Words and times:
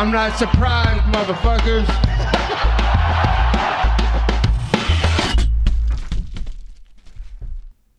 I'm 0.00 0.10
not 0.10 0.38
surprised, 0.38 1.04
motherfuckers. 1.12 1.84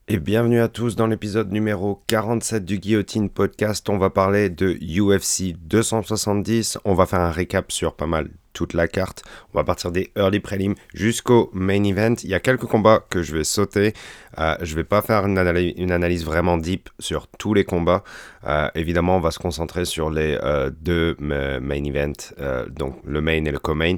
Et 0.08 0.18
bienvenue 0.18 0.62
à 0.62 0.68
tous 0.68 0.96
dans 0.96 1.06
l'épisode 1.06 1.52
numéro 1.52 2.02
47 2.08 2.66
du 2.66 2.80
Guillotine 2.80 3.30
Podcast. 3.30 3.88
On 3.88 4.00
va 4.00 4.10
parler 4.10 4.50
de 4.50 4.80
UFC 4.82 5.56
270. 5.62 6.80
On 6.86 6.96
va 6.96 7.06
faire 7.06 7.20
un 7.20 7.30
récap 7.30 7.72
sur 7.72 7.94
pas 7.94 8.08
mal 8.08 8.32
toute 8.54 8.74
la 8.74 8.88
carte. 8.88 9.24
On 9.54 9.58
va 9.58 9.64
partir 9.64 9.92
des 9.92 10.12
early 10.16 10.40
prelims 10.40 10.76
jusqu'au 10.94 11.50
main 11.54 11.84
event. 11.84 12.16
Il 12.24 12.30
y 12.30 12.34
a 12.34 12.40
quelques 12.40 12.66
combats 12.66 13.04
que 13.10 13.22
je 13.22 13.36
vais 13.36 13.44
sauter. 13.44 13.94
Euh, 14.40 14.56
je 14.62 14.76
vais 14.76 14.84
pas 14.84 15.02
faire 15.02 15.26
une, 15.26 15.38
analyse, 15.38 16.26
vraiment 16.26 16.58
deep 16.58 16.90
sur 17.00 17.28
tous 17.28 17.54
les 17.54 17.64
combats. 17.64 18.04
Euh, 18.46 18.70
évidemment, 18.76 19.18
on 19.18 19.20
va 19.20 19.32
se 19.32 19.40
concentrer 19.40 19.86
sur 19.86 20.10
les 20.10 20.38
euh, 20.44 20.72
deux 20.82 21.16
main 21.20 21.84
events, 21.84 22.34
donc 22.70 22.98
le 23.06 23.22
main 23.22 23.46
et 23.46 23.52
le 23.52 23.60
co-main. 23.60 23.98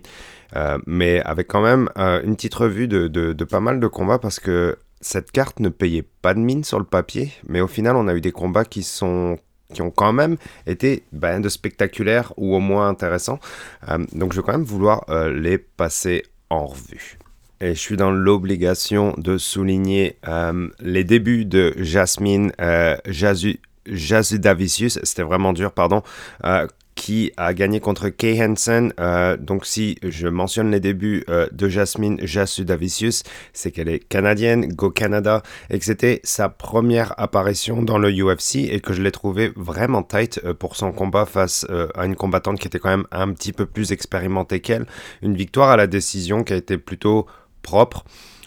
mais 0.85 1.21
avec 1.21 1.47
quand 1.47 1.61
même 1.61 1.89
une 1.97 2.35
petite 2.35 2.55
revue 2.55 2.87
de, 2.87 3.43
pas 3.43 3.59
mal 3.59 3.79
de 3.79 3.87
combats 3.87 4.19
parce 4.19 4.39
que 4.39 4.77
cette 5.01 5.31
carte 5.31 5.59
ne 5.59 5.69
payait 5.69 6.07
pas 6.21 6.33
de 6.33 6.39
mine 6.39 6.63
sur 6.63 6.79
le 6.79 6.85
papier, 6.85 7.33
mais 7.47 7.59
au 7.59 7.67
final, 7.67 7.95
on 7.95 8.07
a 8.07 8.15
eu 8.15 8.21
des 8.21 8.31
combats 8.31 8.63
qui 8.65 8.83
sont 8.83 9.37
qui 9.73 9.81
ont 9.81 9.91
quand 9.91 10.13
même 10.13 10.37
été 10.65 11.03
ben, 11.11 11.39
de 11.41 11.49
spectaculaires 11.49 12.33
ou 12.37 12.55
au 12.55 12.59
moins 12.59 12.87
intéressants. 12.87 13.39
Euh, 13.89 14.05
donc 14.13 14.33
je 14.33 14.39
vais 14.39 14.45
quand 14.45 14.53
même 14.53 14.63
vouloir 14.63 15.03
euh, 15.09 15.33
les 15.33 15.57
passer 15.57 16.23
en 16.49 16.65
revue. 16.67 17.17
Et 17.59 17.75
je 17.75 17.79
suis 17.79 17.97
dans 17.97 18.11
l'obligation 18.11 19.13
de 19.17 19.37
souligner 19.37 20.17
euh, 20.27 20.69
les 20.79 21.03
débuts 21.03 21.45
de 21.45 21.73
Jasmine 21.77 22.51
Jazu, 23.05 23.59
Jazudavicius, 23.85 24.99
c'était 25.03 25.23
vraiment 25.23 25.53
dur, 25.53 25.71
pardon, 25.71 26.03
qui 26.95 27.31
a 27.37 27.53
gagné 27.53 27.79
contre 27.79 28.09
Kay 28.09 28.43
Hansen. 28.43 28.93
Euh, 28.99 29.37
donc 29.37 29.65
si 29.65 29.97
je 30.03 30.27
mentionne 30.27 30.71
les 30.71 30.79
débuts 30.79 31.23
euh, 31.29 31.47
de 31.51 31.67
Jasmine 31.67 32.19
Jassudavicius, 32.25 33.23
c'est 33.53 33.71
qu'elle 33.71 33.89
est 33.89 33.99
canadienne, 33.99 34.67
Go 34.73 34.91
Canada, 34.91 35.41
et 35.69 35.79
que 35.79 35.85
c'était 35.85 36.21
sa 36.23 36.49
première 36.49 37.19
apparition 37.19 37.81
dans 37.81 37.97
le 37.97 38.11
UFC 38.11 38.55
et 38.69 38.79
que 38.79 38.93
je 38.93 39.01
l'ai 39.01 39.11
trouvé 39.11 39.51
vraiment 39.55 40.03
tight 40.03 40.39
euh, 40.43 40.53
pour 40.53 40.75
son 40.75 40.91
combat 40.91 41.25
face 41.25 41.65
à 41.95 42.05
une 42.05 42.15
combattante 42.15 42.59
qui 42.59 42.67
était 42.67 42.79
quand 42.79 42.89
même 42.89 43.07
un 43.11 43.31
petit 43.33 43.53
peu 43.53 43.65
plus 43.65 43.91
expérimentée 43.91 44.59
qu'elle. 44.59 44.85
Une 45.21 45.35
victoire 45.35 45.69
à 45.69 45.77
la 45.77 45.87
décision 45.87 46.43
qui 46.43 46.53
a 46.53 46.55
été 46.55 46.77
plutôt 46.77 47.25
propre. 47.61 48.03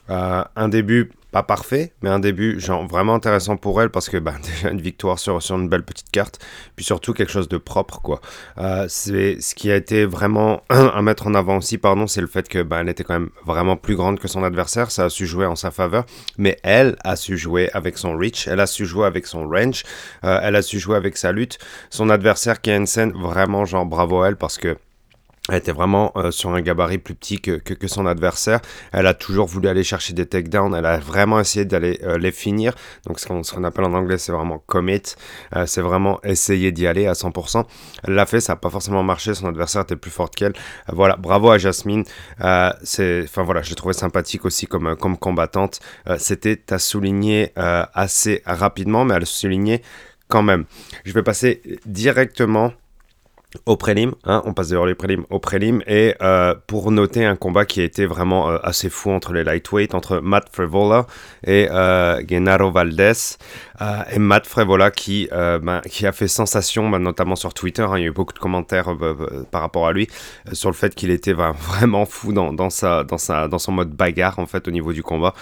un 0.08 0.68
début 0.68 1.10
pas 1.32 1.42
parfait, 1.42 1.92
mais 2.02 2.08
un 2.08 2.18
début 2.18 2.60
genre 2.60 2.86
vraiment 2.86 3.14
intéressant 3.14 3.56
pour 3.56 3.80
elle 3.82 3.90
parce 3.90 4.08
que 4.08 4.16
bah, 4.16 4.34
déjà 4.42 4.70
une 4.70 4.80
victoire 4.80 5.18
sur, 5.18 5.42
sur 5.42 5.56
une 5.56 5.68
belle 5.68 5.82
petite 5.82 6.10
carte, 6.10 6.38
puis 6.76 6.84
surtout 6.84 7.12
quelque 7.12 7.32
chose 7.32 7.48
de 7.48 7.58
propre 7.58 8.00
quoi. 8.00 8.20
Euh, 8.58 8.86
c'est 8.88 9.40
ce 9.40 9.54
qui 9.54 9.70
a 9.70 9.76
été 9.76 10.06
vraiment 10.06 10.62
à 10.68 11.02
mettre 11.02 11.26
en 11.26 11.34
avant 11.34 11.58
aussi, 11.58 11.78
pardon, 11.78 12.06
c'est 12.06 12.20
le 12.20 12.26
fait 12.26 12.48
que 12.48 12.62
bah, 12.62 12.78
elle 12.80 12.88
était 12.88 13.04
quand 13.04 13.14
même 13.14 13.30
vraiment 13.44 13.76
plus 13.76 13.96
grande 13.96 14.18
que 14.18 14.28
son 14.28 14.44
adversaire, 14.44 14.90
ça 14.90 15.04
a 15.04 15.08
su 15.10 15.26
jouer 15.26 15.46
en 15.46 15.56
sa 15.56 15.70
faveur, 15.70 16.04
mais 16.38 16.58
elle 16.62 16.96
a 17.04 17.16
su 17.16 17.36
jouer 17.36 17.70
avec 17.72 17.98
son 17.98 18.16
reach, 18.16 18.48
elle 18.48 18.60
a 18.60 18.66
su 18.66 18.86
jouer 18.86 19.06
avec 19.06 19.26
son 19.26 19.48
range, 19.48 19.84
euh, 20.24 20.40
elle 20.42 20.56
a 20.56 20.62
su 20.62 20.78
jouer 20.78 20.96
avec 20.96 21.16
sa 21.16 21.32
lutte. 21.32 21.58
Son 21.90 22.10
adversaire 22.10 22.60
qui 22.60 22.70
a 22.70 22.76
une 22.76 22.86
scène 22.86 23.12
vraiment 23.12 23.64
genre 23.64 23.86
bravo 23.86 24.22
à 24.22 24.28
elle 24.28 24.36
parce 24.36 24.58
que 24.58 24.76
elle 25.48 25.56
était 25.58 25.72
vraiment 25.72 26.12
euh, 26.16 26.30
sur 26.30 26.50
un 26.50 26.60
gabarit 26.60 26.98
plus 26.98 27.14
petit 27.14 27.40
que, 27.40 27.52
que, 27.58 27.86
son 27.86 28.06
adversaire. 28.06 28.60
Elle 28.92 29.06
a 29.06 29.14
toujours 29.14 29.46
voulu 29.46 29.68
aller 29.68 29.84
chercher 29.84 30.12
des 30.12 30.26
takedowns. 30.26 30.74
Elle 30.74 30.86
a 30.86 30.98
vraiment 30.98 31.38
essayé 31.38 31.64
d'aller 31.64 32.00
euh, 32.02 32.18
les 32.18 32.32
finir. 32.32 32.74
Donc 33.06 33.20
ce 33.20 33.26
qu'on 33.26 33.64
appelle 33.64 33.84
en 33.84 33.94
anglais, 33.94 34.18
c'est 34.18 34.32
vraiment 34.32 34.58
commit. 34.58 35.02
Euh, 35.54 35.66
c'est 35.66 35.80
vraiment 35.80 36.20
essayer 36.24 36.72
d'y 36.72 36.86
aller 36.86 37.06
à 37.06 37.12
100%. 37.12 37.64
Elle 38.04 38.14
l'a 38.14 38.26
fait, 38.26 38.40
ça 38.40 38.54
n'a 38.54 38.56
pas 38.56 38.70
forcément 38.70 39.02
marché. 39.02 39.34
Son 39.34 39.46
adversaire 39.46 39.82
était 39.82 39.96
plus 39.96 40.10
forte 40.10 40.34
qu'elle. 40.34 40.54
voilà, 40.88 41.16
bravo 41.16 41.50
à 41.50 41.58
Jasmine. 41.58 42.04
c'est, 42.82 43.22
enfin 43.24 43.42
voilà, 43.44 43.62
je 43.62 43.70
l'ai 43.70 43.76
trouvé 43.76 43.94
sympathique 43.94 44.44
aussi 44.44 44.66
comme, 44.66 44.96
comme 44.96 45.16
combattante. 45.16 45.80
C'était 46.18 46.60
à 46.70 46.78
souligner 46.78 47.52
assez 47.56 48.42
rapidement, 48.46 49.04
mais 49.04 49.14
à 49.14 49.18
le 49.18 49.26
souligner 49.26 49.82
quand 50.28 50.42
même. 50.42 50.64
Je 51.04 51.12
vais 51.12 51.22
passer 51.22 51.62
directement 51.86 52.72
au 53.64 53.76
prélim, 53.76 54.12
hein, 54.24 54.42
on 54.44 54.52
passe 54.52 54.68
d'ailleurs 54.68 54.86
les 54.86 54.94
prélims 54.94 55.24
au 55.30 55.38
prélim, 55.38 55.82
et 55.86 56.14
euh, 56.20 56.54
pour 56.66 56.90
noter 56.90 57.24
un 57.24 57.36
combat 57.36 57.64
qui 57.64 57.80
a 57.80 57.84
été 57.84 58.04
vraiment 58.04 58.50
euh, 58.50 58.58
assez 58.62 58.90
fou 58.90 59.10
entre 59.10 59.32
les 59.32 59.44
lightweights, 59.44 59.94
entre 59.94 60.18
Matt 60.18 60.48
Frevola 60.52 61.06
et 61.44 61.68
euh, 61.70 62.20
Genaro 62.28 62.70
Valdez, 62.70 63.12
euh, 63.80 64.02
et 64.12 64.18
Matt 64.18 64.46
Frevola 64.46 64.90
qui, 64.90 65.28
ben, 65.30 65.80
qui 65.88 66.06
a 66.06 66.12
fait 66.12 66.28
sensation, 66.28 66.90
ben, 66.90 66.98
notamment 66.98 67.36
sur 67.36 67.54
Twitter, 67.54 67.82
hein, 67.82 67.96
il 67.96 68.02
y 68.02 68.04
a 68.04 68.08
eu 68.08 68.12
beaucoup 68.12 68.34
de 68.34 68.38
commentaires 68.38 68.94
par 69.50 69.62
rapport 69.62 69.86
à 69.86 69.92
lui, 69.92 70.08
sur 70.52 70.68
le 70.68 70.74
fait 70.74 70.94
qu'il 70.94 71.10
était 71.10 71.34
ben, 71.34 71.52
vraiment 71.58 72.04
fou 72.04 72.32
dans, 72.32 72.52
dans, 72.52 72.70
sa, 72.70 73.04
dans, 73.04 73.18
sa, 73.18 73.48
dans 73.48 73.58
son 73.58 73.72
mode 73.72 73.90
bagarre, 73.90 74.38
en 74.38 74.46
fait, 74.46 74.66
au 74.68 74.70
niveau 74.70 74.92
du 74.92 75.02
combat, 75.02 75.34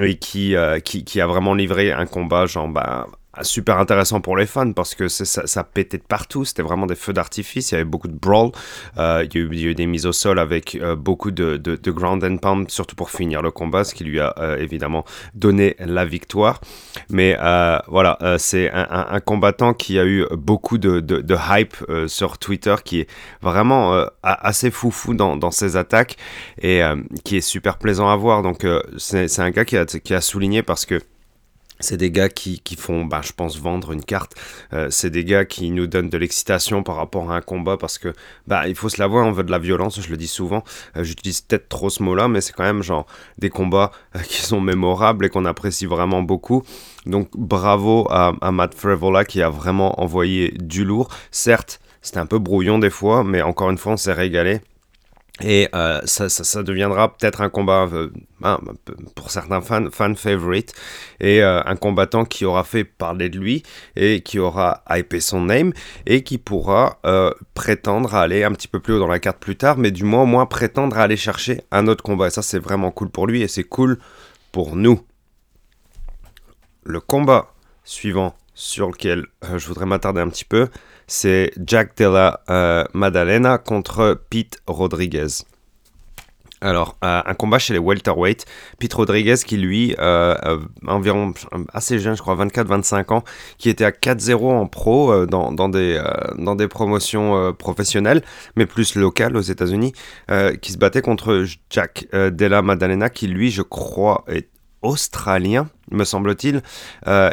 et 0.00 0.18
qui, 0.18 0.54
qui, 0.84 1.04
qui, 1.04 1.20
a 1.20 1.26
vraiment 1.26 1.54
livré 1.54 1.92
un 1.92 2.06
combat, 2.06 2.46
genre, 2.46 2.68
ben, 2.68 3.06
ah, 3.32 3.44
super 3.44 3.78
intéressant 3.78 4.20
pour 4.20 4.36
les 4.36 4.46
fans 4.46 4.72
parce 4.72 4.96
que 4.96 5.06
ça, 5.06 5.62
pétait 5.62 5.98
de 5.98 6.02
partout, 6.02 6.44
c'était 6.44 6.62
vraiment 6.62 6.86
des 6.86 6.96
feux 6.96 7.12
d'artifice, 7.12 7.70
il 7.70 7.74
y 7.74 7.76
avait 7.76 7.84
beaucoup 7.84 8.08
de 8.08 8.18
brawl, 8.18 8.50
euh, 8.98 9.24
il, 9.24 9.36
y 9.36 9.66
a 9.66 9.70
eu, 9.70 9.74
des 9.76 9.86
mises 9.86 10.04
au 10.06 10.12
sol 10.12 10.40
avec 10.40 10.74
euh, 10.74 10.96
beaucoup 10.96 11.30
de, 11.30 11.56
ground 11.92 12.24
and 12.24 12.38
pound, 12.38 12.68
surtout 12.72 12.96
pour 12.96 13.10
finir 13.10 13.40
le 13.40 13.52
combat, 13.52 13.84
ce 13.84 13.94
qui 13.94 14.02
lui 14.02 14.18
a 14.18 14.34
euh, 14.38 14.56
évidemment 14.56 15.04
donné 15.34 15.76
la 15.78 16.04
victoire. 16.04 16.60
Mais 17.08 17.36
voilà, 17.86 18.18
c'est 18.38 18.68
un, 18.72 19.20
combattant 19.20 19.74
qui 19.74 20.00
a 20.00 20.04
eu 20.04 20.26
beaucoup 20.32 20.78
de, 20.78 21.36
hype 21.50 21.76
sur 22.08 22.38
Twitter, 22.38 22.74
qui 22.84 23.00
est 23.00 23.08
vraiment 23.42 24.06
assez 24.22 24.72
foufou 24.72 25.14
dans, 25.14 25.36
dans 25.36 25.52
ses 25.52 25.76
attaques 25.76 26.16
et 26.60 26.82
qui 27.24 27.36
est 27.36 27.40
super 27.40 27.78
plaisant 27.78 28.08
à 28.08 28.16
voir. 28.16 28.42
Donc 28.42 28.66
c'est 28.98 29.38
un 29.38 29.50
gars 29.50 29.64
qui 29.64 29.76
a 29.76 30.20
souligné 30.20 30.62
parce 30.62 30.84
que 30.84 31.00
c'est 31.80 31.96
des 31.96 32.10
gars 32.10 32.28
qui, 32.28 32.60
qui 32.60 32.76
font, 32.76 33.04
bah, 33.04 33.20
je 33.22 33.32
pense, 33.32 33.58
vendre 33.58 33.92
une 33.92 34.04
carte. 34.04 34.34
Euh, 34.72 34.88
c'est 34.90 35.10
des 35.10 35.24
gars 35.24 35.44
qui 35.44 35.70
nous 35.70 35.86
donnent 35.86 36.08
de 36.08 36.18
l'excitation 36.18 36.82
par 36.82 36.96
rapport 36.96 37.30
à 37.32 37.36
un 37.36 37.40
combat 37.40 37.76
parce 37.76 37.98
que, 37.98 38.12
bah, 38.46 38.68
il 38.68 38.74
faut 38.74 38.88
se 38.88 39.00
l'avouer, 39.00 39.20
on 39.20 39.32
veut 39.32 39.44
de 39.44 39.50
la 39.50 39.58
violence, 39.58 40.00
je 40.00 40.08
le 40.08 40.16
dis 40.16 40.28
souvent. 40.28 40.62
Euh, 40.96 41.04
j'utilise 41.04 41.40
peut-être 41.40 41.68
trop 41.68 41.90
ce 41.90 42.02
mot-là, 42.02 42.28
mais 42.28 42.40
c'est 42.40 42.52
quand 42.52 42.64
même 42.64 42.82
genre 42.82 43.06
des 43.38 43.50
combats 43.50 43.90
euh, 44.16 44.20
qui 44.28 44.40
sont 44.40 44.60
mémorables 44.60 45.24
et 45.24 45.28
qu'on 45.28 45.44
apprécie 45.44 45.86
vraiment 45.86 46.22
beaucoup. 46.22 46.62
Donc, 47.06 47.30
bravo 47.34 48.06
à, 48.10 48.34
à 48.40 48.52
Matt 48.52 48.74
Frevola 48.74 49.24
qui 49.24 49.42
a 49.42 49.50
vraiment 49.50 50.00
envoyé 50.00 50.50
du 50.58 50.84
lourd. 50.84 51.08
Certes, 51.30 51.80
c'était 52.02 52.18
un 52.18 52.26
peu 52.26 52.38
brouillon 52.38 52.78
des 52.78 52.90
fois, 52.90 53.24
mais 53.24 53.42
encore 53.42 53.70
une 53.70 53.78
fois, 53.78 53.92
on 53.92 53.96
s'est 53.96 54.12
régalé. 54.12 54.60
Et 55.42 55.68
euh, 55.74 56.00
ça, 56.04 56.28
ça, 56.28 56.62
deviendra 56.62 57.16
peut-être 57.16 57.40
un 57.40 57.48
combat 57.48 57.88
euh, 57.92 58.10
pour 59.14 59.30
certains 59.30 59.60
fans, 59.60 59.90
fan 59.90 60.14
favorite 60.14 60.74
et 61.18 61.42
euh, 61.42 61.62
un 61.64 61.76
combattant 61.76 62.24
qui 62.24 62.44
aura 62.44 62.62
fait 62.62 62.84
parler 62.84 63.30
de 63.30 63.38
lui 63.38 63.62
et 63.96 64.20
qui 64.20 64.38
aura 64.38 64.82
hypé 64.90 65.20
son 65.20 65.42
name 65.42 65.72
et 66.06 66.22
qui 66.22 66.38
pourra 66.38 67.00
prétendre 67.54 68.14
à 68.14 68.22
aller 68.22 68.44
un 68.44 68.52
petit 68.52 68.68
peu 68.68 68.80
plus 68.80 68.94
haut 68.94 68.98
dans 68.98 69.06
la 69.06 69.18
carte 69.18 69.38
plus 69.38 69.56
tard, 69.56 69.78
mais 69.78 69.90
du 69.90 70.04
moins 70.04 70.22
au 70.22 70.26
moins 70.26 70.46
prétendre 70.46 70.98
à 70.98 71.02
aller 71.02 71.16
chercher 71.16 71.62
un 71.70 71.86
autre 71.88 72.02
combat. 72.02 72.28
Et 72.28 72.30
ça, 72.30 72.42
c'est 72.42 72.58
vraiment 72.58 72.90
cool 72.90 73.10
pour 73.10 73.26
lui 73.26 73.42
et 73.42 73.48
c'est 73.48 73.64
cool 73.64 73.98
pour 74.52 74.76
nous. 74.76 75.00
Le 76.84 77.00
combat 77.00 77.52
suivant 77.84 78.34
sur 78.54 78.88
lequel 78.90 79.26
je 79.56 79.66
voudrais 79.66 79.86
m'attarder 79.86 80.20
un 80.20 80.28
petit 80.28 80.44
peu, 80.44 80.68
c'est 81.10 81.50
Jack 81.66 81.96
Della 81.96 82.40
euh, 82.48 82.84
Madalena 82.94 83.58
contre 83.58 84.22
Pete 84.30 84.62
Rodriguez. 84.68 85.26
Alors, 86.60 86.96
euh, 87.02 87.20
un 87.26 87.34
combat 87.34 87.58
chez 87.58 87.72
les 87.72 87.80
welterweight. 87.80 88.46
Pete 88.78 88.94
Rodriguez 88.94 89.34
qui, 89.44 89.56
lui, 89.56 89.96
euh, 89.98 90.58
environ 90.86 91.34
assez 91.72 91.98
jeune, 91.98 92.14
je 92.14 92.22
crois, 92.22 92.36
24-25 92.36 93.12
ans, 93.12 93.24
qui 93.58 93.70
était 93.70 93.84
à 93.84 93.90
4-0 93.90 94.52
en 94.52 94.66
pro 94.66 95.26
dans, 95.26 95.68
des, 95.68 96.68
promotions 96.68 97.54
professionnelles, 97.54 98.22
mais 98.54 98.66
plus 98.66 98.94
locales 98.94 99.36
aux 99.36 99.40
États-Unis, 99.40 99.94
qui 100.60 100.72
se 100.72 100.78
battait 100.78 101.02
contre 101.02 101.44
Jack 101.70 102.06
Della 102.12 102.62
Madalena, 102.62 103.08
qui, 103.08 103.26
lui, 103.26 103.50
je 103.50 103.62
crois, 103.62 104.24
est 104.28 104.48
australien, 104.82 105.68
me 105.90 106.04
semble-t-il, 106.04 106.62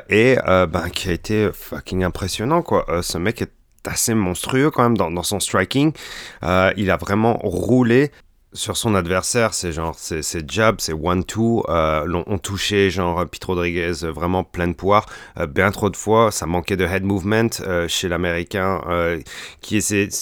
et 0.09 0.37
ben, 0.45 0.89
qui 0.93 1.09
a 1.09 1.11
été 1.11 1.49
fucking 1.53 2.05
impressionnant, 2.05 2.61
quoi. 2.61 2.85
ce 3.01 3.17
mec 3.17 3.41
est 3.41 3.56
assez 3.87 4.13
monstrueux 4.13 4.69
quand 4.71 4.83
même 4.83 4.97
dans, 4.97 5.23
son 5.23 5.39
striking. 5.39 5.93
Euh, 6.43 6.71
il 6.77 6.91
a 6.91 6.97
vraiment 6.97 7.37
roulé 7.37 8.11
sur 8.53 8.77
son 8.77 8.95
adversaire, 8.95 9.53
c'est 9.53 9.71
genre, 9.71 9.95
c'est 9.97 10.49
jab, 10.49 10.77
c'est 10.79 10.93
one-two, 10.93 11.63
euh, 11.69 12.23
on 12.27 12.37
touché 12.37 12.89
genre 12.89 13.25
Pete 13.29 13.43
Rodriguez 13.43 13.91
vraiment 14.03 14.43
plein 14.43 14.67
de 14.67 14.73
pouvoir, 14.73 15.05
euh, 15.37 15.47
bien 15.47 15.69
trop 15.71 15.89
de 15.89 15.95
fois, 15.95 16.31
ça 16.31 16.45
manquait 16.45 16.77
de 16.77 16.85
head 16.85 17.03
movement 17.03 17.49
euh, 17.61 17.87
chez 17.87 18.07
l'américain 18.07 18.81
qui, 19.61 19.79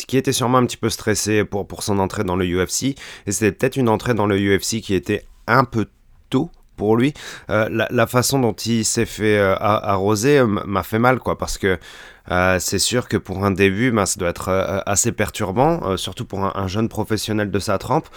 qui 0.07 0.17
était 0.17 0.33
sûrement 0.33 0.57
un 0.57 0.65
petit 0.65 0.77
peu 0.77 0.89
stressé 0.89 1.45
pour, 1.45 1.67
pour 1.67 1.83
son 1.83 2.00
entrée 2.00 2.23
dans 2.23 2.35
le 2.35 2.45
UFC, 2.45 2.95
et 3.25 3.31
c'était 3.31 3.51
peut-être 3.51 3.77
une 3.77 3.89
entrée 3.89 4.13
dans 4.13 4.27
le 4.27 4.38
UFC 4.38 4.81
qui 4.81 4.94
était 4.94 5.25
un 5.47 5.63
peu 5.63 5.88
tôt 6.29 6.50
pour 6.75 6.98
lui. 6.98 7.13
la, 7.50 8.07
façon 8.07 8.39
dont 8.39 8.54
il 8.54 8.86
s'est 8.86 9.06
fait 9.06 9.39
arroser 9.39 10.44
m'a 10.44 10.83
fait 10.83 11.00
mal, 11.00 11.19
quoi, 11.19 11.38
parce 11.38 11.57
que 11.57 11.77
euh, 12.31 12.57
c'est 12.60 12.80
sûr 12.80 13.07
que 13.07 13.18
pour 13.18 13.45
un 13.45 13.51
début, 13.51 13.92
ben, 13.92 14.06
ça 14.06 14.19
doit 14.19 14.30
être 14.30 14.50
euh, 14.50 14.80
assez 14.86 15.12
perturbant, 15.12 15.80
euh, 15.83 15.98
surtout 15.98 16.25
pour 16.25 16.44
un, 16.44 16.68
jeune 16.68 16.89
professionnel 16.89 17.51
de 17.51 17.60
sa 17.60 17.77
trempe. 17.77 18.07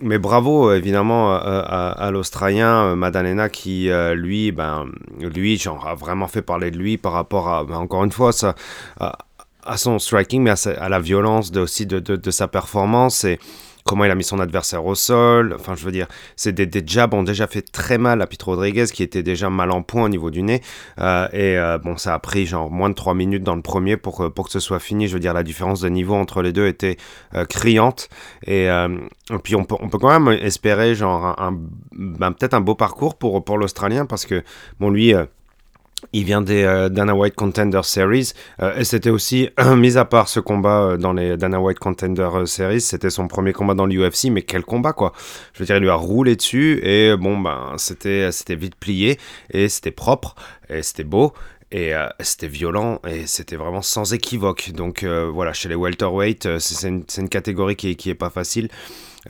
mais 0.00 0.18
bravo 0.18 0.72
évidemment 0.72 1.34
à, 1.34 2.10
l'Australien 2.12 2.94
Madalena 2.94 3.48
qui, 3.48 3.90
lui, 4.14 4.52
ben, 4.52 4.86
lui, 5.18 5.56
genre, 5.56 5.86
a 5.86 5.94
vraiment 5.94 6.28
fait 6.28 6.42
parler 6.42 6.70
de 6.70 6.76
lui 6.76 6.98
par 6.98 7.12
rapport 7.12 7.48
à, 7.48 7.64
ben, 7.64 7.76
encore 7.76 8.04
une 8.04 8.12
fois, 8.12 8.32
à, 9.00 9.76
son 9.76 9.98
striking, 9.98 10.42
mais 10.42 10.52
à, 10.78 10.88
la 10.88 11.00
violence 11.00 11.50
aussi 11.56 11.86
de, 11.86 11.98
de 11.98 12.30
sa 12.30 12.48
performance. 12.48 13.24
Et, 13.24 13.38
comment 13.84 14.04
il 14.04 14.10
a 14.10 14.14
mis 14.14 14.24
son 14.24 14.40
adversaire 14.40 14.84
au 14.84 14.94
sol. 14.94 15.54
Enfin, 15.58 15.74
je 15.76 15.84
veux 15.84 15.92
dire, 15.92 16.08
c'est 16.36 16.52
des, 16.52 16.82
jabs 16.86 17.12
ont 17.14 17.22
déjà 17.22 17.46
fait 17.46 17.62
très 17.62 17.98
mal 17.98 18.22
à 18.22 18.26
Pete 18.26 18.42
Rodriguez, 18.42 18.86
qui 18.86 19.02
était 19.02 19.22
déjà 19.22 19.50
mal 19.50 19.70
en 19.70 19.82
point 19.82 20.04
au 20.04 20.08
niveau 20.08 20.30
du 20.30 20.42
nez. 20.42 20.62
Euh, 20.98 21.28
et 21.32 21.58
euh, 21.58 21.78
bon, 21.78 21.96
ça 21.96 22.14
a 22.14 22.18
pris 22.18 22.46
genre 22.46 22.70
moins 22.70 22.88
de 22.88 22.94
3 22.94 23.14
minutes 23.14 23.42
dans 23.42 23.56
le 23.56 23.62
premier 23.62 23.96
pour, 23.96 24.32
pour 24.32 24.46
que 24.46 24.52
ce 24.52 24.60
soit 24.60 24.80
fini. 24.80 25.06
Je 25.06 25.14
veux 25.14 25.20
dire, 25.20 25.34
la 25.34 25.42
différence 25.42 25.80
de 25.80 25.88
niveau 25.88 26.14
entre 26.14 26.42
les 26.42 26.52
deux 26.52 26.66
était 26.66 26.96
euh, 27.34 27.44
criante. 27.44 28.08
Et, 28.46 28.68
puis, 29.42 29.54
on 29.54 29.64
peut, 29.64 29.76
on 29.80 29.88
peut 29.88 29.98
quand 29.98 30.18
même 30.18 30.38
espérer 30.40 30.94
genre 30.94 31.40
un, 31.40 31.58
ben, 31.92 32.32
peut-être 32.32 32.54
un 32.54 32.60
beau 32.60 32.74
parcours 32.74 33.16
pour, 33.16 33.44
pour 33.44 33.58
l'Australien, 33.58 34.06
parce 34.06 34.24
que, 34.24 34.42
bon, 34.80 34.90
lui 34.90 35.14
il 36.12 36.24
vient 36.24 36.42
des 36.42 36.64
euh, 36.64 36.88
Dana 36.88 37.14
White 37.14 37.34
Contender 37.34 37.80
Series 37.82 38.32
euh, 38.62 38.76
et 38.76 38.84
c'était 38.84 39.10
aussi, 39.10 39.48
mis 39.76 39.96
à 39.96 40.04
part 40.04 40.28
ce 40.28 40.40
combat 40.40 40.82
euh, 40.82 40.96
dans 40.96 41.12
les 41.12 41.36
Dana 41.36 41.60
White 41.60 41.78
Contender 41.78 42.28
Series, 42.46 42.80
c'était 42.80 43.10
son 43.10 43.28
premier 43.28 43.52
combat 43.52 43.74
dans 43.74 43.86
l'UFC, 43.86 44.30
mais 44.30 44.42
quel 44.42 44.64
combat 44.64 44.92
quoi 44.92 45.12
Je 45.54 45.60
veux 45.60 45.66
dire, 45.66 45.76
il 45.76 45.82
lui 45.82 45.90
a 45.90 45.94
roulé 45.94 46.36
dessus 46.36 46.80
et 46.82 47.16
bon 47.16 47.38
ben 47.38 47.74
c'était 47.78 48.30
vite 48.50 48.76
plié 48.76 49.18
et 49.50 49.68
c'était 49.68 49.90
propre 49.90 50.34
et 50.68 50.82
c'était 50.82 51.04
beau 51.04 51.32
et 51.72 51.92
c'était 52.20 52.46
violent 52.46 53.00
et 53.08 53.26
c'était 53.26 53.56
vraiment 53.56 53.82
sans 53.82 54.12
équivoque. 54.12 54.70
Donc 54.72 55.04
voilà, 55.04 55.52
chez 55.52 55.68
les 55.68 55.74
welterweight, 55.74 56.58
c'est 56.58 56.88
une, 56.88 57.04
une, 57.18 57.28
catégorie 57.28 57.74
qui, 57.74 57.96
qui 57.96 58.10
est 58.10 58.14
pas 58.14 58.30
facile. 58.30 58.68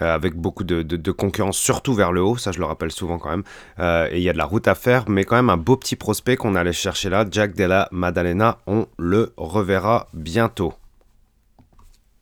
Euh, 0.02 0.12
avec 0.12 0.34
beaucoup 0.34 0.64
de, 0.64 1.12
concurrence, 1.12 1.56
surtout 1.56 1.94
vers 1.94 2.10
le 2.10 2.22
haut, 2.22 2.36
ça 2.36 2.50
je 2.50 2.58
le 2.58 2.64
rappelle 2.64 2.90
souvent 2.90 3.18
quand 3.18 3.30
même. 3.30 3.44
Euh, 3.78 4.08
et 4.10 4.18
il 4.18 4.22
y 4.22 4.28
a 4.28 4.32
de 4.32 4.38
la 4.38 4.44
route 4.44 4.66
à 4.66 4.74
faire, 4.74 5.08
mais 5.08 5.24
quand 5.24 5.36
même 5.36 5.50
un 5.50 5.56
beau 5.56 5.76
petit 5.76 5.94
prospect 5.94 6.36
qu'on 6.36 6.56
allait 6.56 6.72
chercher 6.72 7.10
là, 7.10 7.24
Jack 7.30 7.54
Della 7.54 7.88
Maddalena, 7.92 8.58
on 8.66 8.86
le 8.98 9.32
reverra 9.36 10.08
bientôt. 10.12 10.74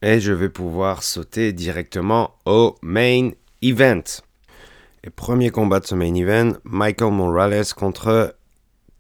Et 0.03 0.21
je 0.21 0.33
vais 0.33 0.49
pouvoir 0.49 1.03
sauter 1.03 1.53
directement 1.53 2.35
au 2.45 2.75
main 2.83 3.31
event. 3.63 4.03
Et 5.05 5.11
premier 5.11 5.51
combat 5.51 5.81
de 5.81 5.87
ce 5.87 5.95
main 5.95 6.15
event, 6.15 6.53
Michael 6.65 7.13
Morales 7.13 7.73
contre 7.75 8.35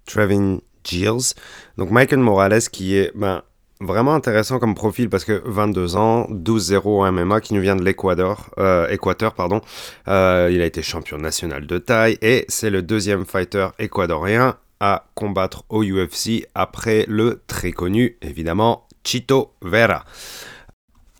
Trevin 0.06 0.58
Gilles. 0.84 1.34
Donc 1.76 1.90
Michael 1.90 2.20
Morales 2.20 2.62
qui 2.70 2.96
est 2.96 3.12
ben, 3.14 3.42
Vraiment 3.84 4.14
intéressant 4.14 4.60
comme 4.60 4.76
profil 4.76 5.10
parce 5.10 5.24
que 5.24 5.42
22 5.44 5.96
ans, 5.96 6.28
12-0 6.30 6.82
en 6.84 7.10
MMA 7.10 7.40
qui 7.40 7.52
nous 7.52 7.60
vient 7.60 7.74
de 7.74 7.82
l'Équateur, 7.82 8.50
euh, 8.58 8.86
Équateur. 8.88 9.34
Euh, 10.06 10.50
il 10.52 10.60
a 10.60 10.66
été 10.66 10.82
champion 10.82 11.18
national 11.18 11.66
de 11.66 11.78
taille 11.78 12.16
et 12.22 12.44
c'est 12.46 12.70
le 12.70 12.82
deuxième 12.82 13.26
fighter 13.26 13.68
équatorien 13.80 14.54
à 14.78 15.06
combattre 15.16 15.64
au 15.68 15.82
UFC 15.82 16.46
après 16.54 17.04
le 17.08 17.42
très 17.48 17.72
connu 17.72 18.18
évidemment 18.22 18.86
Chito 19.02 19.52
Vera. 19.62 20.04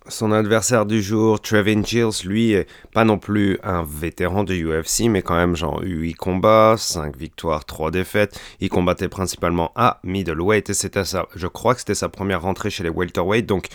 Son 0.08 0.32
adversaire 0.32 0.84
du 0.84 1.00
jour, 1.00 1.40
Trevin 1.40 1.84
Gilles, 1.84 2.26
lui, 2.26 2.52
est 2.52 2.66
pas 2.93 3.04
non 3.04 3.19
plus 3.19 3.60
un 3.62 3.84
vétéran 3.84 4.43
de 4.43 4.52
UFC, 4.52 5.08
mais 5.08 5.22
quand 5.22 5.37
même, 5.37 5.54
genre, 5.54 5.81
8 5.81 6.14
combats, 6.14 6.75
5 6.76 7.16
victoires, 7.16 7.64
3 7.64 7.93
défaites. 7.93 8.40
Il 8.58 8.69
combattait 8.69 9.08
principalement 9.08 9.70
à 9.76 10.00
middleweight 10.02 10.70
et 10.70 10.75
c'était 10.75 11.04
ça. 11.04 11.26
Je 11.37 11.46
crois 11.46 11.75
que 11.75 11.81
c'était 11.81 11.94
sa 11.94 12.08
première 12.08 12.43
rentrée 12.43 12.69
chez 12.69 12.82
les 12.82 12.90
welterweight. 12.90 13.46
Donc, 13.46 13.69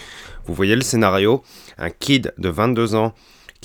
vous 0.45 0.53
voyez 0.53 0.75
le 0.75 0.81
scénario. 0.81 1.43
Un 1.77 1.91
kid 1.91 2.33
de 2.37 2.49
22 2.49 2.95
ans 2.95 3.13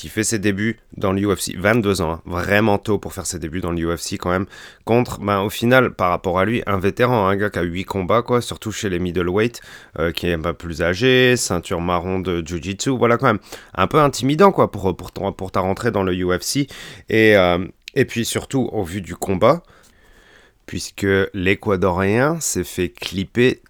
qui 0.02 0.08
fait 0.08 0.25
ses 0.25 0.40
débuts 0.40 0.81
dans 0.96 1.12
l'UFC, 1.12 1.54
22 1.56 2.00
ans, 2.00 2.14
hein, 2.14 2.22
vraiment 2.26 2.76
tôt 2.76 2.99
pour 2.99 3.12
faire 3.12 3.25
ses 3.25 3.38
débuts 3.38 3.60
dans 3.60 3.70
l'UFC 3.70 4.19
quand 4.19 4.31
même, 4.31 4.46
contre, 4.84 5.20
ben, 5.20 5.43
au 5.43 5.49
final, 5.49 5.94
par 5.94 6.10
rapport 6.10 6.40
à 6.40 6.44
lui, 6.44 6.60
un 6.66 6.81
vétéran, 6.81 7.28
un 7.28 7.37
gars 7.37 7.50
qui 7.50 7.60
a 7.60 7.62
8 7.62 7.84
combats, 7.84 8.22
quoi, 8.22 8.40
surtout 8.40 8.72
chez 8.72 8.90
les 8.90 8.99
middleweight, 8.99 9.60
euh, 10.00 10.10
qui 10.10 10.26
est 10.26 10.32
un 10.32 10.40
peu 10.40 10.54
plus 10.54 10.82
âgé, 10.82 11.37
ceinture 11.37 11.81
marron 11.81 12.19
de 12.19 12.43
Jiu-Jitsu, 12.44 12.90
voilà 12.90 13.16
quand 13.16 13.26
même, 13.26 13.38
un 13.75 13.87
peu 13.87 14.00
intimidant, 14.00 14.50
quoi, 14.50 14.72
pour, 14.72 14.96
pour, 14.96 15.12
pour 15.37 15.52
ta 15.52 15.60
rentrée 15.60 15.93
dans 15.93 16.02
le 16.02 16.12
UFC, 16.12 16.66
et, 17.08 17.37
euh, 17.37 17.64
et 17.94 18.04
puis 18.04 18.25
surtout, 18.25 18.69
au 18.72 18.82
vu 18.82 19.02
du 19.02 19.14
combat, 19.14 19.62
puisque 20.66 21.06
l'Équadorien 21.32 22.40
s'est 22.40 22.64
fait 22.64 22.88
clipper 22.88 23.62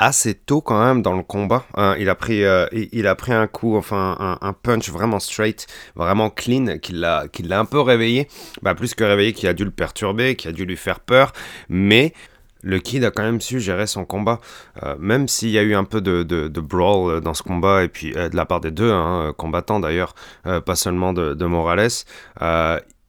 assez 0.00 0.34
tôt 0.34 0.62
quand 0.62 0.82
même 0.82 1.02
dans 1.02 1.14
le 1.14 1.22
combat. 1.22 1.64
Hein. 1.74 1.94
il, 1.98 2.08
a 2.08 2.14
pris, 2.14 2.42
euh, 2.42 2.66
il, 2.72 3.06
a 3.06 3.14
pris 3.14 3.32
un 3.32 3.46
coup, 3.46 3.76
enfin 3.76 4.38
un, 4.40 4.52
punch 4.54 4.90
vraiment 4.90 5.20
straight, 5.20 5.66
vraiment 5.94 6.30
clean, 6.30 6.78
qui 6.78 6.92
l'a 6.94 7.28
un 7.50 7.64
peu 7.66 7.80
réveillé. 7.80 8.26
Bah, 8.62 8.74
plus 8.74 8.94
que 8.94 9.04
réveillé, 9.04 9.34
qui 9.34 9.46
a 9.46 9.52
dû 9.52 9.64
le 9.64 9.70
perturber, 9.70 10.34
qui 10.36 10.48
a 10.48 10.52
dû 10.52 10.64
lui 10.64 10.78
faire 10.78 11.00
peur. 11.00 11.32
Mais 11.68 12.14
le 12.62 12.78
kid 12.78 13.04
a 13.04 13.10
quand 13.10 13.22
même 13.22 13.42
su 13.42 13.60
gérer 13.60 13.86
son 13.86 14.06
combat, 14.06 14.40
euh, 14.82 14.96
même 14.98 15.28
s'il 15.28 15.50
y 15.50 15.58
a 15.58 15.62
eu 15.62 15.74
un 15.74 15.84
peu 15.84 16.00
de, 16.00 16.60
brawl 16.60 17.12
euh, 17.12 17.20
dans 17.20 17.34
ce 17.34 17.42
combat, 17.42 17.84
et 17.84 17.88
puis 17.88 18.12
de 18.12 18.34
la 18.34 18.46
part 18.46 18.60
des 18.60 18.70
deux 18.70 18.90
hein, 18.90 19.34
combattants 19.36 19.80
d'ailleurs, 19.80 20.14
pas 20.44 20.76
seulement 20.76 21.12
de, 21.12 21.34
de 21.34 21.46
Morales 21.46 21.90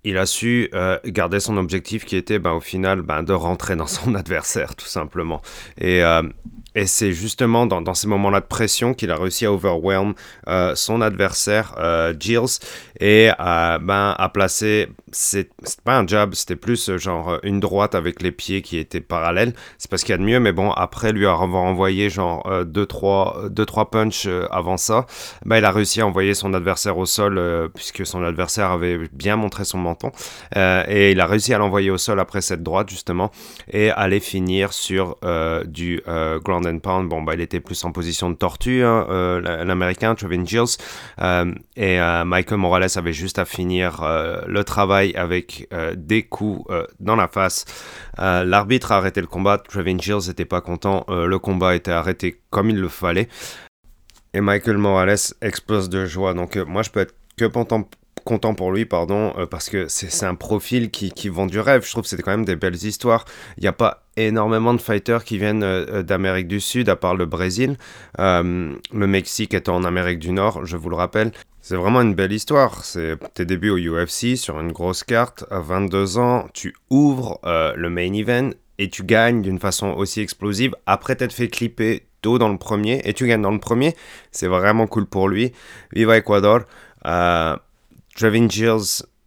il 0.04 0.18
a 0.18 0.26
su 0.26 0.72
garder 1.06 1.40
son 1.40 1.58
objectif 1.58 2.06
qui 2.06 2.16
était 2.16 2.40
bah, 2.40 2.54
au 2.54 2.60
final 2.60 3.04
bah, 3.04 3.22
de 3.22 3.34
rentrer 3.34 3.76
dans 3.76 3.86
son 3.86 4.16
adversaire 4.16 4.76
tout 4.76 4.88
simplement. 4.88 5.44
Et, 5.78 6.02
et 6.76 6.88
c'est 6.88 7.12
justement 7.12 7.66
dans, 7.66 7.94
ces 7.94 8.08
moments-là 8.08 8.40
de 8.40 8.46
pression 8.46 8.94
qu'il 8.94 9.12
a 9.12 9.18
réussi 9.18 9.46
à 9.46 9.52
overwhelm 9.52 10.14
euh, 10.48 10.74
son 10.76 11.02
adversaire, 11.02 11.76
euh, 11.78 12.14
et 13.00 13.30
ben, 13.40 14.16
à 14.18 14.30
placer. 14.34 14.88
C'est 15.14 15.50
pas 15.84 15.98
un 15.98 16.08
jab, 16.08 16.34
c'était 16.34 16.56
plus 16.56 16.90
euh, 16.90 16.98
genre 16.98 17.40
une 17.44 17.60
droite 17.60 17.96
avec 17.96 18.22
les 18.22 18.32
pieds 18.32 18.62
qui 18.62 18.78
étaient 18.78 19.02
parallèles. 19.02 19.54
C'est 19.78 19.90
parce 19.90 20.04
qu'il 20.04 20.14
y 20.14 20.16
a 20.16 20.18
de 20.18 20.24
mieux, 20.24 20.40
mais 20.40 20.54
bon, 20.54 20.72
après 20.72 21.12
lui 21.12 21.26
avoir 21.26 21.64
envoyé 21.64 22.10
genre 22.10 22.48
2-3 22.50 23.50
deux, 23.50 23.66
trois, 23.66 23.90
punch 23.92 24.28
avant 24.50 24.78
ça, 24.78 25.06
ben, 25.46 25.58
il 25.58 25.66
a 25.66 25.72
réussi 25.72 26.00
à 26.00 26.08
envoyer 26.08 26.34
son 26.34 26.54
adversaire 26.54 26.98
au 26.98 27.06
sol, 27.06 27.70
puisque 27.76 28.06
son 28.06 28.24
adversaire 28.24 28.72
avait 28.72 29.00
bien 29.12 29.36
montré 29.36 29.66
son 29.66 29.80
menton. 29.80 30.12
et 30.56 31.12
il 31.12 31.20
a 31.20 31.26
réussi 31.26 31.54
à 31.54 31.58
l'envoyer 31.58 31.92
au 31.92 31.98
sol 31.98 32.20
après 32.20 32.42
cette 32.42 32.64
droite, 32.64 32.90
justement, 32.90 33.32
et 33.72 33.90
aller 33.92 34.22
finir 34.22 34.72
sur 34.72 35.18
du 35.66 36.02
grand 36.62 36.80
pound, 36.80 37.10
bon, 37.10 37.22
bah, 37.22 37.34
il 37.34 37.42
était 37.42 37.60
plus 37.60 37.84
en 37.84 37.92
position 37.92 38.30
de 38.30 38.36
tortue, 38.36 38.84
hein, 38.84 39.06
euh, 39.10 39.64
l'américain, 39.66 40.16
Trevin 40.16 40.46
Gilles. 40.46 40.78
Euh, 41.22 41.54
et 41.76 42.00
euh, 42.00 42.26
Michael 42.26 42.58
Morales 42.58 42.90
avait 42.96 43.14
juste 43.14 43.40
à 43.40 43.46
finir 43.46 44.02
le 44.48 44.64
travail 44.64 45.14
avec 45.16 45.68
des 45.96 46.24
coups 46.24 46.70
dans 47.00 47.16
la 47.16 47.28
face. 47.28 47.66
L'arbitre 48.18 48.92
a 48.92 48.98
arrêté 48.98 49.22
le 49.22 49.28
combat. 49.28 49.58
Trevin 49.58 50.00
Gilles 50.00 50.28
n'était 50.28 50.46
pas 50.46 50.62
content. 50.62 51.06
le 51.10 51.40
combat 51.40 51.76
était 51.76 51.92
arrêté 51.92 52.42
comme 52.50 52.70
il 52.70 52.80
le 52.80 52.88
fallait. 52.90 53.28
Et 54.34 54.42
Michael 54.42 54.78
Morales 54.78 55.18
explose 55.42 55.90
de 55.90 56.06
joie. 56.06 56.34
Donc, 56.34 56.56
moi, 56.56 56.84
je 56.84 56.90
peux 56.90 57.02
être 57.02 57.16
que 57.38 57.46
content 57.46 57.90
content 58.24 58.54
pour 58.54 58.72
lui, 58.72 58.86
pardon, 58.86 59.34
euh, 59.38 59.46
parce 59.46 59.70
que 59.70 59.88
c'est 59.88 60.26
un 60.26 60.36
profil 60.36 60.92
qui, 60.92 61.12
qui, 61.12 61.30
vend 61.30 61.46
du 61.46 61.60
rêve. 61.60 61.86
Je 61.86 61.92
trouve 61.92 62.04
que 62.04 62.10
c'était 62.10 62.24
quand 62.24 62.32
même 62.32 62.46
des 62.46 62.56
belles 62.56 62.84
histoires. 62.84 63.26
Il 63.58 63.62
n'y 63.62 63.68
a 63.68 63.74
pas 63.74 64.04
énormément 64.18 64.74
de 64.74 64.82
fighters 64.82 65.24
qui 65.24 65.38
viennent 65.38 65.64
euh, 65.64 65.86
euh, 65.90 66.04
d'Amérique 66.04 66.48
du 66.48 66.60
Sud, 66.60 66.90
à 66.90 66.96
part 66.96 67.16
le 67.16 67.26
Brésil. 67.26 67.78
le 68.18 68.78
Mexique 68.94 69.54
étant 69.54 69.76
en 69.76 69.84
Amérique 69.84 70.20
du 70.20 70.32
Nord, 70.32 70.66
je 70.66 70.78
vous 70.78 70.90
le 70.90 70.96
rappelle. 70.96 71.32
C'est 71.62 71.76
vraiment 71.76 72.02
une 72.02 72.16
belle 72.16 72.34
histoire. 72.34 72.84
C'est 72.84 73.18
tes 73.34 73.46
débuts 73.46 73.70
au 73.70 73.78
UFC 73.78 74.36
sur 74.36 74.60
une 74.60 74.72
grosse 74.72 75.04
carte. 75.04 75.46
À 75.52 75.60
22 75.60 76.18
ans, 76.18 76.48
tu 76.54 76.76
ouvres 76.90 77.40
le 77.44 77.90
main 77.90 78.14
event 78.14 78.50
et 78.80 78.90
tu 78.90 79.04
gagnes 79.04 79.44
d'une 79.44 79.60
façon 79.60 79.90
aussi 79.90 80.22
explosive 80.22 80.76
après 80.88 81.16
t'être 81.16 81.34
fait 81.34 81.50
clipper 81.50 82.04
tôt 82.22 82.38
dans 82.40 82.50
le 82.50 82.58
premier 82.58 83.02
et 83.04 83.14
tu 83.14 83.28
gagnes 83.28 83.42
dans 83.42 83.52
le 83.52 83.60
premier. 83.60 83.96
C'est 84.32 84.48
vraiment 84.48 84.88
cool 84.88 85.06
pour 85.06 85.28
lui. 85.28 85.52
Viva 85.94 86.18
Ecuador. 86.18 86.62
Trevin 88.16 88.48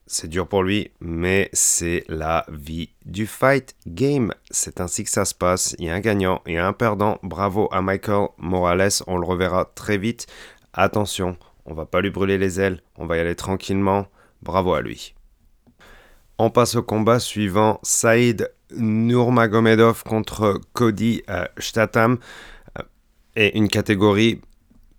c'est 0.06 0.28
dur 0.28 0.46
pour 0.46 0.62
lui, 0.62 0.90
mais 1.00 1.48
c'est 1.54 2.04
la 2.08 2.44
vie 2.50 2.90
du 3.06 3.26
fight 3.26 3.74
game. 3.86 4.34
C'est 4.50 4.80
ainsi 4.80 5.02
que 5.02 5.10
ça 5.10 5.24
se 5.24 5.34
passe. 5.34 5.74
Il 5.78 5.86
y 5.86 5.90
a 5.90 5.94
un 5.94 6.00
gagnant 6.00 6.42
et 6.46 6.58
un 6.58 6.74
perdant. 6.74 7.18
Bravo 7.22 7.68
à 7.72 7.80
Michael 7.80 8.28
Morales. 8.36 8.90
On 9.06 9.16
le 9.16 9.26
reverra 9.26 9.72
très 9.74 9.96
vite. 9.96 10.26
Attention, 10.74 11.38
on 11.64 11.72
va 11.72 11.86
pas 11.86 12.02
lui 12.02 12.10
brûler 12.10 12.36
les 12.36 12.60
ailes. 12.60 12.82
On 12.96 13.06
va 13.06 13.16
y 13.16 13.20
aller 13.20 13.34
tranquillement. 13.34 14.06
Bravo 14.42 14.74
à 14.74 14.82
lui. 14.82 15.14
On 16.36 16.50
passe 16.50 16.74
au 16.74 16.82
combat 16.82 17.18
suivant. 17.18 17.80
Saïd 17.82 18.52
Nurmagomedov 18.76 20.02
contre 20.04 20.60
Cody 20.74 21.22
euh, 21.30 21.46
Statham. 21.58 22.18
Euh, 22.78 22.82
et 23.36 23.56
une 23.56 23.68
catégorie 23.68 24.42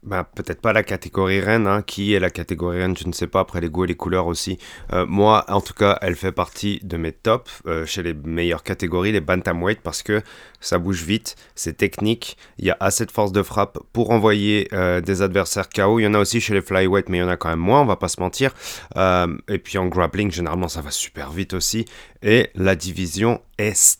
bah, 0.06 0.30
peut-être 0.36 0.62
pas 0.62 0.72
la 0.72 0.84
catégorie 0.84 1.40
reine, 1.40 1.68
hein. 1.68 1.82
qui 1.82 2.14
est 2.14 2.20
la 2.20 2.30
catégorie 2.30 2.80
reine, 2.80 2.96
je 2.96 3.08
ne 3.08 3.12
sais 3.12 3.28
pas, 3.28 3.40
après 3.40 3.60
les 3.60 3.70
goûts 3.70 3.86
et 3.86 3.88
les 3.88 3.96
couleurs 3.96 4.28
aussi. 4.28 4.60
Euh, 4.94 5.06
moi, 5.08 5.46
en 5.50 5.62
tout 5.62 5.74
cas, 5.74 5.98
elle 6.02 6.16
fait 6.16 6.32
partie 6.32 6.80
de 6.84 6.98
mes 6.98 7.12
tops 7.12 7.62
euh, 7.66 7.86
chez 7.86 8.04
les 8.04 8.14
meilleures 8.14 8.64
catégories, 8.64 9.12
les 9.12 9.22
bantamweight, 9.22 9.82
parce 9.82 10.04
que 10.04 10.22
ça 10.62 10.78
bouge 10.78 11.04
vite, 11.04 11.36
c'est 11.56 11.78
technique, 11.78 12.38
il 12.60 12.66
y 12.66 12.72
a 12.72 12.78
assez 12.80 13.06
de 13.06 13.12
force 13.12 13.32
de 13.32 13.42
frappe 13.42 13.80
pour 13.94 14.12
envoyer 14.12 14.68
euh, 14.74 15.02
des 15.02 15.22
adversaires 15.22 15.70
KO. 15.70 16.00
Il 16.00 16.04
y 16.04 16.08
en 16.08 16.14
a 16.14 16.20
aussi 16.20 16.40
chez 16.40 16.54
les 16.54 16.62
flyweight, 16.62 17.10
mais 17.10 17.18
il 17.18 17.22
y 17.22 17.24
en 17.24 17.30
a 17.30 17.38
quand 17.38 17.50
même 17.50 17.60
moins, 17.60 17.82
on 17.82 17.86
va 17.86 17.96
pas 17.96 18.08
se 18.08 18.22
mentir. 18.22 18.54
et 18.96 19.60
puis 19.60 19.78
en 19.78 19.88
grappling, 19.88 20.32
généralement, 20.32 20.68
ça 20.68 20.82
va 20.82 20.92
super 20.92 21.32
vite 21.32 21.54
aussi. 21.54 21.86
Et 22.22 22.50
la 22.56 22.76
division 22.76 23.42
est 23.58 24.00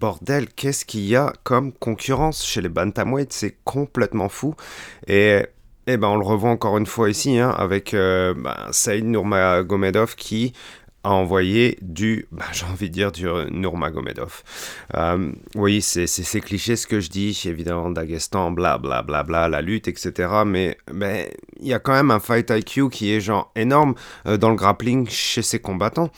bordel, 0.00 0.48
qu'est-ce 0.48 0.84
qu'il 0.84 1.06
y 1.06 1.16
a 1.16 1.32
comme 1.42 1.72
concurrence 1.72 2.44
chez 2.44 2.60
les 2.60 2.68
bantamweight 2.68 3.32
C'est 3.32 3.56
complètement 3.64 4.28
fou. 4.28 4.54
Et, 5.06 5.42
eh 5.86 5.96
ben, 5.96 6.08
on 6.08 6.16
le 6.16 6.24
revoit 6.24 6.50
encore 6.50 6.78
une 6.78 6.86
fois 6.86 7.10
ici, 7.10 7.38
hein, 7.38 7.50
avec 7.50 7.94
euh, 7.94 8.34
ben, 8.34 8.56
Saïd 8.70 9.04
Nurmagomedov 9.04 10.14
qui 10.16 10.52
a 11.04 11.12
envoyé 11.12 11.78
du, 11.80 12.26
ben, 12.32 12.44
j'ai 12.52 12.66
envie 12.66 12.90
de 12.90 12.94
dire, 12.94 13.12
du 13.12 13.26
Nurmagomedov. 13.50 14.42
Euh, 14.96 15.32
oui, 15.54 15.80
c'est 15.80 16.40
cliché 16.40 16.76
ce 16.76 16.86
que 16.86 17.00
je 17.00 17.08
dis, 17.08 17.40
évidemment, 17.46 17.90
Dagestan, 17.90 18.50
bla 18.50 18.76
bla 18.78 19.02
bla 19.02 19.22
bla, 19.22 19.48
la 19.48 19.62
lutte, 19.62 19.88
etc. 19.88 20.42
Mais 20.44 20.76
ben, 20.92 21.26
il 21.60 21.68
y 21.68 21.74
a 21.74 21.78
quand 21.78 21.92
même 21.92 22.10
un 22.10 22.20
fight 22.20 22.50
IQ 22.50 22.90
qui 22.90 23.12
est 23.12 23.20
genre 23.20 23.52
énorme 23.54 23.94
euh, 24.26 24.36
dans 24.36 24.50
le 24.50 24.56
grappling 24.56 25.08
chez 25.08 25.42
ces 25.42 25.60
combattants. 25.60 26.10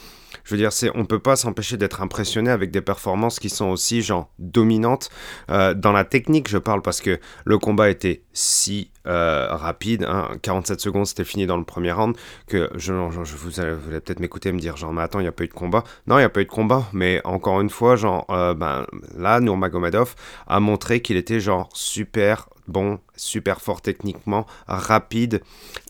Je 0.43 0.51
veux 0.51 0.57
dire, 0.57 0.71
c'est, 0.71 0.89
on 0.95 1.05
peut 1.05 1.19
pas 1.19 1.35
s'empêcher 1.35 1.77
d'être 1.77 2.01
impressionné 2.01 2.49
avec 2.49 2.71
des 2.71 2.81
performances 2.81 3.39
qui 3.39 3.49
sont 3.49 3.67
aussi 3.67 4.01
genre 4.01 4.31
dominantes 4.39 5.09
euh, 5.49 5.73
dans 5.73 5.91
la 5.91 6.03
technique. 6.03 6.49
Je 6.49 6.57
parle 6.57 6.81
parce 6.81 7.01
que 7.01 7.19
le 7.45 7.57
combat 7.57 7.89
était 7.89 8.23
si 8.33 8.91
euh, 9.07 9.47
rapide, 9.49 10.07
47 10.41 10.75
hein, 10.77 10.79
secondes, 10.79 11.07
c'était 11.07 11.23
fini 11.23 11.45
dans 11.45 11.57
le 11.57 11.63
premier 11.63 11.91
round 11.91 12.15
que 12.47 12.69
je, 12.75 12.93
je 13.23 13.35
vous 13.35 13.59
allez, 13.59 13.75
peut-être 13.75 14.19
m'écouter 14.19 14.51
me 14.51 14.59
dire 14.59 14.77
genre 14.77 14.93
mais 14.93 15.01
attends, 15.01 15.19
il 15.19 15.23
n'y 15.23 15.29
a 15.29 15.31
pas 15.31 15.43
eu 15.43 15.47
de 15.47 15.53
combat. 15.53 15.83
Non, 16.07 16.17
il 16.17 16.21
n'y 16.21 16.25
a 16.25 16.29
pas 16.29 16.41
eu 16.41 16.45
de 16.45 16.49
combat, 16.49 16.85
mais 16.93 17.21
encore 17.23 17.61
une 17.61 17.69
fois, 17.69 17.95
genre 17.95 18.25
euh, 18.29 18.53
ben 18.53 18.85
là, 19.17 19.39
Nurmagomedov 19.39 20.15
a 20.47 20.59
montré 20.59 21.01
qu'il 21.01 21.17
était 21.17 21.39
genre 21.39 21.69
super 21.73 22.49
bon, 22.67 22.99
super 23.15 23.61
fort 23.61 23.81
techniquement, 23.81 24.45
rapide, 24.67 25.41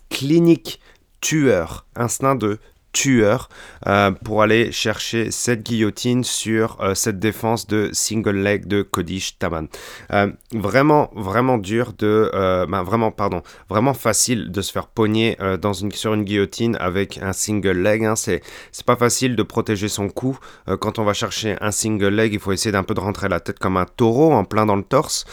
clinique, 0.10 0.80
tueur, 1.22 1.86
instinct 1.96 2.36
de 2.36 2.60
tueur 2.92 3.50
euh, 3.88 4.12
pour 4.12 4.42
aller 4.42 4.72
chercher 4.72 5.32
cette 5.32 5.64
guillotine 5.64 6.24
sur 6.24 6.78
euh, 6.82 6.96
cette 6.96 7.20
défense 7.20 7.68
de 7.68 7.90
single 7.94 8.38
leg 8.38 8.66
de 8.66 8.82
Kodish 8.82 9.38
Taman. 9.38 9.68
Euh, 10.12 10.32
vraiment, 10.54 11.12
vraiment 11.16 11.58
dur 11.58 11.94
de, 11.98 12.32
ben, 12.68 12.84
vraiment, 12.84 13.12
pardon, 13.12 13.42
vraiment 13.70 13.94
facile 13.94 14.52
de 14.52 14.62
se 14.62 14.72
faire 14.72 14.88
pogner 14.88 15.38
dans 15.62 15.74
une, 15.74 15.92
sur 15.92 16.14
une 16.14 16.24
guillotine 16.24 16.78
avec 16.80 17.20
un 17.22 17.34
single 17.34 17.78
leg. 17.82 18.04
Hein. 18.04 18.16
C'est, 18.16 18.42
c'est 18.72 18.86
pas 18.86 18.96
facile 18.96 19.36
de 19.36 19.44
protéger 19.44 19.88
son 19.88 20.10
cou 20.10 20.38
quand 20.80 21.00
on 21.00 21.04
va 21.04 21.14
chercher 21.14 21.58
un 21.62 21.72
single 21.72 22.10
leg. 22.10 22.34
Il 22.34 22.40
faut 22.40 22.52
essayer 22.52 22.72
d'un 22.72 22.84
peu 22.84 22.94
de 22.94 23.00
rentrer 23.00 23.30
la 23.30 23.40
tête 23.40 23.60
comme 23.60 23.78
un 23.78 23.86
taureau 23.86 24.34
en 24.34 24.44
plein 24.44 24.66
dans 24.66 24.76
le 24.76 24.84
torse. 24.84 25.26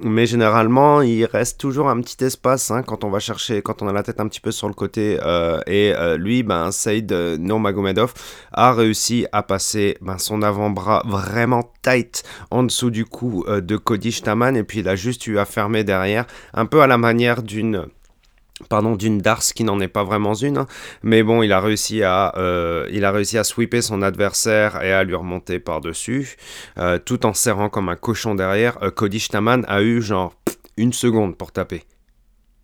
mais 0.00 0.26
généralement, 0.26 1.02
il 1.02 1.24
reste 1.24 1.58
toujours 1.58 1.88
un 1.88 2.00
petit 2.00 2.24
espace 2.24 2.70
hein, 2.70 2.82
quand 2.82 3.04
on 3.04 3.10
va 3.10 3.20
chercher, 3.20 3.62
quand 3.62 3.82
on 3.82 3.88
a 3.88 3.92
la 3.92 4.02
tête 4.02 4.20
un 4.20 4.28
petit 4.28 4.40
peu 4.40 4.52
sur 4.52 4.68
le 4.68 4.74
côté. 4.74 5.18
et 5.66 5.94
lui, 6.18 6.42
ben 6.42 6.57
ben, 6.58 6.72
Saïd 6.72 7.12
euh, 7.12 7.36
Nurmagomedov 7.38 8.12
a 8.52 8.72
réussi 8.72 9.26
à 9.32 9.42
passer 9.42 9.96
ben, 10.00 10.18
son 10.18 10.42
avant-bras 10.42 11.02
vraiment 11.06 11.72
tight 11.82 12.24
en 12.50 12.64
dessous 12.64 12.90
du 12.90 13.04
cou 13.04 13.44
euh, 13.46 13.60
de 13.60 13.76
Cody 13.76 14.10
Staman 14.10 14.56
et 14.56 14.64
puis 14.64 14.80
il 14.80 14.88
a 14.88 14.96
juste 14.96 15.26
eu 15.28 15.38
à 15.38 15.44
fermer 15.44 15.84
derrière, 15.84 16.26
un 16.54 16.66
peu 16.66 16.82
à 16.82 16.86
la 16.86 16.98
manière 16.98 17.42
d'une 17.42 17.86
pardon 18.68 18.96
d'une 18.96 19.18
Dars 19.18 19.42
qui 19.54 19.62
n'en 19.62 19.78
est 19.78 19.86
pas 19.86 20.02
vraiment 20.02 20.34
une 20.34 20.58
hein. 20.58 20.66
mais 21.04 21.22
bon 21.22 21.44
il 21.44 21.52
a 21.52 21.60
réussi 21.60 22.02
à 22.02 22.36
euh, 22.36 22.88
il 22.90 23.04
a 23.04 23.12
réussi 23.12 23.38
à 23.38 23.44
sweeper 23.44 23.84
son 23.84 24.02
adversaire 24.02 24.82
et 24.82 24.92
à 24.92 25.04
lui 25.04 25.14
remonter 25.14 25.60
par 25.60 25.80
dessus 25.80 26.36
tout 27.04 27.24
en 27.24 27.34
serrant 27.34 27.68
comme 27.68 27.88
un 27.88 27.94
cochon 27.94 28.34
derrière. 28.34 28.78
Cody 28.96 29.20
Staman 29.20 29.64
a 29.68 29.82
eu 29.82 30.02
genre 30.02 30.34
une 30.76 30.92
seconde 30.92 31.36
pour 31.36 31.52
taper. 31.52 31.84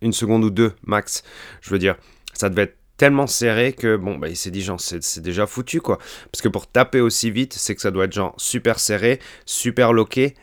Une 0.01 0.11
seconde 0.11 0.43
ou 0.43 0.49
deux 0.49 0.73
max. 0.83 1.23
Je 1.61 1.69
veux 1.69 1.79
dire 1.79 1.95
ça 2.33 2.49
devait 2.49 2.63
être 2.63 2.77
tellement 2.97 3.27
serré 3.27 3.73
que 3.73 3.97
bon 3.97 4.17
bah 4.17 4.29
il 4.29 4.37
s'est 4.37 4.51
dit 4.51 4.61
genre 4.61 4.79
c'est 4.79 5.19
déjà 5.19 5.47
foutu 5.47 5.81
quoi. 5.81 5.97
Parce 6.31 6.41
que 6.41 6.49
pour 6.49 6.67
taper 6.67 7.01
aussi 7.01 7.31
vite 7.31 7.53
c'est 7.53 7.75
que 7.75 7.81
ça 7.81 7.91
doit 7.91 8.05
être 8.05 8.13
genre 8.13 8.33
super 8.37 8.79
serré 8.79 9.19
super 9.45 9.93
loqué 9.93 10.35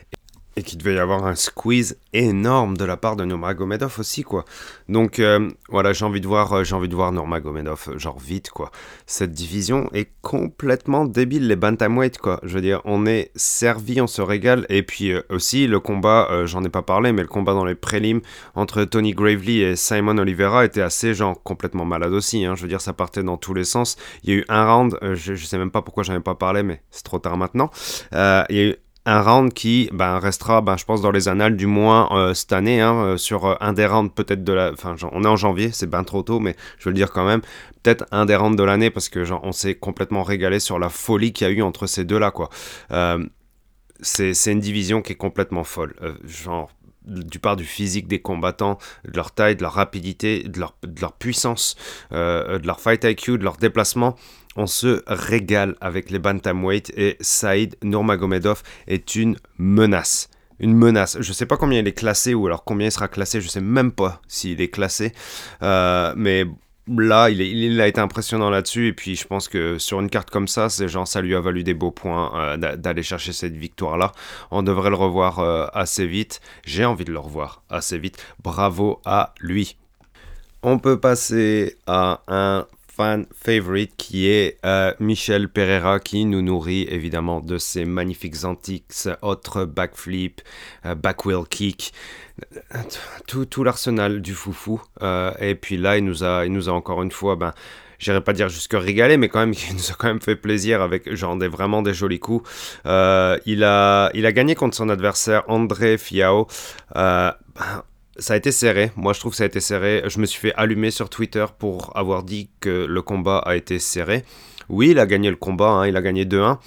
et 0.55 0.63
qu'il 0.63 0.77
devait 0.77 0.95
y 0.95 0.99
avoir 0.99 1.25
un 1.25 1.35
squeeze 1.35 1.97
énorme 2.13 2.77
de 2.77 2.85
la 2.85 2.97
part 2.97 3.15
de 3.15 3.25
Nurmagomedov 3.25 3.95
aussi 3.99 4.23
quoi. 4.23 4.45
Donc 4.87 5.19
euh, 5.19 5.49
voilà, 5.69 5.93
j'ai 5.93 6.05
envie 6.05 6.21
de 6.21 6.27
voir 6.27 6.53
euh, 6.53 6.63
j'ai 6.63 6.75
envie 6.75 6.89
de 6.89 6.95
voir 6.95 7.11
euh, 7.11 7.97
genre 7.97 8.19
vite 8.19 8.51
quoi. 8.51 8.71
Cette 9.07 9.31
division 9.31 9.89
est 9.93 10.09
complètement 10.21 11.05
débile 11.05 11.47
les 11.47 11.55
bantamweight 11.55 12.19
quoi. 12.19 12.39
Je 12.43 12.53
veux 12.53 12.61
dire, 12.61 12.81
on 12.85 13.05
est 13.05 13.31
servi, 13.35 13.99
on 13.99 14.07
se 14.07 14.21
régale 14.21 14.65
et 14.69 14.83
puis 14.83 15.13
aussi 15.29 15.67
le 15.67 15.79
combat, 15.79 16.45
j'en 16.45 16.63
ai 16.63 16.69
pas 16.69 16.81
parlé 16.83 17.11
mais 17.11 17.23
le 17.23 17.27
combat 17.27 17.53
dans 17.53 17.65
les 17.65 17.75
prélims 17.75 18.21
entre 18.55 18.83
Tony 18.83 19.13
Gravely 19.13 19.61
et 19.61 19.75
Simon 19.75 20.17
Oliveira 20.17 20.65
était 20.65 20.81
assez 20.81 21.13
genre 21.13 21.41
complètement 21.41 21.85
malade 21.85 22.13
aussi 22.13 22.45
hein. 22.45 22.55
Je 22.55 22.61
veux 22.61 22.67
dire, 22.67 22.81
ça 22.81 22.93
partait 22.93 23.23
dans 23.23 23.37
tous 23.37 23.53
les 23.53 23.63
sens. 23.63 23.97
Il 24.23 24.29
y 24.29 24.33
a 24.33 24.37
eu 24.37 24.45
un 24.49 24.71
round, 24.71 24.97
je, 25.01 25.33
je 25.33 25.45
sais 25.45 25.57
même 25.57 25.71
pas 25.71 25.81
pourquoi 25.81 26.03
j'en 26.03 26.15
ai 26.15 26.19
pas 26.19 26.35
parlé 26.35 26.61
mais 26.61 26.81
c'est 26.91 27.03
trop 27.03 27.19
tard 27.19 27.37
maintenant. 27.37 27.71
il 28.11 28.55
y 28.55 28.59
a 28.59 28.63
eu 28.65 28.75
un 29.05 29.21
round 29.21 29.53
qui 29.53 29.89
ben, 29.91 30.19
restera, 30.19 30.61
ben, 30.61 30.77
je 30.77 30.85
pense, 30.85 31.01
dans 31.01 31.11
les 31.11 31.27
annales 31.27 31.57
du 31.57 31.65
moins 31.65 32.09
euh, 32.11 32.33
cette 32.33 32.53
année, 32.53 32.79
hein, 32.79 32.95
euh, 32.95 33.17
sur 33.17 33.45
euh, 33.45 33.55
un 33.59 33.73
des 33.73 33.85
rounds 33.85 34.13
peut-être 34.13 34.43
de 34.43 34.53
la... 34.53 34.71
Enfin, 34.71 34.95
on 35.11 35.23
est 35.23 35.27
en 35.27 35.35
janvier, 35.35 35.71
c'est 35.71 35.89
bien 35.89 36.03
trop 36.03 36.23
tôt, 36.23 36.39
mais 36.39 36.55
je 36.77 36.85
veux 36.85 36.91
le 36.91 36.95
dire 36.95 37.11
quand 37.11 37.25
même, 37.25 37.41
peut-être 37.81 38.05
un 38.11 38.25
des 38.25 38.35
rounds 38.35 38.57
de 38.57 38.63
l'année, 38.63 38.89
parce 38.89 39.09
que 39.09 39.25
genre, 39.25 39.41
on 39.43 39.51
s'est 39.51 39.75
complètement 39.75 40.23
régalé 40.23 40.59
sur 40.59 40.79
la 40.79 40.89
folie 40.89 41.33
qu'il 41.33 41.47
y 41.47 41.49
a 41.49 41.53
eu 41.53 41.61
entre 41.61 41.85
ces 41.85 42.05
deux-là, 42.05 42.31
quoi. 42.31 42.49
c'est 44.01 44.51
une 44.51 44.59
division 44.59 45.01
qui 45.01 45.13
est 45.13 45.17
complètement 45.17 45.63
folle. 45.63 45.95
genre, 46.25 46.71
du 47.05 47.39
part 47.39 47.57
du 47.57 47.65
physique 47.65 48.07
des 48.07 48.21
combattants, 48.21 48.77
de 49.05 49.17
leur 49.17 49.31
taille, 49.31 49.57
de 49.57 49.61
leur 49.61 49.73
rapidité, 49.73 50.43
de 50.43 50.59
leur, 50.59 50.77
de 50.83 51.01
leur 51.01 51.11
puissance, 51.11 51.75
de 52.11 52.65
leur 52.65 52.79
fight 52.79 53.03
IQ, 53.03 53.37
de 53.37 53.43
leur 53.43 53.57
déplacement 53.57 54.15
on 54.55 54.67
se 54.67 55.03
régale 55.07 55.75
avec 55.81 56.09
les 56.09 56.19
bantamweight 56.19 56.91
et 56.95 57.17
Saïd 57.21 57.75
Nurmagomedov 57.83 58.63
est 58.87 59.15
une 59.15 59.37
menace. 59.57 60.29
Une 60.59 60.75
menace. 60.75 61.17
Je 61.19 61.27
ne 61.27 61.33
sais 61.33 61.45
pas 61.45 61.57
combien 61.57 61.79
il 61.79 61.87
est 61.87 61.93
classé 61.93 62.33
ou 62.33 62.45
alors 62.47 62.63
combien 62.63 62.87
il 62.87 62.91
sera 62.91 63.07
classé. 63.07 63.41
Je 63.41 63.47
ne 63.47 63.49
sais 63.49 63.61
même 63.61 63.91
pas 63.91 64.21
s'il 64.27 64.61
est 64.61 64.69
classé. 64.69 65.11
Euh, 65.61 66.13
mais 66.15 66.45
là, 66.87 67.29
il, 67.29 67.81
a 67.81 67.87
été 67.87 67.99
impressionnant 67.99 68.49
là-dessus. 68.49 68.87
Et 68.87 68.93
puis, 68.93 69.15
je 69.15 69.25
pense 69.25 69.47
que 69.47 69.77
sur 69.77 69.99
une 69.99 70.09
carte 70.09 70.29
comme 70.29 70.47
ça, 70.47 70.69
c'est 70.69 70.87
genre, 70.87 71.07
ça 71.07 71.21
lui 71.21 71.35
a 71.35 71.41
valu 71.41 71.63
des 71.63 71.73
beaux 71.73 71.91
points 71.91 72.31
euh, 72.35 72.75
d'aller 72.77 73.03
chercher 73.03 73.33
cette 73.33 73.55
victoire-là. 73.55 74.11
On 74.51 74.63
devrait 74.63 74.91
le 74.91 74.95
revoir 74.95 75.39
euh, 75.39 75.65
assez 75.73 76.05
vite. 76.05 76.39
J'ai 76.65 76.85
envie 76.85 77.05
de 77.05 77.11
le 77.11 77.19
revoir 77.19 77.63
assez 77.69 77.97
vite. 77.97 78.23
Bravo 78.41 79.01
à 79.05 79.33
lui. 79.39 79.77
On 80.61 80.79
peut 80.79 80.99
passer 80.99 81.77
à 81.87 82.21
un 82.27 82.67
fan 82.95 83.25
favorite 83.33 83.93
qui 83.97 84.29
est 84.29 84.59
euh, 84.65 84.93
Michel 84.99 85.49
Pereira 85.49 85.99
qui 85.99 86.25
nous 86.25 86.43
nourrit 86.43 86.83
évidemment 86.89 87.39
de 87.39 87.57
ses 87.57 87.85
magnifiques 87.85 88.43
antiques, 88.43 88.93
autres 89.21 89.65
backflip, 89.65 90.41
euh, 90.85 90.93
backwheel 90.93 91.45
kick, 91.49 91.91
tout, 93.27 93.45
tout 93.45 93.63
l'arsenal 93.63 94.21
du 94.21 94.33
foufou. 94.33 94.81
Euh, 95.01 95.31
et 95.39 95.55
puis 95.55 95.77
là, 95.77 95.97
il 95.97 96.05
nous 96.05 96.23
a, 96.23 96.45
il 96.45 96.51
nous 96.51 96.69
a 96.69 96.71
encore 96.71 97.01
une 97.01 97.11
fois, 97.11 97.35
ben, 97.35 97.53
j'irai 97.97 98.21
pas 98.21 98.33
dire 98.33 98.49
jusque 98.49 98.75
régalé, 98.75 99.17
mais 99.17 99.27
quand 99.27 99.39
même, 99.39 99.53
il 99.69 99.75
nous 99.75 99.91
a 99.91 99.95
quand 99.97 100.07
même 100.07 100.21
fait 100.21 100.35
plaisir 100.35 100.83
avec 100.83 101.15
genre 101.15 101.35
des, 101.35 101.47
vraiment 101.47 101.81
des 101.81 101.95
jolis 101.95 102.19
coups. 102.19 102.47
il, 102.85 103.63
a, 103.63 104.11
il 104.13 104.25
a 104.25 104.31
gagné 104.31 104.53
contre 104.53 104.75
son 104.75 104.89
adversaire 104.89 105.43
André 105.47 105.97
Fiao. 105.97 106.47
Ben, 106.93 107.33
ça 108.17 108.33
a 108.33 108.37
été 108.37 108.51
serré. 108.51 108.91
Moi, 108.95 109.13
je 109.13 109.19
trouve 109.19 109.31
que 109.31 109.37
ça 109.37 109.43
a 109.43 109.47
été 109.47 109.59
serré. 109.59 110.03
Je 110.07 110.19
me 110.19 110.25
suis 110.25 110.39
fait 110.39 110.53
allumer 110.55 110.91
sur 110.91 111.09
Twitter 111.09 111.45
pour 111.57 111.95
avoir 111.97 112.23
dit 112.23 112.49
que 112.59 112.85
le 112.85 113.01
combat 113.01 113.39
a 113.39 113.55
été 113.55 113.79
serré. 113.79 114.23
Oui, 114.69 114.89
il 114.91 114.99
a 114.99 115.05
gagné 115.05 115.29
le 115.29 115.35
combat. 115.35 115.69
Hein. 115.69 115.87
il 115.87 115.97
a 115.97 116.01
gagné 116.01 116.25
2-1. 116.25 116.57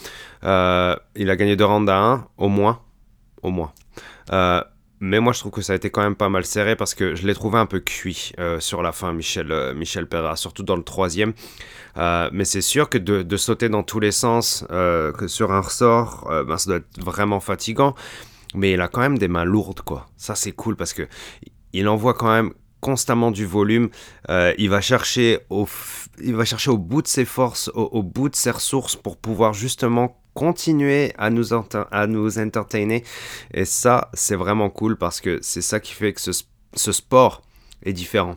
Euh, 0.44 0.96
il 1.14 1.30
a 1.30 1.36
gagné 1.36 1.56
2 1.56 1.64
rounds 1.64 1.90
à 1.90 1.98
1, 1.98 2.28
au 2.38 2.48
moins. 2.48 2.80
Au 3.42 3.50
moins. 3.50 3.72
Euh, 4.32 4.62
mais 4.98 5.20
moi, 5.20 5.32
je 5.32 5.40
trouve 5.40 5.52
que 5.52 5.62
ça 5.62 5.74
a 5.74 5.76
été 5.76 5.90
quand 5.90 6.02
même 6.02 6.16
pas 6.16 6.28
mal 6.30 6.44
serré 6.44 6.74
parce 6.74 6.94
que 6.94 7.14
je 7.14 7.26
l'ai 7.26 7.34
trouvé 7.34 7.58
un 7.58 7.66
peu 7.66 7.80
cuit 7.80 8.32
euh, 8.38 8.60
sur 8.60 8.82
la 8.82 8.92
fin, 8.92 9.12
Michel, 9.12 9.74
Michel 9.74 10.06
Perra, 10.06 10.36
surtout 10.36 10.62
dans 10.62 10.76
le 10.76 10.82
troisième. 10.82 11.32
mais 11.96 12.44
c'est 12.44 12.62
sûr 12.62 12.88
que 12.88 12.98
de, 12.98 13.36
sauter 13.36 13.68
dans 13.68 13.82
tous 13.82 14.00
les 14.00 14.12
sens 14.12 14.64
que 14.68 15.26
sur 15.28 15.52
un 15.52 15.60
ressort, 15.60 16.28
ben, 16.46 16.56
ça 16.56 16.70
doit 16.70 16.78
être 16.78 17.04
vraiment 17.04 17.40
fatigant 17.40 17.94
mais 18.56 18.72
il 18.72 18.80
a 18.80 18.88
quand 18.88 19.00
même 19.00 19.18
des 19.18 19.28
mains 19.28 19.44
lourdes, 19.44 19.80
quoi. 19.82 20.06
Ça, 20.16 20.34
c'est 20.34 20.52
cool 20.52 20.76
parce 20.76 20.92
que 20.92 21.06
il 21.72 21.88
envoie 21.88 22.14
quand 22.14 22.32
même 22.32 22.52
constamment 22.80 23.30
du 23.30 23.46
volume. 23.46 23.90
Euh, 24.28 24.54
il, 24.58 24.70
va 24.70 24.80
chercher 24.80 25.40
au, 25.50 25.68
il 26.22 26.34
va 26.34 26.44
chercher 26.44 26.70
au 26.70 26.78
bout 26.78 27.02
de 27.02 27.08
ses 27.08 27.24
forces, 27.24 27.70
au, 27.74 28.02
bout 28.02 28.28
de 28.28 28.36
ses 28.36 28.50
ressources 28.50 28.96
pour 28.96 29.16
pouvoir 29.16 29.52
justement 29.54 30.20
continuer 30.34 31.12
à 31.18 31.30
nous, 31.30 31.52
à 31.52 32.06
nous 32.06 32.38
entertainer. 32.38 33.02
Et 33.52 33.64
ça, 33.64 34.10
c'est 34.14 34.36
vraiment 34.36 34.70
cool 34.70 34.96
parce 34.96 35.20
que 35.20 35.38
c'est 35.42 35.62
ça 35.62 35.80
qui 35.80 35.94
fait 35.94 36.12
que 36.12 36.20
ce 36.20 36.32
ce 36.76 36.92
sport 36.92 37.42
est 37.82 37.92
différent. 37.92 38.36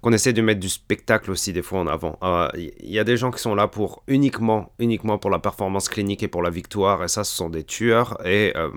Qu'on 0.00 0.12
essaie 0.12 0.32
de 0.32 0.42
mettre 0.42 0.60
du 0.60 0.68
spectacle 0.68 1.30
aussi 1.30 1.52
des 1.52 1.62
fois 1.62 1.80
en 1.80 1.86
avant. 1.86 2.18
Il 2.54 2.66
euh, 2.66 2.70
y 2.82 2.98
a 2.98 3.04
des 3.04 3.16
gens 3.16 3.30
qui 3.30 3.40
sont 3.40 3.54
là 3.54 3.68
pour 3.68 4.02
uniquement, 4.08 4.72
uniquement 4.78 5.18
pour 5.18 5.30
la 5.30 5.38
performance 5.38 5.88
clinique 5.88 6.22
et 6.22 6.28
pour 6.28 6.42
la 6.42 6.50
victoire, 6.50 7.04
et 7.04 7.08
ça, 7.08 7.24
ce 7.24 7.34
sont 7.34 7.50
des 7.50 7.64
tueurs, 7.64 8.18
et 8.26 8.52
euh, 8.56 8.70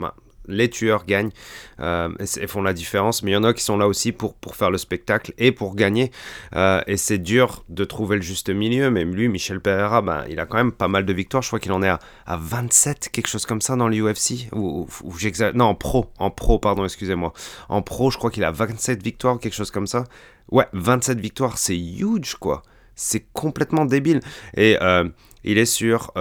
les 0.48 0.70
tueurs 0.70 1.06
gagnent 1.06 1.32
euh, 1.80 2.10
et, 2.20 2.48
font 2.48 2.62
la 2.62 2.74
différence, 2.74 3.24
mais 3.24 3.32
il 3.32 3.34
y 3.34 3.38
en 3.38 3.44
a 3.44 3.54
qui 3.54 3.64
sont 3.64 3.78
là 3.78 3.88
aussi 3.88 4.12
pour, 4.12 4.36
pour 4.36 4.56
faire 4.56 4.72
le 4.72 4.78
spectacle 4.78 5.34
et 5.38 5.52
pour 5.52 5.76
gagner. 5.76 6.12
Euh, 6.56 6.82
et 6.88 6.98
c'est 6.98 7.18
dur 7.18 7.64
de 7.70 7.84
trouver 7.84 8.18
le 8.18 8.22
juste 8.22 8.50
milieu, 8.50 8.90
même 8.92 9.16
lui, 9.16 9.28
Michel 9.30 9.60
Pereira, 9.60 10.02
ben, 10.02 10.26
il 10.30 10.40
a 10.40 10.46
quand 10.46 10.58
même 10.58 10.72
pas 10.72 10.88
mal 10.88 11.06
de 11.06 11.14
victoires. 11.14 11.44
Je 11.44 11.50
crois 11.50 11.60
qu'il 11.60 11.72
en 11.72 11.82
est 11.82 11.90
à, 11.90 12.00
à, 12.26 12.38
27, 12.38 13.10
quelque 13.12 13.28
chose 13.28 13.46
comme 13.46 13.62
ça 13.62 13.76
dans 13.76 13.88
l'UFC. 13.88 14.50
Ou, 14.54 14.88
ou, 15.04 15.14
non, 15.54 15.66
en 15.66 15.76
pro, 15.76 16.08
en 16.20 16.30
pro, 16.30 16.60
pardon, 16.60 16.84
excusez-moi. 16.84 17.34
En 17.70 17.82
pro, 17.82 18.12
je 18.12 18.18
crois 18.18 18.32
qu'il 18.32 18.44
a 18.44 18.52
27 18.52 19.02
victoires, 19.04 19.40
quelque 19.40 19.56
chose 19.56 19.72
comme 19.72 19.88
ça. 19.88 20.04
Ouais, 20.52 20.68
27 20.74 21.20
victoires, 21.20 21.58
c'est 21.58 21.78
huge, 21.78 22.36
quoi. 22.36 22.64
C'est 22.96 23.26
complètement 23.34 23.86
débile. 23.86 24.20
Et 24.56 24.78
euh, 24.82 25.08
il 25.44 25.58
est 25.58 25.66
sur 25.66 26.12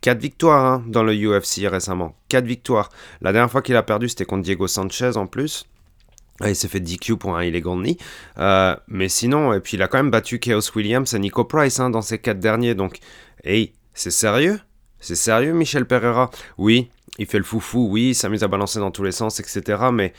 4 0.00 0.18
victoires 0.18 0.64
hein, 0.64 0.84
dans 0.86 1.02
le 1.02 1.14
UFC 1.14 1.66
récemment. 1.66 2.14
4 2.28 2.44
victoires. 2.44 2.90
La 3.20 3.32
dernière 3.32 3.50
fois 3.50 3.62
qu'il 3.62 3.76
a 3.76 3.82
perdu, 3.82 4.08
c'était 4.08 4.24
contre 4.24 4.42
Diego 4.42 4.66
Sanchez 4.66 5.16
en 5.16 5.26
plus. 5.26 5.66
il 6.44 6.56
s'est 6.56 6.68
fait 6.68 6.80
DQ 6.80 7.16
pour 7.16 7.36
un 7.36 7.44
illegal 7.44 7.78
knee. 7.78 7.98
Euh, 8.38 8.74
mais 8.88 9.08
sinon, 9.08 9.52
et 9.52 9.60
puis 9.60 9.76
il 9.76 9.82
a 9.82 9.88
quand 9.88 9.98
même 9.98 10.10
battu 10.10 10.38
Chaos 10.38 10.60
Williams 10.74 11.12
et 11.14 11.18
Nico 11.18 11.44
Price 11.44 11.80
hein, 11.80 11.90
dans 11.90 12.02
ces 12.02 12.18
4 12.18 12.38
derniers. 12.38 12.74
Donc, 12.74 12.98
hey, 13.44 13.72
c'est 13.94 14.10
sérieux? 14.10 14.58
C'est 15.00 15.16
sérieux, 15.16 15.52
Michel 15.52 15.86
Pereira? 15.86 16.30
Oui, 16.58 16.90
il 17.18 17.26
fait 17.26 17.38
le 17.38 17.44
foufou, 17.44 17.88
oui, 17.90 18.10
il 18.10 18.14
s'amuse 18.14 18.42
à 18.42 18.48
balancer 18.48 18.78
dans 18.78 18.90
tous 18.90 19.02
les 19.02 19.12
sens, 19.12 19.40
etc. 19.40 19.84
Mais 19.92 20.12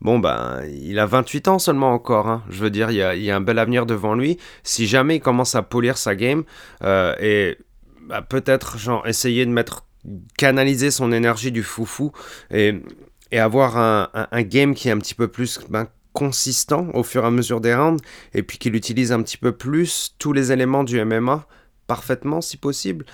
bon, 0.00 0.18
ben, 0.18 0.62
il 0.66 0.98
a 0.98 1.06
28 1.06 1.48
ans 1.48 1.58
seulement 1.58 1.92
encore. 1.92 2.28
Hein. 2.28 2.42
Je 2.50 2.62
veux 2.62 2.70
dire, 2.70 2.90
il 2.90 2.96
y, 2.96 3.02
a, 3.02 3.14
il 3.14 3.22
y, 3.22 3.30
a, 3.30 3.36
un 3.36 3.40
bel 3.40 3.58
avenir 3.58 3.86
devant 3.86 4.14
lui. 4.14 4.38
Si 4.62 4.86
jamais 4.86 5.16
il 5.16 5.20
commence 5.20 5.54
à 5.54 5.62
polir 5.62 5.98
sa 5.98 6.14
game, 6.14 6.44
euh, 6.82 7.14
et 7.20 7.58
bah, 8.06 8.22
peut-être 8.22 8.78
genre 8.78 9.06
essayer 9.06 9.44
de 9.44 9.50
mettre 9.50 9.86
canaliser 10.38 10.90
son 10.90 11.12
énergie 11.12 11.50
du 11.50 11.62
foufou 11.62 12.12
et, 12.50 12.80
et 13.32 13.38
avoir 13.40 13.76
un, 13.76 14.08
un, 14.14 14.42
game 14.42 14.74
qui 14.74 14.88
est 14.88 14.92
un 14.92 14.98
petit 14.98 15.14
peu 15.14 15.26
plus 15.26 15.58
ben, 15.68 15.88
consistant 16.12 16.88
au 16.94 17.02
fur 17.02 17.24
et 17.24 17.26
à 17.26 17.30
mesure 17.30 17.60
des 17.60 17.74
rounds 17.74 18.02
et 18.32 18.42
puis 18.42 18.58
qu'il 18.58 18.76
utilise 18.76 19.10
un 19.10 19.22
petit 19.22 19.36
peu 19.36 19.52
plus 19.52 20.14
tous 20.18 20.32
les 20.32 20.52
éléments 20.52 20.84
du 20.84 21.04
MMA 21.04 21.46
parfaitement 21.86 22.40
si 22.40 22.56
possible. 22.56 23.04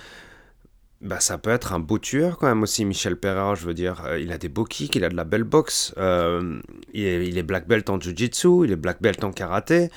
Bah, 1.01 1.19
ça 1.19 1.37
peut 1.37 1.49
être 1.49 1.73
un 1.73 1.79
beau 1.79 1.99
tueur 1.99 2.37
quand 2.37 2.47
même 2.47 2.63
aussi, 2.63 2.85
Michel 2.85 3.17
Pereira, 3.17 3.55
je 3.55 3.65
veux 3.65 3.73
dire. 3.73 4.05
Euh, 4.05 4.19
il 4.19 4.31
a 4.31 4.37
des 4.37 4.47
beaux 4.47 4.63
kicks, 4.63 4.95
il 4.95 5.03
a 5.03 5.09
de 5.09 5.17
la 5.17 5.25
belle 5.25 5.43
boxe, 5.43 5.93
euh, 5.97 6.61
il, 6.93 7.03
est, 7.03 7.27
il, 7.27 7.37
est, 7.37 7.43
black 7.43 7.67
belt 7.67 7.89
en 7.89 7.99
jiu-jitsu, 7.99 8.63
il 8.63 8.71
est 8.71 8.77
black 8.77 9.01
belt 9.01 9.21
en 9.25 9.33
karaté. 9.33 9.89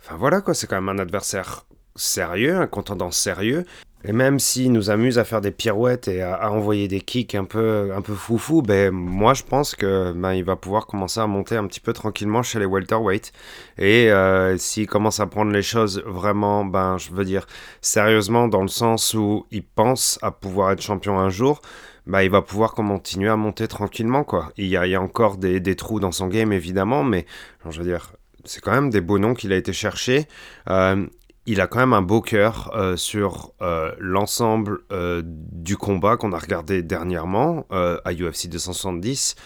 Enfin 0.00 0.16
voilà 0.16 0.40
quoi, 0.40 0.54
c'est 0.54 0.66
quand 0.66 0.80
même 0.80 0.88
un 0.88 1.00
adversaire 1.00 1.66
sérieux, 1.94 2.56
un 2.56 2.66
contendant 2.66 3.12
sérieux. 3.12 3.64
Et 4.04 4.12
même 4.12 4.38
s'il 4.38 4.72
nous 4.72 4.88
amuse 4.88 5.18
à 5.18 5.24
faire 5.24 5.42
des 5.42 5.50
pirouettes 5.50 6.08
et 6.08 6.22
à, 6.22 6.50
envoyer 6.50 6.88
des 6.88 7.02
kicks 7.02 7.34
un 7.34 7.44
peu, 7.44 7.92
un 7.94 8.00
peu 8.00 8.14
foufou, 8.14 8.62
ben, 8.62 8.90
moi 8.90 9.34
je 9.34 9.42
pense 9.42 9.74
que 9.74 10.12
ben, 10.12 10.32
il 10.32 10.42
va 10.42 10.56
pouvoir 10.56 10.86
commencer 10.86 11.20
à 11.20 11.26
monter 11.26 11.56
un 11.56 11.66
petit 11.66 11.80
peu 11.80 11.92
tranquillement 11.92 12.42
chez 12.42 12.58
les 12.58 12.64
welterweight. 12.64 13.32
Et 13.76 14.10
euh, 14.10 14.56
s'il 14.56 14.86
commence 14.86 15.20
à 15.20 15.26
prendre 15.26 15.52
les 15.52 15.62
choses 15.62 16.02
vraiment, 16.06 16.64
ben, 16.64 16.96
je 16.96 17.10
veux 17.10 17.24
dire, 17.24 17.46
sérieusement, 17.82 18.48
dans 18.48 18.62
le 18.62 18.68
sens 18.68 19.12
où 19.12 19.46
il 19.50 19.64
pense 19.64 20.18
à 20.22 20.30
pouvoir 20.30 20.70
être 20.72 20.80
champion 20.80 21.18
un 21.18 21.28
jour, 21.28 21.60
ben, 22.06 22.22
il 22.22 22.30
va 22.30 22.40
pouvoir 22.40 22.72
continuer 22.72 23.28
à 23.28 23.36
monter 23.36 23.68
tranquillement. 23.68 24.24
Quoi. 24.24 24.50
Il, 24.56 24.66
y 24.66 24.78
a, 24.78 24.86
il 24.86 24.90
y 24.90 24.94
a 24.94 25.02
encore 25.02 25.36
des, 25.36 25.60
des, 25.60 25.76
trous 25.76 26.00
dans 26.00 26.12
son 26.12 26.28
game, 26.28 26.52
évidemment, 26.52 27.04
mais 27.04 27.26
je 27.68 27.78
veux 27.78 27.84
dire, 27.84 28.12
c'est 28.44 28.60
quand 28.60 28.72
même 28.72 28.90
des 28.90 29.00
beaux 29.00 29.18
noms 29.18 29.34
qu'il 29.34 29.52
a 29.52 29.56
été 29.56 29.72
chercher. 29.72 30.26
Euh, 30.68 31.06
il 31.46 31.60
a 31.60 31.66
quand 31.66 31.80
même 31.80 31.92
un 31.92 32.02
beau 32.02 32.20
cœur 32.20 32.70
euh, 32.74 32.96
sur 32.96 33.52
euh, 33.62 33.92
l'ensemble 33.98 34.80
euh, 34.92 35.22
du 35.24 35.76
combat 35.76 36.16
qu'on 36.16 36.32
a 36.32 36.38
regardé 36.38 36.82
dernièrement 36.82 37.66
à 37.70 38.12
UFC 38.12 38.48
270. 38.48 39.36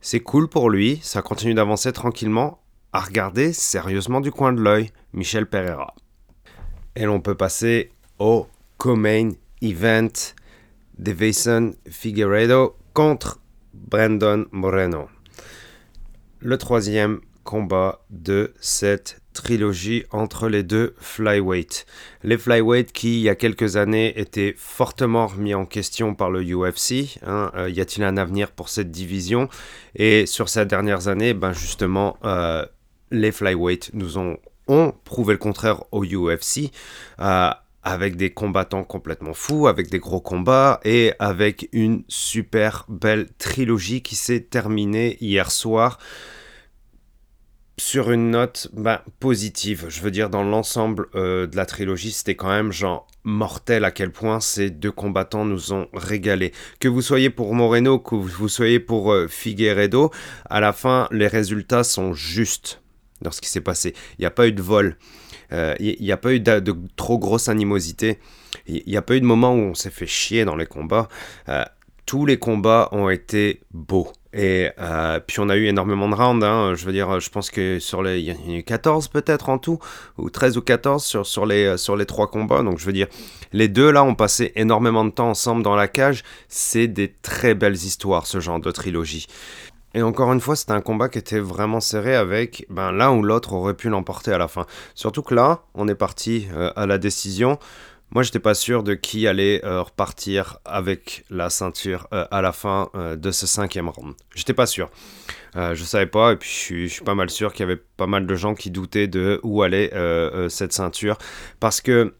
C'est 0.00 0.20
cool 0.20 0.48
pour 0.48 0.70
lui, 0.70 1.00
ça 1.02 1.22
continue 1.22 1.54
d'avancer 1.54 1.92
tranquillement 1.92 2.60
à 2.92 3.00
regarder 3.00 3.52
sérieusement 3.52 4.20
du 4.20 4.30
coin 4.30 4.52
de 4.52 4.60
l'œil 4.60 4.90
Michel 5.12 5.46
Pereira. 5.46 5.94
Et 6.96 7.04
l'on 7.04 7.20
peut 7.20 7.34
passer 7.34 7.92
au 8.18 8.46
co-main 8.76 9.30
event 9.60 10.08
Devison 10.98 11.74
Figueredo 11.88 12.76
contre 12.94 13.40
Brandon 13.74 14.46
Moreno. 14.52 15.08
Le 16.40 16.58
troisième 16.58 17.20
combat 17.44 18.00
de 18.10 18.54
cette 18.60 19.20
trilogie 19.42 20.04
entre 20.10 20.48
les 20.48 20.62
deux 20.62 20.94
flyweight. 20.98 21.86
Les 22.22 22.36
flyweight 22.36 22.92
qui, 22.92 23.18
il 23.18 23.22
y 23.22 23.28
a 23.28 23.34
quelques 23.34 23.76
années, 23.76 24.18
étaient 24.18 24.54
fortement 24.56 25.26
remis 25.26 25.54
en 25.54 25.64
question 25.64 26.14
par 26.14 26.30
le 26.30 26.42
UFC. 26.42 27.18
Hein. 27.26 27.50
Euh, 27.54 27.70
y 27.70 27.80
a-t-il 27.80 28.04
un 28.04 28.16
avenir 28.16 28.50
pour 28.50 28.68
cette 28.68 28.90
division? 28.90 29.48
Et 29.94 30.26
sur 30.26 30.48
ces 30.48 30.66
dernières 30.66 31.08
années, 31.08 31.34
ben 31.34 31.52
justement, 31.52 32.18
euh, 32.24 32.66
les 33.10 33.32
flyweight 33.32 33.90
nous 33.94 34.18
ont, 34.18 34.36
ont, 34.66 34.92
prouvé 35.04 35.34
le 35.34 35.38
contraire 35.38 35.84
au 35.92 36.04
UFC. 36.04 36.70
Euh, 37.20 37.50
avec 37.84 38.16
des 38.16 38.30
combattants 38.30 38.84
complètement 38.84 39.32
fous, 39.32 39.66
avec 39.66 39.88
des 39.88 39.98
gros 39.98 40.20
combats 40.20 40.78
et 40.84 41.12
avec 41.18 41.70
une 41.72 42.02
super 42.08 42.84
belle 42.88 43.28
trilogie 43.38 44.02
qui 44.02 44.14
s'est 44.14 44.40
terminée 44.40 45.16
hier 45.20 45.50
soir 45.50 45.98
sur 47.78 48.10
une 48.10 48.30
note 48.30 48.68
bah, 48.72 49.04
positive. 49.20 49.86
Je 49.88 50.00
veux 50.00 50.10
dire, 50.10 50.28
dans 50.28 50.42
l'ensemble 50.42 51.06
euh, 51.14 51.46
de 51.46 51.56
la 51.56 51.64
trilogie, 51.64 52.10
c'était 52.10 52.34
quand 52.34 52.48
même 52.48 52.72
genre 52.72 53.06
mortel 53.24 53.84
à 53.84 53.90
quel 53.90 54.10
point 54.10 54.40
ces 54.40 54.70
deux 54.70 54.90
combattants 54.90 55.44
nous 55.44 55.72
ont 55.72 55.88
régalé. 55.94 56.52
Que 56.80 56.88
vous 56.88 57.02
soyez 57.02 57.30
pour 57.30 57.54
Moreno, 57.54 57.98
que 57.98 58.16
vous 58.16 58.48
soyez 58.48 58.80
pour 58.80 59.12
euh, 59.12 59.28
Figueredo, 59.28 60.10
à 60.50 60.60
la 60.60 60.72
fin, 60.72 61.08
les 61.12 61.28
résultats 61.28 61.84
sont 61.84 62.12
justes 62.12 62.82
dans 63.22 63.30
ce 63.30 63.40
qui 63.40 63.48
s'est 63.48 63.60
passé. 63.60 63.94
Il 64.18 64.22
n'y 64.22 64.26
a 64.26 64.30
pas 64.30 64.48
eu 64.48 64.52
de 64.52 64.62
vol. 64.62 64.96
Euh, 65.52 65.74
il 65.78 65.96
n'y 66.00 66.12
a 66.12 66.16
pas 66.16 66.34
eu 66.34 66.40
de, 66.40 66.76
trop 66.96 67.18
grosse 67.18 67.48
animosité. 67.48 68.18
Il 68.66 68.82
n'y 68.86 68.96
a 68.96 69.02
pas 69.02 69.14
eu 69.14 69.20
de 69.20 69.26
moment 69.26 69.54
où 69.54 69.58
on 69.58 69.74
s'est 69.74 69.90
fait 69.90 70.06
chier 70.06 70.44
dans 70.44 70.56
les 70.56 70.66
combats. 70.66 71.08
tous 72.06 72.26
les 72.26 72.38
combats 72.38 72.88
ont 72.92 73.08
été 73.08 73.60
beaux. 73.72 74.12
Et 74.34 74.68
euh, 74.78 75.20
puis 75.26 75.40
on 75.40 75.48
a 75.48 75.56
eu 75.56 75.66
énormément 75.66 76.08
de 76.08 76.14
rounds, 76.14 76.44
hein. 76.44 76.74
je 76.74 76.84
veux 76.84 76.92
dire, 76.92 77.18
je 77.18 77.30
pense 77.30 77.50
que 77.50 77.78
sur 77.78 78.02
les... 78.02 78.20
Il 78.20 78.26
y 78.26 78.30
a 78.30 78.58
eu 78.58 78.62
14 78.62 79.08
peut-être 79.08 79.48
en 79.48 79.58
tout, 79.58 79.78
ou 80.18 80.28
13 80.28 80.58
ou 80.58 80.62
14 80.62 81.02
sur, 81.02 81.26
sur, 81.26 81.46
les, 81.46 81.78
sur 81.78 81.96
les 81.96 82.04
trois 82.04 82.26
combats, 82.26 82.62
donc 82.62 82.78
je 82.78 82.84
veux 82.84 82.92
dire, 82.92 83.06
les 83.52 83.68
deux 83.68 83.90
là 83.90 84.04
ont 84.04 84.14
passé 84.14 84.52
énormément 84.54 85.04
de 85.04 85.10
temps 85.10 85.30
ensemble 85.30 85.62
dans 85.62 85.76
la 85.76 85.88
cage, 85.88 86.24
c'est 86.48 86.88
des 86.88 87.14
très 87.22 87.54
belles 87.54 87.74
histoires 87.74 88.26
ce 88.26 88.38
genre 88.38 88.60
de 88.60 88.70
trilogie. 88.70 89.26
Et 89.94 90.02
encore 90.02 90.32
une 90.32 90.40
fois, 90.40 90.54
c'était 90.54 90.72
un 90.72 90.82
combat 90.82 91.08
qui 91.08 91.18
était 91.18 91.40
vraiment 91.40 91.80
serré 91.80 92.14
avec 92.14 92.66
ben, 92.68 92.92
l'un 92.92 93.10
ou 93.10 93.22
l'autre 93.22 93.54
aurait 93.54 93.74
pu 93.74 93.88
l'emporter 93.88 94.32
à 94.32 94.38
la 94.38 94.46
fin. 94.46 94.66
Surtout 94.94 95.22
que 95.22 95.34
là, 95.34 95.62
on 95.74 95.88
est 95.88 95.94
parti 95.94 96.46
euh, 96.52 96.70
à 96.76 96.86
la 96.86 96.98
décision. 96.98 97.58
Moi, 98.10 98.22
j'étais 98.22 98.38
pas 98.38 98.54
sûr 98.54 98.82
de 98.82 98.94
qui 98.94 99.26
allait 99.26 99.62
euh, 99.64 99.82
repartir 99.82 100.58
avec 100.64 101.24
la 101.28 101.50
ceinture 101.50 102.08
euh, 102.14 102.26
à 102.30 102.40
la 102.40 102.52
fin 102.52 102.88
euh, 102.94 103.16
de 103.16 103.30
ce 103.30 103.46
cinquième 103.46 103.88
round. 103.88 104.14
J'étais 104.34 104.54
pas 104.54 104.66
sûr. 104.66 104.90
je 105.54 105.82
savais 105.84 106.06
pas, 106.06 106.32
et 106.32 106.36
puis 106.36 106.48
je 106.48 106.88
suis, 106.88 107.04
pas 107.04 107.14
mal 107.14 107.28
sûr 107.28 107.52
qu'il 107.52 107.60
y 107.60 107.70
avait 107.70 107.80
pas 107.96 108.06
mal 108.06 108.26
de 108.26 108.34
gens 108.34 108.54
qui 108.54 108.70
doutaient 108.70 109.08
de 109.08 109.40
où 109.42 109.62
allait 109.62 109.90
cette 110.48 110.72
ceinture. 110.72 111.18
Parce 111.58 111.80
que 111.80 112.14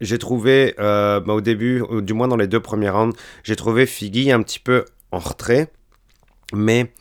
j'ai 0.00 0.18
trouvé, 0.18 0.74
bah, 0.78 1.22
au 1.28 1.40
début, 1.40 1.84
du 2.02 2.12
moins 2.12 2.28
dans 2.28 2.36
les 2.36 2.48
deux 2.48 2.60
premiers 2.60 2.90
rounds, 2.90 3.16
j'ai 3.44 3.56
trouvé 3.56 3.86
Figgy 3.86 4.32
un 4.32 4.42
petit 4.42 4.58
peu 4.58 4.84
en 5.12 5.18
retrait. 5.20 5.70
Mais 6.52 6.92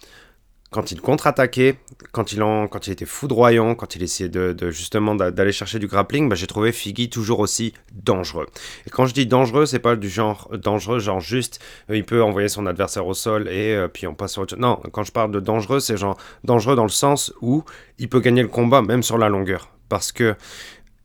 quand 0.70 0.92
il 0.92 1.02
contre-attaquait, 1.02 1.78
quand 2.12 2.34
il, 2.34 2.44
en, 2.44 2.68
quand 2.68 2.88
il 2.88 2.92
était 2.92 3.06
foudroyant, 3.06 3.76
quand 3.76 3.96
il 3.96 4.04
essayait 4.04 4.30
de, 4.30 4.72
justement 4.72 5.16
d'aller 5.16 5.52
chercher 5.52 5.80
du 5.80 5.88
grappling, 5.88 6.30
bah, 6.30 6.36
j'ai 6.36 6.48
trouvé 6.48 6.72
Figgy 6.72 7.10
toujours 7.10 7.40
aussi 7.40 7.74
dangereux. 7.94 8.48
Et 8.88 8.90
quand 8.90 9.06
je 9.06 9.14
dis 9.14 9.26
dangereux, 9.26 9.66
c'est 9.66 9.80
pas 9.80 9.96
du 9.96 10.10
genre 10.10 10.50
dangereux, 10.58 11.00
genre 11.00 11.20
juste 11.20 11.60
euh, 11.90 11.98
il 11.98 12.04
peut 12.04 12.24
envoyer 12.24 12.48
son 12.48 12.66
adversaire 12.66 13.06
au 13.08 13.14
sol 13.14 13.48
et 13.48 13.76
euh, 13.76 13.88
puis 13.88 14.08
on 14.08 14.14
passe 14.14 14.34
sur. 14.34 14.46
Non, 14.58 14.82
quand 14.92 15.04
je 15.04 15.12
parle 15.12 15.32
de 15.32 15.40
dangereux, 15.40 15.80
c'est 15.80 15.98
genre 15.98 16.18
dangereux 16.44 16.76
dans 16.76 16.84
le 16.84 16.90
sens 16.90 17.34
où 17.42 17.64
il 18.00 18.10
peut 18.10 18.20
gagner 18.20 18.42
le 18.42 18.48
combat 18.48 18.82
même 18.82 19.04
sur 19.04 19.18
la 19.18 19.30
longueur. 19.30 19.70
Parce 19.90 20.12
que 20.12 20.36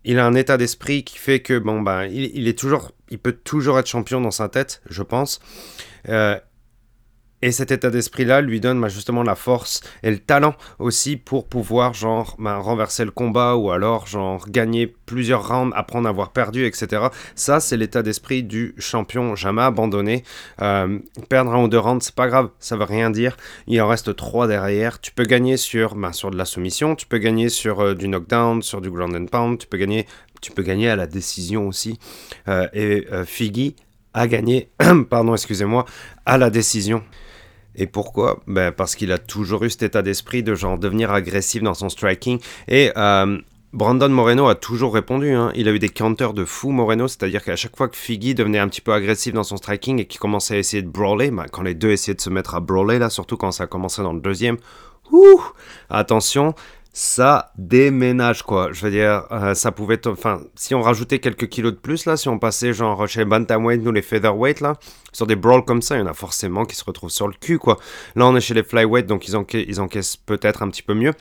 il 0.04 0.18
a 0.20 0.26
un 0.26 0.34
état 0.34 0.56
d'esprit 0.56 1.02
qui 1.02 1.18
fait 1.18 1.40
que 1.40 1.58
bon 1.58 1.82
bah 1.82 2.06
il, 2.06 2.46
est 2.46 2.58
toujours, 2.58 2.92
il 3.10 3.18
peut 3.18 3.32
toujours 3.32 3.78
être 3.78 3.88
champion 3.88 4.20
dans 4.20 4.30
sa 4.30 4.48
tête, 4.48 4.80
je 4.88 5.02
pense. 5.02 5.40
Euh, 6.08 6.38
Et 7.42 7.52
cet 7.52 7.70
état 7.70 7.90
d'esprit-là 7.90 8.40
lui 8.40 8.60
donne 8.60 8.80
bah, 8.80 8.88
justement 8.88 9.22
la 9.22 9.34
force 9.34 9.82
et 10.02 10.10
le 10.10 10.18
talent 10.18 10.54
aussi 10.78 11.16
pour 11.16 11.46
pouvoir 11.46 11.92
genre 11.92 12.34
bah, 12.38 12.56
renverser 12.56 13.04
le 13.04 13.10
combat 13.10 13.56
ou 13.56 13.70
alors 13.70 14.06
genre 14.06 14.48
gagner 14.48 14.86
plusieurs 14.86 15.46
rounds 15.46 15.72
après 15.76 15.98
en 15.98 16.06
avoir 16.06 16.32
perdu, 16.32 16.64
etc. 16.64 17.08
Ça, 17.34 17.60
c'est 17.60 17.76
l'état 17.76 18.02
d'esprit 18.02 18.42
du 18.42 18.74
champion, 18.78 19.36
jamais 19.36 19.62
abandonné. 19.62 20.24
Euh, 20.62 20.98
perdre 21.28 21.52
un 21.52 21.62
ou 21.62 21.68
deux 21.68 21.78
rounds, 21.78 22.04
c'est 22.04 22.14
pas 22.14 22.28
grave, 22.28 22.48
ça 22.58 22.76
veut 22.76 22.84
rien 22.84 23.10
dire. 23.10 23.36
Il 23.66 23.80
en 23.82 23.88
reste 23.88 24.16
trois 24.16 24.46
derrière. 24.46 25.00
Tu 25.00 25.12
peux 25.12 25.24
gagner 25.24 25.58
sur, 25.58 25.94
bah, 25.94 26.12
sur 26.12 26.30
de 26.30 26.38
la 26.38 26.46
soumission, 26.46 26.96
tu 26.96 27.06
peux 27.06 27.18
gagner 27.18 27.50
sur 27.50 27.80
euh, 27.80 27.94
du 27.94 28.08
knockdown, 28.08 28.62
sur 28.62 28.80
du 28.80 28.90
ground 28.90 29.14
and 29.14 29.26
pound, 29.26 29.58
tu 29.58 29.66
peux 29.66 29.78
gagner, 29.78 30.06
tu 30.40 30.52
peux 30.52 30.62
gagner 30.62 30.88
à 30.88 30.96
la 30.96 31.06
décision 31.06 31.68
aussi. 31.68 31.98
Euh, 32.48 32.66
et 32.72 33.06
Figgy 33.24 33.76
a 34.16 34.26
gagné, 34.26 34.70
pardon, 35.10 35.34
excusez-moi, 35.34 35.84
à 36.24 36.38
la 36.38 36.50
décision. 36.50 37.02
Et 37.76 37.86
pourquoi? 37.86 38.40
Ben 38.46 38.72
Parce 38.72 38.96
qu'il 38.96 39.12
a 39.12 39.18
toujours 39.18 39.62
eu 39.64 39.70
cet 39.70 39.82
état 39.82 40.00
d'esprit 40.00 40.42
de 40.42 40.54
genre 40.54 40.78
devenir 40.78 41.12
agressif 41.12 41.62
dans 41.62 41.74
son 41.74 41.90
striking. 41.90 42.40
Et 42.66 42.90
euh, 42.96 43.38
Brandon 43.74 44.08
Moreno 44.08 44.48
a 44.48 44.54
toujours 44.54 44.94
répondu. 44.94 45.32
Hein. 45.32 45.52
Il 45.54 45.68
a 45.68 45.72
eu 45.72 45.78
des 45.78 45.90
counters 45.90 46.32
de 46.32 46.46
fou 46.46 46.70
Moreno, 46.70 47.06
c'est-à-dire 47.06 47.44
qu'à 47.44 47.56
chaque 47.56 47.76
fois 47.76 47.88
que 47.88 47.96
Figgy 47.96 48.34
devenait 48.34 48.58
un 48.58 48.68
petit 48.68 48.80
peu 48.80 48.94
agressif 48.94 49.34
dans 49.34 49.44
son 49.44 49.58
striking 49.58 50.00
et 50.00 50.06
qu'il 50.06 50.18
commençait 50.18 50.54
à 50.54 50.58
essayer 50.58 50.82
de 50.82 50.88
brawler, 50.88 51.30
ben, 51.30 51.44
quand 51.52 51.62
les 51.62 51.74
deux 51.74 51.90
essayaient 51.90 52.14
de 52.14 52.20
se 52.22 52.30
mettre 52.30 52.54
à 52.54 52.60
brawler, 52.60 52.98
là, 52.98 53.10
surtout 53.10 53.36
quand 53.36 53.52
ça 53.52 53.64
a 53.64 53.66
commencé 53.66 54.00
dans 54.00 54.14
le 54.14 54.20
deuxième, 54.20 54.56
attention, 55.90 56.54
ça 56.98 57.52
déménage 57.58 58.42
quoi. 58.42 58.70
Je 58.72 58.80
veux 58.86 58.90
dire, 58.90 59.26
euh, 59.30 59.52
ça 59.52 59.70
pouvait, 59.70 60.06
enfin, 60.06 60.40
si 60.54 60.74
on 60.74 60.80
rajoutait 60.80 61.18
quelques 61.18 61.46
kilos 61.46 61.72
de 61.72 61.76
plus 61.76 62.06
là, 62.06 62.16
si 62.16 62.26
on 62.30 62.38
passait 62.38 62.72
genre 62.72 63.06
chez 63.06 63.26
bantamweight 63.26 63.82
nous 63.82 63.92
les 63.92 64.00
featherweight 64.00 64.62
là, 64.62 64.76
sur 65.12 65.26
des 65.26 65.36
brawls 65.36 65.66
comme 65.66 65.82
ça, 65.82 65.96
il 65.96 65.98
y 65.98 66.02
en 66.02 66.06
a 66.06 66.14
forcément 66.14 66.64
qui 66.64 66.74
se 66.74 66.82
retrouvent 66.82 67.10
sur 67.10 67.28
le 67.28 67.34
cul 67.38 67.58
quoi. 67.58 67.76
Là 68.14 68.26
on 68.26 68.34
est 68.34 68.40
chez 68.40 68.54
les 68.54 68.62
flyweight 68.62 69.04
donc 69.04 69.28
ils, 69.28 69.36
ils 69.68 69.78
encaissent 69.78 70.16
peut-être 70.16 70.62
un 70.62 70.70
petit 70.70 70.82
peu 70.82 70.94
mieux. 70.94 71.12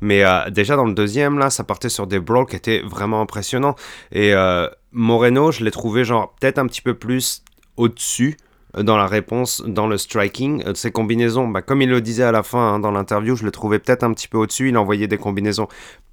Mais 0.00 0.24
euh, 0.24 0.48
déjà 0.50 0.76
dans 0.76 0.84
le 0.84 0.94
deuxième 0.94 1.40
là, 1.40 1.50
ça 1.50 1.64
partait 1.64 1.88
sur 1.88 2.06
des 2.06 2.20
brawls 2.20 2.46
qui 2.46 2.54
étaient 2.54 2.82
vraiment 2.82 3.20
impressionnants. 3.20 3.74
Et 4.12 4.32
euh, 4.32 4.68
Moreno, 4.92 5.50
je 5.50 5.64
l'ai 5.64 5.72
trouvé 5.72 6.04
genre 6.04 6.36
peut-être 6.40 6.60
un 6.60 6.68
petit 6.68 6.82
peu 6.82 6.94
plus 6.94 7.42
au-dessus 7.76 8.36
dans 8.82 8.96
la 8.96 9.06
réponse, 9.06 9.62
dans 9.66 9.86
le 9.86 9.98
striking. 9.98 10.62
Euh, 10.66 10.74
ces 10.74 10.90
combinaisons, 10.90 11.48
bah, 11.48 11.62
comme 11.62 11.82
il 11.82 11.88
le 11.88 12.00
disait 12.00 12.24
à 12.24 12.32
la 12.32 12.42
fin 12.42 12.74
hein, 12.74 12.78
dans 12.78 12.90
l'interview, 12.90 13.36
je 13.36 13.44
le 13.44 13.50
trouvais 13.50 13.78
peut-être 13.78 14.04
un 14.04 14.12
petit 14.12 14.28
peu 14.28 14.38
au-dessus. 14.38 14.68
Il 14.68 14.76
envoyait 14.76 15.08
des 15.08 15.18
combinaisons 15.18 15.68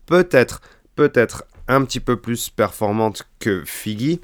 peut-être, 0.05 0.61
peut-être 0.95 1.45
un 1.67 1.83
petit 1.85 1.99
peu 1.99 2.17
plus 2.17 2.49
performantes 2.49 3.27
que 3.39 3.63
Figgy. 3.65 4.21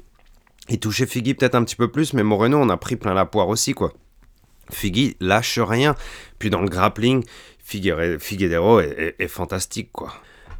Il 0.68 0.78
touchait 0.78 1.06
Figgy 1.06 1.34
peut-être 1.34 1.54
un 1.54 1.64
petit 1.64 1.76
peu 1.76 1.88
plus, 1.88 2.12
mais 2.12 2.22
Moreno, 2.22 2.58
on 2.58 2.68
a 2.68 2.76
pris 2.76 2.96
plein 2.96 3.14
la 3.14 3.26
poire 3.26 3.48
aussi, 3.48 3.72
quoi. 3.72 3.92
Figgy 4.70 5.16
lâche 5.20 5.58
rien. 5.58 5.94
Puis 6.38 6.50
dans 6.50 6.60
le 6.60 6.68
grappling, 6.68 7.24
Figueroa 7.58 8.84
est, 8.84 9.16
est 9.18 9.28
fantastique, 9.28 9.90
quoi. 9.92 10.12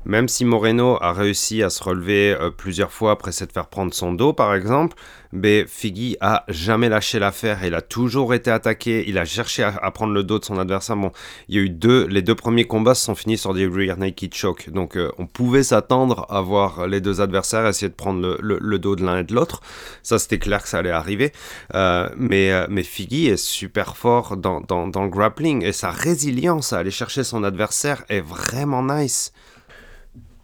Même 0.06 0.28
si 0.28 0.46
Moreno 0.46 0.96
a 1.02 1.12
réussi 1.12 1.62
à 1.62 1.68
se 1.68 1.84
relever 1.84 2.32
euh, 2.32 2.50
plusieurs 2.50 2.90
fois 2.90 3.12
après 3.12 3.32
s'être 3.32 3.52
fait 3.52 3.60
prendre 3.70 3.92
son 3.92 4.12
dos, 4.12 4.32
par 4.32 4.54
exemple, 4.54 4.96
mais 5.32 5.66
Figgy 5.68 6.16
a 6.22 6.44
jamais 6.48 6.88
lâché 6.88 7.18
l'affaire. 7.18 7.64
Il 7.64 7.74
a 7.74 7.82
toujours 7.82 8.32
été 8.32 8.50
attaqué. 8.50 9.04
Il 9.06 9.18
a 9.18 9.26
cherché 9.26 9.62
à, 9.62 9.90
prendre 9.90 10.14
le 10.14 10.24
dos 10.24 10.38
de 10.38 10.44
son 10.44 10.58
adversaire. 10.58 10.96
Bon, 10.96 11.12
il 11.48 11.54
y 11.54 11.58
a 11.58 11.60
eu 11.60 11.68
deux, 11.68 12.06
les 12.06 12.22
deux 12.22 12.34
premiers 12.34 12.64
combats 12.64 12.94
se 12.94 13.04
sont 13.04 13.14
finis 13.14 13.36
sur 13.36 13.52
des 13.52 13.66
rear 13.66 13.98
naked 13.98 14.34
choke. 14.34 14.70
Donc, 14.70 14.96
euh, 14.96 15.12
on 15.18 15.26
pouvait 15.26 15.62
s'attendre 15.62 16.26
à 16.30 16.40
voir 16.40 16.86
les 16.86 17.02
deux 17.02 17.20
adversaires 17.20 17.66
essayer 17.66 17.90
de 17.90 17.94
prendre 17.94 18.38
le, 18.40 18.78
dos 18.78 18.96
de 18.96 19.04
l'un 19.04 19.18
et 19.18 19.24
de 19.24 19.34
l'autre. 19.34 19.60
Ça, 20.02 20.18
c'était 20.18 20.38
clair 20.38 20.62
que 20.62 20.68
ça 20.68 20.78
allait 20.78 20.90
arriver. 20.90 21.32
Euh, 21.74 22.08
mais, 22.16 22.50
mais 22.68 22.82
Figgy 22.82 23.28
est 23.28 23.36
super 23.36 23.98
fort 23.98 24.38
dans, 24.38 24.62
dans, 24.62 24.88
dans 24.88 25.04
le 25.04 25.10
grappling 25.10 25.62
et 25.62 25.72
sa 25.72 25.90
résilience 25.90 26.72
à 26.72 26.78
aller 26.78 26.90
chercher 26.90 27.22
son 27.22 27.44
adversaire 27.44 28.04
est 28.08 28.20
vraiment 28.20 28.82
nice. 28.82 29.32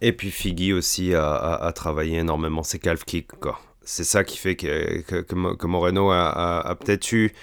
Et 0.01 0.13
puis 0.13 0.31
Figgy 0.31 0.73
aussi 0.73 1.13
a, 1.13 1.71
travaillé 1.75 2.19
énormément 2.19 2.63
ses 2.63 2.79
calf 2.79 3.03
kicks. 3.05 3.31
C'est 3.83 4.03
ça 4.03 4.23
qui 4.23 4.37
fait 4.37 4.55
que, 4.55 5.01
que, 5.01 5.65
Moreno 5.65 6.11
a, 6.11 6.77
peut-être 6.79 7.11
eu 7.11 7.33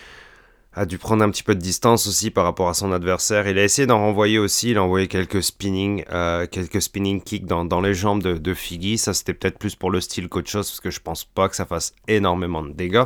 a 0.77 0.87
dû 0.87 0.99
prendre 0.99 1.23
un 1.23 1.31
petit 1.31 1.43
peu 1.43 1.55
de 1.55 1.61
distance 1.61 2.07
aussi 2.07 2.31
par 2.31 2.45
rapport 2.45 2.69
à 2.69 2.75
son 2.75 2.93
adversaire. 2.93 3.47
Il 3.49 3.59
a 3.59 3.65
essayé 3.65 3.87
d'en 3.87 3.99
renvoyer 3.99 4.39
aussi, 4.39 4.71
il 4.71 4.79
a 4.79 4.83
envoyé 4.83 5.07
quelques 5.07 5.43
spinning, 5.43 6.05
euh, 6.11 6.47
quelques 6.47 6.83
spinning 6.83 7.23
kicks 7.23 7.47
dans, 7.47 7.65
dans, 7.65 7.81
les 7.81 7.95
jambes 7.95 8.23
de, 8.23 8.39
de 8.39 8.55
Figgy. 8.55 8.99
Ça, 8.99 9.15
c'était 9.15 9.35
peut-être 9.35 9.59
plus 9.59 9.77
pour 9.77 9.91
le 9.91 10.01
style 10.01 10.29
qu'autre 10.29 10.51
chose, 10.51 10.69
parce 10.69 10.81
que 10.81 10.91
je 10.91 11.01
pense 11.01 11.25
pas 11.25 11.49
que 11.49 11.57
ça 11.57 11.65
fasse 11.65 11.95
énormément 12.09 12.63
de 12.63 12.73
dégâts. 12.73 13.05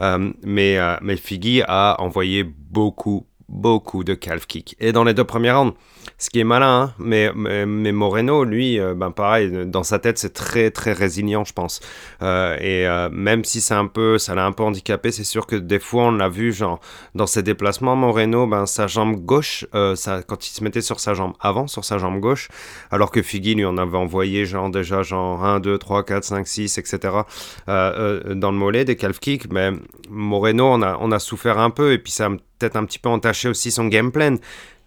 Euh, 0.00 0.32
mais, 0.42 0.78
euh, 0.78 0.96
mais 1.00 1.16
Figgy 1.16 1.62
a 1.66 2.00
envoyé 2.00 2.42
beaucoup, 2.42 3.26
beaucoup 3.48 4.02
de 4.02 4.14
calf 4.14 4.46
kicks. 4.46 4.74
Et 4.80 4.92
dans 4.92 5.04
les 5.04 5.14
deux 5.14 5.24
premières 5.24 5.60
rounds, 5.60 5.76
ce 6.18 6.30
qui 6.30 6.40
est 6.40 6.44
malin, 6.44 6.82
hein, 6.82 6.94
mais, 6.98 7.30
mais, 7.34 7.92
Moreno, 7.92 8.44
lui, 8.44 8.78
euh, 8.78 8.94
ben 8.94 9.10
pareil, 9.10 9.66
dans 9.66 9.82
sa 9.82 9.98
tête, 9.98 10.18
c'est 10.18 10.32
très 10.32 10.70
très 10.70 10.92
résilient, 10.92 11.44
je 11.44 11.52
pense. 11.52 11.80
Euh, 12.22 12.56
et 12.60 12.86
euh, 12.86 13.08
même 13.10 13.44
si 13.44 13.60
c'est 13.60 13.74
un 13.74 13.86
peu, 13.86 14.18
ça 14.18 14.34
l'a 14.34 14.46
un 14.46 14.52
peu 14.52 14.62
handicapé, 14.62 15.12
c'est 15.12 15.24
sûr 15.24 15.46
que 15.46 15.56
des 15.56 15.78
fois, 15.78 16.04
on 16.04 16.12
l'a 16.12 16.28
vu, 16.28 16.52
genre, 16.52 16.80
dans 17.14 17.26
ses 17.26 17.42
déplacements, 17.42 17.96
Moreno, 17.96 18.46
ben, 18.46 18.66
sa 18.66 18.86
jambe 18.86 19.16
gauche, 19.16 19.66
ça, 19.94 20.22
quand 20.22 20.46
il 20.46 20.50
se 20.50 20.64
mettait 20.64 20.80
sur 20.80 21.00
sa 21.00 21.14
jambe 21.14 21.34
avant, 21.40 21.66
sur 21.66 21.84
sa 21.84 21.98
jambe 21.98 22.20
gauche, 22.20 22.48
alors 22.90 23.10
que 23.10 23.22
Figgy 23.22 23.54
lui 23.54 23.64
en 23.64 23.78
avait 23.78 23.98
envoyé, 23.98 24.46
genre, 24.46 24.70
déjà, 24.70 25.02
genre, 25.02 25.44
1, 25.44 25.60
2, 25.60 25.78
3, 25.78 26.04
4, 26.04 26.24
5, 26.24 26.46
6, 26.46 26.78
etc., 26.78 27.18
dans 27.66 28.50
le 28.50 28.56
mollet, 28.56 28.84
des 28.84 28.96
calf 28.96 29.18
kicks, 29.20 29.50
mais 29.52 29.72
Moreno, 30.08 30.66
on 30.66 30.82
a, 30.82 30.96
on 31.00 31.12
a 31.12 31.18
souffert 31.18 31.58
un 31.58 31.70
peu, 31.70 31.92
et 31.92 31.98
puis 31.98 32.12
ça 32.12 32.26
a 32.26 32.30
peut-être 32.58 32.76
un 32.76 32.84
petit 32.84 32.98
peu 32.98 33.08
entaché 33.08 33.48
aussi 33.48 33.70
son 33.70 33.86
game 33.86 34.12
plan. 34.12 34.36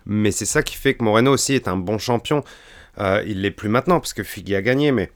Mais 0.09 0.31
c'est 0.31 0.45
ça 0.45 0.63
qui 0.63 0.75
fait 0.75 0.95
que 0.95 1.03
Moreno 1.03 1.31
aussi 1.31 1.53
est 1.53 1.67
un 1.67 1.77
bon 1.77 1.99
champion. 1.99 2.43
Euh, 2.99 3.23
il 3.27 3.41
l'est 3.41 3.51
plus 3.51 3.69
maintenant 3.69 3.99
parce 3.99 4.13
que 4.13 4.23
Figgy 4.23 4.55
a 4.55 4.61
gagné, 4.63 4.91
mais 4.91 5.11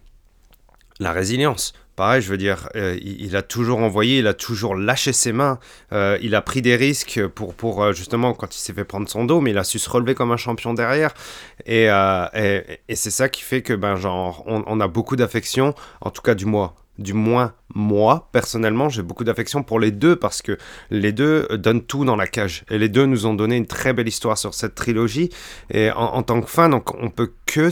la 1.00 1.12
résilience. 1.12 1.74
Pareil, 1.96 2.22
je 2.22 2.30
veux 2.30 2.38
dire, 2.38 2.70
euh, 2.76 2.98
il, 3.02 3.36
a 3.36 3.42
toujours 3.42 3.80
envoyé, 3.80 4.20
il 4.20 4.28
a 4.28 4.34
toujours 4.34 4.76
lâché 4.76 5.14
ses 5.14 5.32
mains, 5.32 5.60
euh, 5.92 6.18
il 6.22 6.34
a 6.34 6.42
pris 6.42 6.62
des 6.64 6.76
risques 6.76 7.28
pour, 7.28 7.54
pour 7.54 7.94
justement 7.94 8.34
quand 8.34 8.56
il 8.56 8.60
s'est 8.60 8.74
fait 8.74 8.84
prendre 8.84 9.08
son 9.08 9.26
dos, 9.26 9.42
mais 9.42 9.52
il 9.52 9.58
a 9.58 9.64
su 9.64 9.78
se 9.78 9.90
relever 9.90 10.16
comme 10.16 10.32
un 10.32 10.38
champion 10.38 10.74
derrière. 10.74 11.14
Et, 11.66 11.88
c'est 12.94 13.12
ça 13.12 13.30
qui 13.30 13.42
fait 13.42 13.64
que, 13.64 13.74
ben, 13.74 13.96
genre, 13.96 14.44
on, 14.46 14.64
on 14.66 14.80
a 14.80 14.88
beaucoup 14.88 15.16
d'affection, 15.16 15.74
en 16.02 16.12
tout 16.12 16.22
cas 16.22 16.36
du 16.36 16.46
moins, 16.46 16.74
du 16.98 17.14
moins 17.14 17.54
moi, 17.76 18.30
personnellement, 18.32 18.90
j'ai 18.90 19.02
beaucoup 19.02 19.24
d'affection 19.24 19.64
pour 19.64 19.80
les 19.80 19.92
deux 19.92 20.16
parce 20.16 20.42
que 20.42 20.58
les 20.92 21.12
deux 21.12 21.48
donnent 21.54 21.82
tout 21.82 22.06
dans 22.06 22.16
la 22.16 22.28
cage. 22.28 22.64
Et 22.70 22.78
les 22.78 22.90
deux 22.90 23.06
nous 23.06 23.26
ont 23.26 23.34
donné 23.34 23.56
une 23.58 23.66
très 23.66 23.94
belle 23.94 24.08
histoire 24.08 24.38
sur 24.38 24.54
cette 24.54 24.76
trilogie. 24.76 25.30
Et 25.72 25.90
en, 25.92 26.22
tant 26.24 26.42
que 26.42 26.50
fan, 26.50 26.72
donc, 26.72 26.94
on 26.96 27.10
peut 27.10 27.32
que 27.46 27.70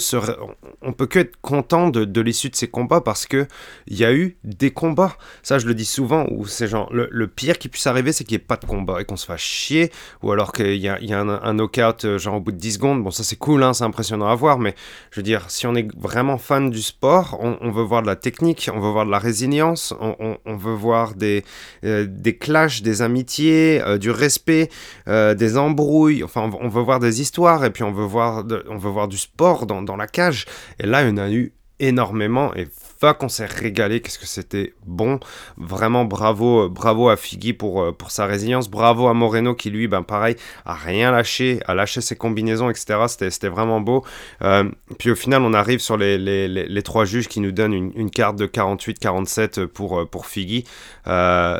on 0.82 0.94
peut 0.94 1.06
que 1.06 1.20
être 1.20 1.38
content 1.42 1.90
de, 1.90 2.22
l'issue 2.22 2.50
de 2.50 2.56
ces 2.56 2.68
combats 2.68 3.02
parce 3.02 3.26
que 3.26 3.48
il 3.88 3.98
y 3.98 4.06
a 4.06 4.14
eu 4.14 4.38
des 4.44 4.72
combats. 4.72 5.16
Ça, 5.44 5.60
je 5.60 5.68
le 5.68 5.76
dis 5.76 5.86
souvent, 5.86 6.26
où 6.32 6.46
c'est 6.46 6.68
genre 6.68 6.92
le, 6.92 7.28
pire 7.28 7.60
qui 7.60 7.70
puisse 7.70 7.88
arriver, 7.88 8.12
c'est 8.12 8.24
qu'il 8.24 8.38
n'y 8.38 8.42
ait 8.42 8.46
pas 8.46 8.58
de 8.58 8.66
combat 8.66 9.02
et 9.02 9.06
qu'on 9.06 9.16
se 9.16 9.26
fasse 9.26 9.42
chier, 9.42 9.92
ou 10.22 10.32
alors 10.32 10.52
qu'il 10.52 10.76
y 10.76 10.90
a, 10.90 11.00
y 11.00 11.14
a 11.14 11.20
un, 11.20 11.54
knockout 11.54 12.06
euh, 12.06 12.18
genre 12.18 12.36
au 12.36 12.40
bout 12.40 12.52
de 12.52 12.58
10 12.58 12.74
secondes. 12.74 13.04
Bon, 13.04 13.12
ça 13.12 13.24
c'est 13.24 13.36
cool, 13.36 13.64
hein, 13.64 13.74
c'est 13.74 13.84
impressionnant 13.84 14.28
à 14.28 14.36
voir, 14.36 14.60
mais 14.60 14.76
je 15.12 15.20
veux 15.20 15.24
dire, 15.24 15.50
si 15.50 15.68
on 15.68 15.76
est 15.76 15.88
vraiment 15.98 16.38
fan 16.38 16.70
du 16.70 16.82
sport, 16.82 17.38
on 17.40 17.72
veut 17.72 17.84
voir 17.84 18.02
de 18.02 18.08
la 18.08 18.16
technique, 18.16 18.70
on 18.74 18.80
veut 18.80 18.90
voir 18.90 19.06
de 19.06 19.11
la 19.12 19.20
résilience 19.20 19.94
on, 20.00 20.56
veut 20.56 20.74
voir 20.74 21.16
des, 21.16 21.44
euh, 21.84 22.06
des 22.10 22.38
clashs, 22.38 22.82
des 22.82 23.02
amitiés, 23.02 23.82
euh, 23.82 23.98
du 23.98 24.10
respect, 24.12 24.70
euh, 25.08 25.34
des 25.34 25.58
embrouilles, 25.58 26.24
enfin 26.24 26.50
on, 26.60 26.68
veut 26.68 26.82
voir 26.82 27.00
des 27.00 27.22
histoires 27.22 27.66
et 27.66 27.70
puis 27.70 27.84
on 27.84 27.92
veut 27.92 28.06
voir, 28.06 28.44
on 28.70 28.78
veut 28.78 28.90
voir 28.90 29.08
du 29.08 29.18
sport 29.18 29.66
dans, 29.66 29.96
la 29.96 30.08
cage. 30.08 30.46
Et 30.80 30.88
là, 30.88 31.04
en 31.08 31.18
a 31.18 31.30
eu 31.30 31.54
énormément 31.80 32.54
et 32.56 32.68
qu'on 33.02 33.30
s'est 33.30 33.48
régalé, 33.48 34.00
qu'est-ce 34.00 34.20
que 34.20 34.28
c'était 34.28 34.74
bon. 34.86 35.20
Vraiment 35.58 36.06
bravo, 36.06 36.70
bravo 36.70 37.10
à 37.10 37.18
Figgy 37.18 37.54
pour, 37.54 37.82
euh, 37.82 37.92
pour 37.92 38.12
sa 38.12 38.26
résilience, 38.28 38.70
bravo 38.70 39.08
à 39.08 39.14
Moreno 39.14 39.56
qui 39.56 39.72
lui, 39.72 39.88
ben 39.88 40.04
pareil, 40.04 40.36
a 40.66 40.76
rien 40.76 41.12
lâché, 41.12 41.60
a 41.66 41.74
lâché 41.74 42.00
ses 42.02 42.16
combinaisons, 42.16 42.70
etc. 42.70 43.00
C'était 43.08 43.48
vraiment 43.48 43.82
beau. 43.82 44.06
Euh, 44.44 44.70
puis 45.00 45.10
au 45.10 45.16
final, 45.16 45.42
on 45.42 45.54
arrive 45.54 45.80
sur 45.80 45.98
les, 45.98 46.18
les, 46.18 46.48
les, 46.48 46.84
trois 46.84 47.06
juges 47.06 47.28
qui 47.28 47.40
nous 47.40 47.52
donnent 47.52 47.74
une, 47.74 48.12
carte 48.12 48.36
de 48.36 48.46
48-47 48.46 49.66
pour, 49.66 50.02
euh, 50.02 50.06
pour 50.06 50.28
Figgy. 50.28 50.64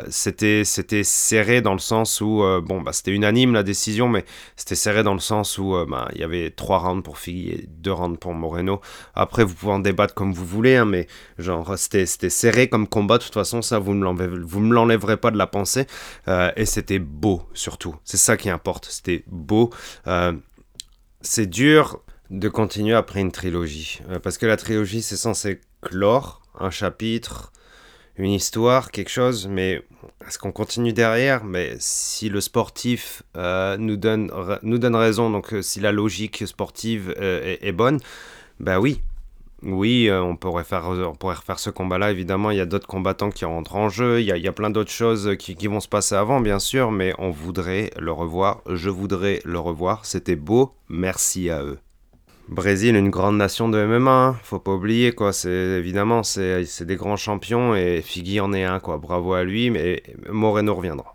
c'était 0.08 0.62
serré 1.02 1.60
dans 1.60 1.72
le 1.72 1.80
sens 1.80 2.20
où, 2.20 2.44
bon, 2.62 2.80
bah, 2.82 2.92
c'était 2.92 3.10
unanime 3.10 3.52
la 3.52 3.64
décision, 3.64 4.08
mais 4.08 4.24
c'était 4.56 4.76
serré 4.76 5.02
dans 5.02 5.14
le 5.14 5.20
sens 5.20 5.58
où 5.58 5.74
ben, 5.88 6.06
il 6.14 6.20
y 6.20 6.24
avait 6.24 6.50
trois 6.50 6.78
rounds 6.78 7.02
pour 7.02 7.18
Figgy 7.18 7.50
et 7.50 7.68
deux 7.68 7.92
rounds 7.92 8.18
pour 8.18 8.32
Moreno. 8.32 8.80
Après, 9.14 9.42
vous 9.42 9.54
pouvez 9.54 9.72
en 9.72 9.80
débattre 9.80 10.14
comme 10.14 10.32
vous 10.32 10.46
voulez, 10.46 10.76
hein, 10.76 10.84
mais 10.84 11.08
Genre, 11.38 11.78
c'était 11.78 12.06
serré 12.06 12.68
comme 12.68 12.86
combat, 12.86 13.18
de 13.18 13.24
toute 13.24 13.34
façon, 13.34 13.62
ça, 13.62 13.78
vous 13.78 13.94
ne 13.94 14.04
me 14.12 14.74
l'enlèverez 14.74 15.16
pas 15.16 15.30
de 15.30 15.38
la 15.38 15.46
pensée. 15.46 15.86
Euh, 16.28 16.50
et 16.56 16.66
c'était 16.66 16.98
beau, 16.98 17.42
surtout. 17.54 17.96
C'est 18.04 18.16
ça 18.16 18.36
qui 18.36 18.50
importe. 18.50 18.86
C'était 18.90 19.24
beau. 19.26 19.70
Euh, 20.06 20.32
c'est 21.20 21.46
dur 21.46 22.00
de 22.30 22.48
continuer 22.48 22.94
après 22.94 23.20
une 23.20 23.32
trilogie. 23.32 24.00
Euh, 24.10 24.18
parce 24.18 24.38
que 24.38 24.46
la 24.46 24.56
trilogie, 24.56 25.02
c'est 25.02 25.16
censé 25.16 25.60
clore 25.80 26.42
un 26.58 26.70
chapitre, 26.70 27.52
une 28.16 28.30
histoire, 28.30 28.90
quelque 28.90 29.10
chose, 29.10 29.48
mais 29.48 29.82
est-ce 30.26 30.38
qu'on 30.38 30.52
continue 30.52 30.92
derrière? 30.92 31.44
Mais 31.44 31.76
si 31.78 32.28
le 32.28 32.40
sportif 32.40 33.22
nous, 33.34 33.96
donne, 33.96 34.30
nous 34.62 34.78
donne 34.78 34.96
raison, 34.96 35.30
donc 35.30 35.54
si 35.62 35.80
la 35.80 35.92
logique 35.92 36.46
sportive 36.46 37.14
euh, 37.18 37.56
est, 37.60 37.72
bonne, 37.72 37.98
bah 38.60 38.80
oui. 38.80 39.00
Oui, 39.64 40.10
on, 40.10 40.36
pourrait 40.36 40.64
faire, 40.64 40.88
on 40.88 41.14
pourrait 41.14 41.36
refaire 41.36 41.58
ce 41.58 41.70
combat-là, 41.70 42.10
évidemment. 42.10 42.50
Il 42.50 42.56
y 42.56 42.60
a 42.60 42.66
d'autres 42.66 42.86
combattants 42.86 43.30
qui 43.30 43.44
rentrent 43.44 43.76
en 43.76 43.88
jeu. 43.88 44.20
Il 44.20 44.26
y 44.26 44.32
a, 44.32 44.36
il 44.36 44.42
y 44.42 44.48
a 44.48 44.52
plein 44.52 44.70
d'autres 44.70 44.90
choses 44.90 45.36
qui, 45.38 45.54
qui, 45.54 45.68
vont 45.68 45.80
se 45.80 45.88
passer 45.88 46.14
avant, 46.16 46.40
bien 46.40 46.58
sûr, 46.58 46.90
mais 46.90 47.14
on 47.18 47.30
voudrait 47.30 47.90
le 47.98 48.12
revoir. 48.12 48.62
Je 48.68 48.90
voudrais 48.90 49.40
le 49.44 49.58
revoir. 49.58 50.04
C'était 50.04 50.36
beau. 50.36 50.72
Merci 50.88 51.48
à 51.50 51.62
eux. 51.62 51.78
Brésil, 52.48 52.96
une 52.96 53.10
grande 53.10 53.36
nation 53.36 53.68
de 53.68 53.82
MMA, 53.84 54.10
hein. 54.10 54.36
faut 54.42 54.58
pas 54.58 54.72
oublier 54.72 55.12
quoi. 55.12 55.32
C'est 55.32 55.48
évidemment 55.48 56.22
c'est 56.22 56.82
des 56.82 56.96
grands 56.96 57.16
champions 57.16 57.74
et 57.74 58.02
Figui 58.02 58.40
en 58.40 58.52
est 58.52 58.64
un 58.64 58.80
quoi. 58.80 58.98
Bravo 58.98 59.32
à 59.32 59.44
lui, 59.44 59.70
mais 59.70 60.02
Moreno 60.28 60.74
reviendra. 60.74 61.14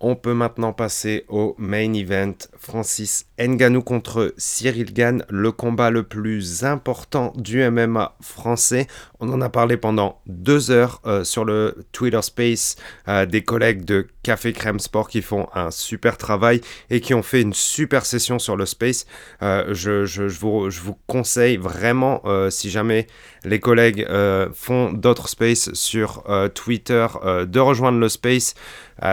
On 0.00 0.14
peut 0.14 0.34
maintenant 0.34 0.72
passer 0.72 1.24
au 1.28 1.56
main 1.58 1.92
event. 1.92 2.34
Francis 2.56 3.26
Nganou 3.40 3.82
contre 3.82 4.32
Cyril 4.36 4.92
Gann, 4.92 5.24
le 5.28 5.50
combat 5.50 5.90
le 5.90 6.04
plus 6.04 6.64
important 6.64 7.32
du 7.36 7.68
MMA 7.68 8.16
français. 8.20 8.86
On 9.18 9.28
en 9.32 9.40
a 9.40 9.48
parlé 9.48 9.76
pendant 9.76 10.20
deux 10.26 10.70
heures 10.70 11.00
euh, 11.06 11.24
sur 11.24 11.44
le 11.44 11.84
Twitter 11.90 12.22
Space 12.22 12.76
euh, 13.08 13.26
des 13.26 13.42
collègues 13.42 13.84
de 13.84 14.06
Café 14.22 14.52
Crème 14.52 14.78
Sport 14.78 15.08
qui 15.08 15.20
font 15.20 15.48
un 15.52 15.72
super 15.72 16.16
travail 16.16 16.60
et 16.90 17.00
qui 17.00 17.14
ont 17.14 17.22
fait 17.22 17.40
une 17.40 17.54
super 17.54 18.06
session 18.06 18.38
sur 18.38 18.56
le 18.56 18.66
Space. 18.66 19.04
Euh, 19.42 19.74
je, 19.74 20.28
vous, 20.28 20.70
je, 20.70 20.80
vous, 20.80 20.96
conseille 21.08 21.56
vraiment, 21.56 22.22
si 22.50 22.70
jamais 22.70 23.06
les 23.44 23.60
collègues 23.60 24.06
font 24.52 24.92
d'autres 24.92 25.28
Space 25.28 25.72
sur 25.72 26.24
Twitter, 26.54 27.06
de 27.46 27.60
rejoindre 27.60 27.98
le 27.98 28.08
Space. 28.08 28.54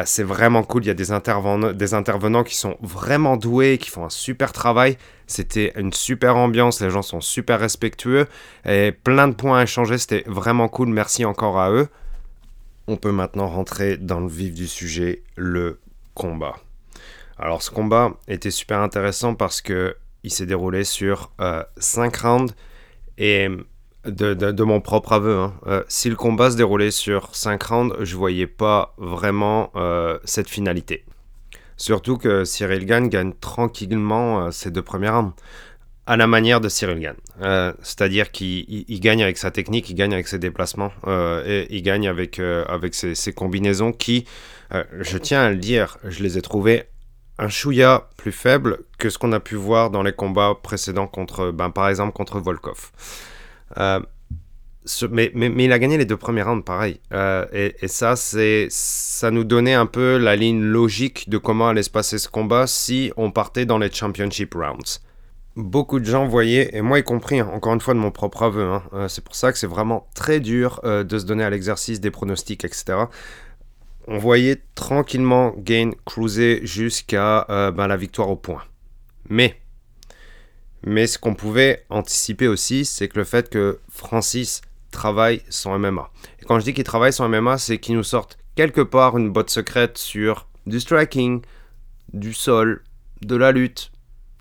C'est 0.05 0.23
vraiment 0.23 0.63
cool. 0.63 0.83
Il 0.83 0.87
y 0.87 0.91
a 0.91 0.95
des, 0.95 1.11
intervenants, 1.11 1.71
des 1.71 1.93
intervenants 1.93 2.43
qui 2.43 2.55
sont 2.55 2.75
vraiment 2.81 3.37
doués, 3.37 3.77
qui 3.77 3.89
font 3.89 4.05
un 4.05 4.09
super 4.09 4.51
travail. 4.51 4.97
C'était 5.27 5.73
une 5.75 5.93
super 5.93 6.37
ambiance, 6.37 6.81
les 6.81 6.89
gens 6.89 7.01
sont 7.01 7.21
super 7.21 7.59
respectueux 7.59 8.27
et 8.65 8.91
plein 8.91 9.27
de 9.27 9.33
points 9.33 9.59
à 9.59 9.63
échanger, 9.63 9.97
c'était 9.97 10.23
vraiment 10.27 10.67
cool. 10.67 10.89
Merci 10.89 11.25
encore 11.25 11.59
à 11.59 11.71
eux. 11.71 11.87
On 12.87 12.97
peut 12.97 13.11
maintenant 13.11 13.47
rentrer 13.47 13.97
dans 13.97 14.19
le 14.19 14.27
vif 14.27 14.53
du 14.53 14.67
sujet, 14.67 15.23
le 15.35 15.79
combat. 16.13 16.55
Alors 17.37 17.63
ce 17.63 17.71
combat 17.71 18.13
était 18.27 18.51
super 18.51 18.79
intéressant 18.79 19.33
parce 19.33 19.61
que 19.61 19.95
il 20.23 20.31
s'est 20.31 20.45
déroulé 20.45 20.83
sur 20.83 21.31
5 21.77 22.25
euh, 22.25 22.27
rounds 22.27 22.53
et 23.17 23.47
de, 24.05 24.63
mon 24.63 24.81
propre 24.81 25.13
aveu, 25.13 25.37
hein. 25.37 25.53
euh, 25.67 25.83
si 25.87 26.09
le 26.09 26.15
combat 26.15 26.51
se 26.51 26.57
déroulait 26.57 26.91
sur 26.91 27.35
5 27.35 27.63
rounds, 27.63 27.95
je 28.01 28.15
voyais 28.15 28.47
pas 28.47 28.93
vraiment 28.97 29.71
euh, 29.75 30.19
cette 30.23 30.49
finalité. 30.49 31.05
Surtout 31.77 32.17
que 32.17 32.45
Cyril 32.45 32.85
Gann 32.85 33.09
gagne 33.09 33.33
tranquillement 33.33 34.45
euh, 34.45 34.51
ses 34.51 34.71
deux 34.71 34.81
premières 34.81 35.15
rounds. 35.15 35.33
À 36.07 36.17
la 36.17 36.27
manière 36.27 36.61
de 36.61 36.69
Cyril 36.69 36.99
Gann. 36.99 37.15
C'est-à-dire 37.81 38.31
qu'il 38.31 38.99
gagne 38.99 39.23
avec 39.23 39.39
sa 39.39 39.49
technique, 39.49 39.89
il 39.89 39.95
gagne 39.95 40.13
avec 40.13 40.27
ses 40.27 40.37
déplacements, 40.37 40.91
et 41.07 41.65
il 41.71 41.81
gagne 41.81 42.07
avec, 42.07 42.39
avec 42.39 42.93
ses, 42.93 43.33
combinaisons 43.33 43.91
qui, 43.91 44.25
je 44.71 45.17
tiens 45.17 45.41
à 45.41 45.49
le 45.49 45.55
dire, 45.55 45.97
je 46.03 46.21
les 46.21 46.37
ai 46.37 46.43
trouvées 46.43 46.83
un 47.39 47.49
chouïa 47.49 48.07
plus 48.17 48.31
faible 48.31 48.81
que 48.99 49.09
ce 49.09 49.17
qu'on 49.17 49.31
a 49.31 49.39
pu 49.39 49.55
voir 49.55 49.89
dans 49.89 50.03
les 50.03 50.13
combats 50.13 50.53
précédents 50.61 51.07
contre, 51.07 51.49
ben, 51.49 51.71
par 51.71 51.89
exemple, 51.89 52.13
contre 52.13 52.39
Volkov 52.39 52.91
mais, 55.11 55.31
mais, 55.33 55.65
il 55.65 55.71
a 55.71 55.79
gagné 55.79 55.97
les 55.97 56.05
deux 56.05 56.17
premiers 56.17 56.43
rounds, 56.43 56.63
pareil. 56.63 56.99
Euh, 57.13 57.45
et, 57.51 57.87
ça, 57.87 58.15
c'est, 58.15 58.67
ça 58.69 59.31
nous 59.31 59.43
donnait 59.43 59.73
un 59.73 59.85
peu 59.85 60.17
la 60.17 60.35
ligne 60.35 60.61
logique 60.61 61.29
de 61.29 61.37
comment 61.37 61.69
allait 61.69 61.83
se 61.83 61.89
passer 61.89 62.17
ce 62.17 62.29
combat 62.29 62.67
si 62.67 63.11
on 63.17 63.31
partait 63.31 63.65
dans 63.65 63.77
les 63.77 63.91
championship 63.91 64.53
rounds. 64.53 65.01
Beaucoup 65.55 65.99
de 65.99 66.05
gens 66.05 66.27
voyaient, 66.27 66.69
et 66.73 66.81
moi 66.81 66.99
y 66.99 67.03
compris, 67.03 67.39
hein, 67.39 67.49
encore 67.53 67.73
une 67.73 67.79
fois 67.79 67.93
de 67.93 67.99
mon 67.99 68.11
propre 68.11 68.43
aveu, 68.43 68.65
hein, 68.65 68.83
euh, 68.93 69.07
c'est 69.07 69.23
pour 69.23 69.35
ça 69.35 69.53
que 69.53 69.57
c'est 69.57 69.67
vraiment 69.67 70.07
très 70.13 70.41
dur 70.41 70.81
euh, 70.83 71.05
de 71.05 71.17
se 71.17 71.25
donner 71.25 71.45
à 71.45 71.49
l'exercice 71.49 72.01
des 72.01 72.11
pronostics, 72.11 72.65
etc. 72.65 73.05
On 74.07 74.17
voyait 74.17 74.61
tranquillement 74.75 75.53
Gain 75.57 75.91
cruiser 76.05 76.59
jusqu'à 76.63 77.45
ben, 77.49 77.87
la 77.87 77.97
victoire 77.97 78.29
au 78.29 78.35
point. 78.35 78.61
Mais 79.29 79.59
mais 80.85 81.07
ce 81.07 81.17
qu'on 81.17 81.33
pouvait 81.33 81.83
anticiper 81.89 82.47
aussi, 82.47 82.85
c'est 82.85 83.07
que 83.07 83.17
le 83.17 83.25
fait 83.25 83.49
que 83.49 83.79
Francis 83.89 84.61
travaille 84.91 85.41
son 85.49 85.77
MMA. 85.77 86.09
Et 86.39 86.45
quand 86.45 86.59
je 86.59 86.63
dis 86.63 86.73
qu'il 86.73 86.83
travaille 86.83 87.11
son 87.11 87.27
MMA, 87.27 87.57
c'est 87.57 87.79
qu'il 87.79 87.95
nous 87.95 88.03
sorte 88.03 88.37
quelque 88.55 88.81
part 88.81 89.17
une 89.17 89.31
botte 89.31 89.49
secrète 89.49 89.97
sur 89.97 90.47
du 90.67 90.79
striking, 90.79 91.41
du 92.13 92.33
sol, 92.33 92.83
de 93.21 93.35
la 93.35 93.51
lutte, 93.51 93.91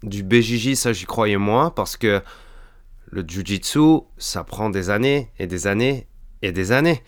du 0.03 0.23
BJJ, 0.23 0.75
ça 0.75 0.93
j'y 0.93 1.07
croyais 1.07 1.39
moins, 1.39 1.71
parce 1.71 1.97
que 1.97 2.23
le 3.07 3.23
Jiu-Jitsu, 3.27 4.03
ça 4.19 4.45
prend 4.45 4.69
des 4.69 4.91
années 4.91 5.31
et 5.39 5.47
des 5.47 5.67
années 5.67 6.07
et 6.43 6.53
des 6.53 6.73
années. 6.73 7.03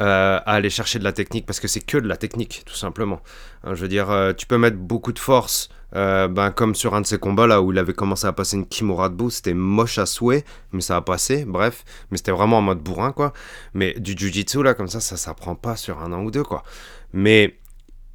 Euh, 0.00 0.38
à 0.46 0.54
aller 0.54 0.70
chercher 0.70 0.98
de 0.98 1.04
la 1.04 1.12
technique 1.12 1.44
parce 1.44 1.60
que 1.60 1.68
c'est 1.68 1.82
que 1.82 1.98
de 1.98 2.08
la 2.08 2.16
technique 2.16 2.62
tout 2.64 2.74
simplement. 2.74 3.20
Hein, 3.64 3.74
je 3.74 3.82
veux 3.82 3.88
dire, 3.88 4.08
euh, 4.08 4.32
tu 4.32 4.46
peux 4.46 4.56
mettre 4.56 4.78
beaucoup 4.78 5.12
de 5.12 5.18
force, 5.18 5.68
euh, 5.96 6.28
ben, 6.28 6.50
comme 6.50 6.74
sur 6.74 6.94
un 6.94 7.00
de 7.00 7.06
ces 7.06 7.18
combats 7.18 7.46
là 7.46 7.62
où 7.62 7.72
il 7.72 7.78
avait 7.78 7.94
commencé 7.94 8.26
à 8.26 8.32
passer 8.32 8.56
une 8.56 8.66
Kimura 8.66 9.08
debout, 9.08 9.30
c'était 9.30 9.54
moche 9.54 9.98
à 9.98 10.06
souhait, 10.06 10.44
mais 10.72 10.80
ça 10.80 10.96
a 10.96 11.00
passé, 11.00 11.44
bref, 11.44 11.84
mais 12.10 12.16
c'était 12.16 12.32
vraiment 12.32 12.58
en 12.58 12.62
mode 12.62 12.80
bourrin 12.80 13.12
quoi. 13.12 13.32
Mais 13.74 13.94
du 13.94 14.12
Jiu-Jitsu 14.16 14.62
là, 14.62 14.74
comme 14.74 14.88
ça, 14.88 15.00
ça 15.00 15.16
s'apprend 15.16 15.54
pas 15.54 15.76
sur 15.76 16.00
un 16.00 16.12
an 16.12 16.22
ou 16.22 16.30
deux 16.30 16.44
quoi. 16.44 16.62
Mais 17.12 17.58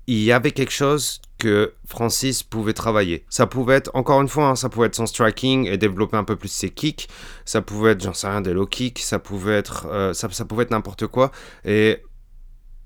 il 0.07 0.21
y 0.21 0.31
avait 0.31 0.51
quelque 0.51 0.71
chose 0.71 1.21
que 1.37 1.73
Francis 1.87 2.43
pouvait 2.43 2.73
travailler. 2.73 3.25
Ça 3.29 3.47
pouvait 3.47 3.75
être, 3.75 3.91
encore 3.93 4.21
une 4.21 4.27
fois, 4.27 4.49
hein, 4.49 4.55
ça 4.55 4.69
pouvait 4.69 4.87
être 4.87 4.95
son 4.95 5.05
striking 5.05 5.67
et 5.67 5.77
développer 5.77 6.17
un 6.17 6.23
peu 6.23 6.35
plus 6.35 6.49
ses 6.49 6.69
kicks. 6.69 7.09
Ça 7.43 7.61
pouvait 7.61 7.91
être, 7.91 8.03
j'en 8.03 8.13
sais 8.13 8.27
rien, 8.27 8.41
des 8.41 8.53
low 8.53 8.67
kicks. 8.67 8.99
Ça 8.99 9.19
pouvait 9.19 9.55
être, 9.55 9.87
euh, 9.89 10.13
ça, 10.13 10.29
ça, 10.31 10.45
pouvait 10.45 10.63
être 10.63 10.71
n'importe 10.71 11.07
quoi. 11.07 11.31
Et 11.65 12.01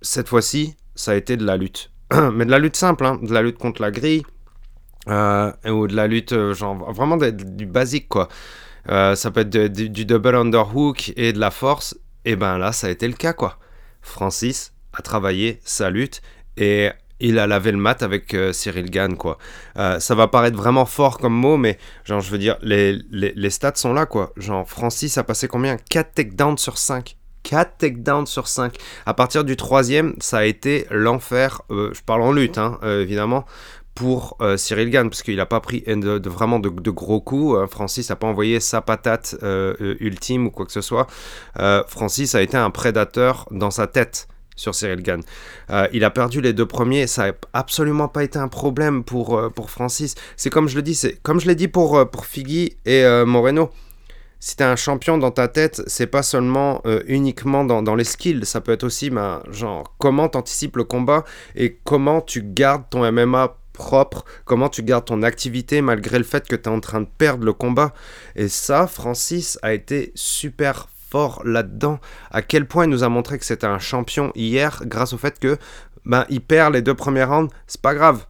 cette 0.02 0.28
fois-ci, 0.28 0.76
ça 0.96 1.12
a 1.12 1.16
été 1.16 1.38
de 1.38 1.46
la 1.46 1.58
lutte. 1.58 1.92
Mais 2.34 2.46
de 2.46 2.52
la 2.52 2.60
lutte 2.60 2.76
simple, 2.76 3.06
hein, 3.06 3.20
de 3.22 3.34
la 3.34 3.42
lutte 3.42 3.58
contre 3.58 3.82
la 3.82 3.92
grille. 3.92 4.24
Euh, 5.08 5.52
ou 5.66 5.88
de 5.88 5.96
la 5.96 6.08
lutte, 6.08 6.34
euh, 6.34 6.54
genre 6.54 6.76
vraiment 6.92 7.18
du 7.18 7.66
basique 7.66 8.10
quoi. 8.10 8.28
ça 8.88 9.32
peut 9.32 9.42
être 9.42 9.68
du 9.68 10.06
double 10.06 10.36
underhook 10.36 11.14
et 11.16 11.34
de 11.34 11.40
la 11.40 11.52
force. 11.52 11.98
Et 12.26 12.36
ben 12.36 12.58
là, 12.58 12.72
ça 12.72 12.88
a 12.88 12.90
été 12.90 13.08
le 13.08 13.14
cas 13.14 13.34
quoi. 13.34 13.58
Francis 14.02 14.74
a 14.94 15.02
travaillé 15.02 15.60
sa 15.64 15.90
lutte 15.90 16.22
et 16.58 16.90
il 17.20 17.40
a 17.40 17.48
lavé 17.48 17.72
le 17.72 17.78
mat 17.78 18.02
avec 18.02 18.34
euh, 18.34 18.54
Cyril 18.54 18.90
Gann, 18.90 19.16
quoi. 19.18 19.38
Euh, 19.78 20.00
ça 20.00 20.16
va 20.16 20.28
paraître 20.28 20.58
vraiment 20.58 20.86
fort 20.86 21.18
comme 21.18 21.34
mot, 21.34 21.58
mais 21.58 21.78
genre, 22.06 22.22
je 22.22 22.32
veux 22.32 22.38
dire, 22.38 22.58
les, 22.62 23.00
les, 23.12 23.50
stats 23.50 23.76
sont 23.76 23.94
là, 23.94 24.06
quoi. 24.06 24.32
Genre, 24.38 24.68
Francis 24.68 25.18
a 25.18 25.24
passé 25.24 25.48
combien? 25.48 25.78
4 25.90 26.14
takedowns 26.14 26.58
sur 26.58 26.78
5. 26.78 27.18
4 27.44 27.78
takedowns 27.78 28.26
sur 28.26 28.48
5. 28.48 28.76
À 29.06 29.14
partir 29.14 29.44
du 29.44 29.56
troisième, 29.58 30.16
ça 30.20 30.40
a 30.40 30.46
été 30.46 30.88
l'enfer. 30.92 31.62
Euh, 31.72 31.92
je 31.94 32.02
parle 32.02 32.22
en 32.22 32.32
lutte, 32.32 32.58
hein, 32.58 32.80
évidemment 32.84 33.46
pour 34.00 34.38
Cyril 34.56 34.90
Gann, 34.90 35.10
parce 35.10 35.22
qu'il 35.22 35.36
n'a 35.36 35.46
pas 35.46 35.60
pris 35.60 35.84
vraiment 35.86 36.60
de, 36.60 36.70
gros 36.90 37.20
coups. 37.20 37.70
Francis 37.70 38.10
n'a 38.10 38.16
pas 38.16 38.28
envoyé 38.28 38.62
sa 38.62 38.80
patate 38.80 39.36
ultime 40.00 40.48
ou 40.48 40.52
quoi 40.52 40.66
que 40.66 40.72
ce 40.72 40.80
soit. 40.80 41.06
Francis 41.88 42.34
a 42.34 42.42
été 42.42 42.56
un 42.56 42.70
prédateur 42.70 43.46
dans 43.52 43.72
sa 43.72 43.88
tête 43.88 44.30
sur 44.60 44.76
Cyril 44.76 45.02
Gann. 45.02 45.22
Euh, 45.72 45.88
il 45.94 46.04
a 46.04 46.12
perdu 46.12 46.42
les 46.42 46.54
deux 46.54 46.66
premiers, 46.66 47.08
ça 47.08 47.28
n'a 47.28 47.34
absolument 47.54 48.08
pas 48.08 48.24
été 48.24 48.38
un 48.38 48.50
problème 48.50 49.04
pour, 49.04 49.38
euh, 49.38 49.50
pour 49.50 49.72
Francis. 49.72 50.16
C'est 50.36 50.50
comme 50.50 50.68
je 50.68 50.76
le 50.76 50.82
dis, 50.82 50.96
c'est 50.96 51.20
comme 51.24 51.40
je 51.40 51.48
l'ai 51.48 51.56
dit 51.56 51.70
pour, 51.70 51.98
euh, 51.98 52.06
pour 52.06 52.26
Figui 52.26 52.76
et 52.86 53.04
Moreno. 53.26 53.70
Si 54.42 54.56
tu 54.56 54.64
es 54.64 54.66
un 54.66 54.78
champion 54.78 55.18
dans 55.18 55.32
ta 55.32 55.50
tête, 55.50 55.82
c'est 55.88 56.08
pas 56.08 56.24
seulement 56.24 56.82
uniquement 57.08 57.66
dans, 57.66 57.96
les 57.96 58.06
skills, 58.06 58.46
ça 58.46 58.62
peut 58.62 58.72
être 58.72 58.86
aussi 58.86 59.10
ben, 59.10 59.44
genre 59.52 59.96
comment 59.98 60.30
tu 60.30 60.38
anticipes 60.38 60.78
le 60.78 60.86
combat 60.86 61.26
et 61.56 61.78
comment 61.84 62.22
tu 62.22 62.42
gardes 62.42 62.84
ton 62.90 63.10
MMA 63.12 63.58
comment 64.46 64.70
tu 64.70 64.84
gardes 64.84 65.06
ton 65.06 65.24
activité 65.24 65.82
malgré 65.82 66.18
le 66.18 66.24
fait 66.24 66.48
que 66.48 66.56
tu 66.56 66.64
es 66.64 66.68
en 66.68 66.80
train 66.80 67.02
de 67.02 67.08
perdre 67.18 67.46
le 67.46 67.54
combat. 67.54 67.94
Et 68.36 68.48
ça, 68.48 68.88
Francis 68.88 69.58
a 69.62 69.74
été 69.74 70.12
super 70.16 70.88
fort 71.10 71.42
là-dedans. 71.44 72.00
À 72.32 72.42
quel 72.42 72.68
point 72.68 72.86
il 72.86 72.90
nous 72.90 73.04
a 73.04 73.10
montré 73.10 73.40
que 73.40 73.46
c'était 73.46 73.68
un 73.68 73.80
champion 73.80 74.32
hier 74.36 74.84
grâce 74.86 75.14
au 75.14 75.18
fait 75.18 75.40
que 75.40 75.58
ben, 76.06 76.26
il 76.30 76.42
perd 76.42 76.74
les 76.74 76.82
deux 76.82 76.94
premières 76.94 77.30
rounds. 77.30 77.54
C'est 77.68 77.82
pas 77.82 77.96
grave. 77.96 78.26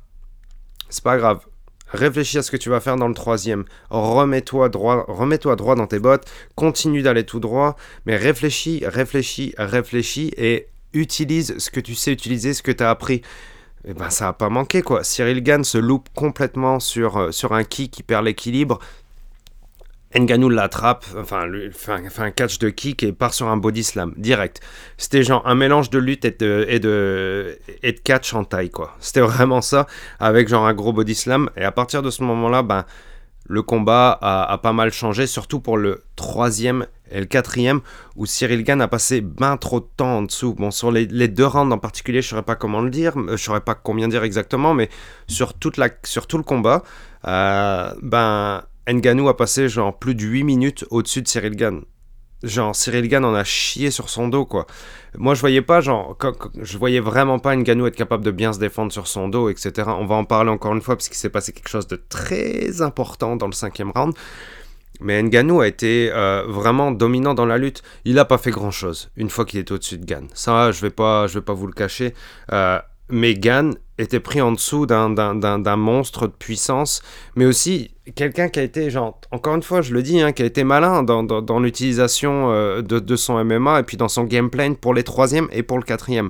C'est 0.90 1.04
pas 1.04 1.18
grave. 1.18 1.46
Réfléchis 1.92 2.38
à 2.38 2.44
ce 2.44 2.52
que 2.52 2.58
tu 2.58 2.70
vas 2.70 2.80
faire 2.80 2.98
dans 2.98 3.08
le 3.08 3.14
troisième. 3.14 3.66
Remets-toi 3.90 4.70
droit, 4.70 5.06
remets-toi 5.08 5.56
droit 5.56 5.76
dans 5.76 5.88
tes 5.88 6.00
bottes. 6.00 6.30
Continue 6.56 7.02
d'aller 7.02 7.26
tout 7.26 7.40
droit. 7.40 7.76
Mais 8.06 8.16
réfléchis, 8.16 8.84
réfléchis, 8.86 9.54
réfléchis 9.58 10.32
et 10.38 10.68
utilise 10.94 11.58
ce 11.58 11.70
que 11.70 11.80
tu 11.80 11.96
sais 11.96 12.12
utiliser, 12.12 12.54
ce 12.54 12.62
que 12.62 12.72
tu 12.72 12.84
as 12.84 12.90
appris. 12.90 13.22
Et 13.86 13.92
eh 13.92 13.94
ben 13.94 14.10
ça 14.10 14.28
a 14.28 14.34
pas 14.34 14.50
manqué 14.50 14.82
quoi. 14.82 15.04
Cyril 15.04 15.42
Gann 15.42 15.64
se 15.64 15.78
loupe 15.78 16.10
complètement 16.14 16.80
sur, 16.80 17.18
euh, 17.18 17.32
sur 17.32 17.54
un 17.54 17.64
kick 17.64 17.92
qui 17.92 18.04
perd 18.04 18.26
l'équilibre 18.26 18.80
Nganou 20.16 20.50
l'attrape, 20.50 21.06
enfin, 21.18 21.46
lui, 21.46 21.72
fait, 21.72 21.92
un, 22.18 22.32
catch 22.32 22.58
de 22.58 22.70
kick 22.70 23.04
et 23.04 23.14
part 23.14 23.34
sur 23.34 23.48
un 23.48 23.58
body 23.58 23.84
slam 23.84 24.14
direct. 24.18 24.60
C'était 24.98 25.22
genre 25.22 25.46
un 25.46 25.54
mélange 25.54 25.92
de 25.92 26.00
lutte 26.00 26.26
et 26.26 26.32
de, 26.32 26.66
et 26.68 26.80
de, 26.80 27.60
et 27.84 27.92
de 27.92 28.00
catch 28.00 28.34
en 28.34 28.44
taille, 28.44 28.72
quoi. 28.72 28.96
C'était 29.00 29.22
vraiment 29.22 29.62
ça, 29.62 29.86
avec 30.20 30.48
genre 30.48 30.66
un 30.66 30.74
gros 30.74 30.94
body 30.94 31.14
slam. 31.14 31.52
Et 31.56 31.64
à 31.64 31.72
partir 31.72 32.02
de 32.02 32.10
ce 32.10 32.24
moment-là, 32.24 32.64
ben, 32.64 32.86
le 33.48 33.62
combat 33.62 34.18
a, 34.20 34.52
a, 34.52 34.58
pas 34.58 34.74
mal 34.74 34.92
changé, 34.92 35.28
surtout 35.28 35.60
pour 35.60 35.78
le 35.78 36.04
troisième 36.16 36.88
et 37.12 37.20
le 37.20 37.26
quatrième, 37.26 37.82
où 38.16 38.26
Cyril 38.26 38.64
Gann 38.64 38.82
a 38.82 38.88
passé 38.88 39.22
ben 39.22 39.58
trop 39.58 39.80
de 39.80 39.88
temps 39.98 40.18
en 40.18 40.22
dessous. 40.24 40.54
Bon, 40.54 40.72
sur 40.72 40.92
les, 40.92 41.06
deux 41.28 41.46
rounds 41.46 41.74
en 41.74 41.78
particulier, 41.78 42.22
je 42.22 42.28
ne 42.28 42.30
saurais 42.30 42.44
pas 42.44 42.56
comment 42.56 42.82
le 42.82 42.90
dire, 42.90 43.14
je 43.16 43.32
ne 43.32 43.38
saurais 43.38 43.62
pas 43.62 43.76
combien 43.76 44.08
dire 44.08 44.24
exactement, 44.24 44.74
mais 44.74 44.90
sur, 45.28 45.54
toute 45.54 45.78
la, 45.78 45.90
sur 46.04 46.28
tout 46.28 46.38
le 46.38 46.44
combat, 46.44 46.84
euh, 47.28 47.92
ben 48.02 48.64
Nganou 48.88 49.30
a 49.30 49.38
passé 49.38 49.70
genre 49.70 49.98
plus 49.98 50.16
de 50.16 50.24
8 50.24 50.44
minutes 50.44 50.86
au-dessus 50.90 51.22
de 51.22 51.28
Cyril 51.28 51.56
Gann. 51.56 51.82
Genre, 52.42 52.74
Cyril 52.74 53.10
Gann 53.10 53.26
en 53.26 53.34
a 53.34 53.44
chié 53.44 53.92
sur 53.92 54.10
son 54.10 54.30
dos, 54.30 54.46
quoi. 54.46 54.66
Moi, 55.18 55.36
je 55.36 55.42
voyais 55.42 55.62
pas, 55.62 55.82
genre, 55.82 56.18
je 56.62 56.78
voyais 56.78 57.02
vraiment 57.02 57.38
pas 57.38 57.54
Nganou 57.54 57.86
être 57.86 57.98
capable 57.98 58.24
de 58.24 58.32
bien 58.32 58.54
se 58.54 58.60
défendre 58.60 58.94
sur 58.94 59.08
son 59.08 59.28
dos, 59.28 59.50
etc. 59.50 59.90
On 59.90 60.06
va 60.06 60.16
en 60.16 60.24
parler 60.24 60.50
encore 60.50 60.74
une 60.74 60.82
fois, 60.82 60.96
parce 60.96 61.10
qu'il 61.10 61.18
s'est 61.18 61.30
passé 61.30 61.52
quelque 61.52 61.68
chose 61.68 61.88
de 61.88 61.98
très 61.98 62.82
important 62.82 63.36
dans 63.36 63.48
le 63.48 63.52
cinquième 63.52 63.92
round. 63.92 64.14
Mais 65.00 65.22
Nganou 65.24 65.62
a 65.62 65.68
été 65.68 66.12
euh, 66.12 66.44
vraiment 66.48 66.92
dominant 66.92 67.34
dans 67.34 67.46
la 67.46 67.58
lutte. 67.58 67.84
Il 68.06 68.16
n'a 68.16 68.26
pas 68.26 68.38
fait 68.38 68.52
grand-chose 68.52 69.10
une 69.16 69.30
fois 69.30 69.46
qu'il 69.46 69.60
est 69.60 69.72
au-dessus 69.72 69.98
de 69.98 70.06
Gann. 70.06 70.28
Ça, 70.34 70.72
je 70.72 70.82
vais 70.82 70.90
pas, 70.90 71.28
je 71.28 71.36
vais 71.40 71.46
pas 71.46 71.54
vous 71.54 71.68
le 71.68 71.74
cacher. 71.74 72.14
Euh, 72.52 72.80
mais 73.10 73.34
Gann 73.34 73.76
était 73.98 74.20
pris 74.20 74.40
en 74.40 74.52
dessous 74.52 74.86
d'un 74.86 75.76
monstre 75.76 76.28
de 76.28 76.32
puissance, 76.32 77.02
mais 77.36 77.46
aussi 77.46 77.92
quelqu'un 78.16 78.48
qui 78.48 78.60
a 78.60 78.64
été, 78.64 78.90
genre, 78.90 79.20
encore 79.32 79.56
une 79.56 79.64
fois, 79.64 79.82
je 79.82 79.94
le 79.94 80.04
dis, 80.04 80.22
hein, 80.22 80.32
qui 80.32 80.44
a 80.44 80.46
été 80.46 80.64
malin 80.64 81.04
dans, 81.04 81.24
dans, 81.24 81.42
dans 81.42 81.60
l'utilisation 81.60 82.52
euh, 82.52 82.82
de, 82.82 83.00
de, 83.00 83.16
son 83.16 83.44
MMA 83.44 83.82
et 83.82 83.84
puis 83.84 83.98
dans 83.98 84.08
son 84.08 84.24
gameplay 84.24 84.70
pour 84.80 84.94
les 84.94 85.04
troisièmes 85.04 85.48
et 85.52 85.64
pour 85.64 85.78
le 85.78 85.84
quatrième. 85.84 86.30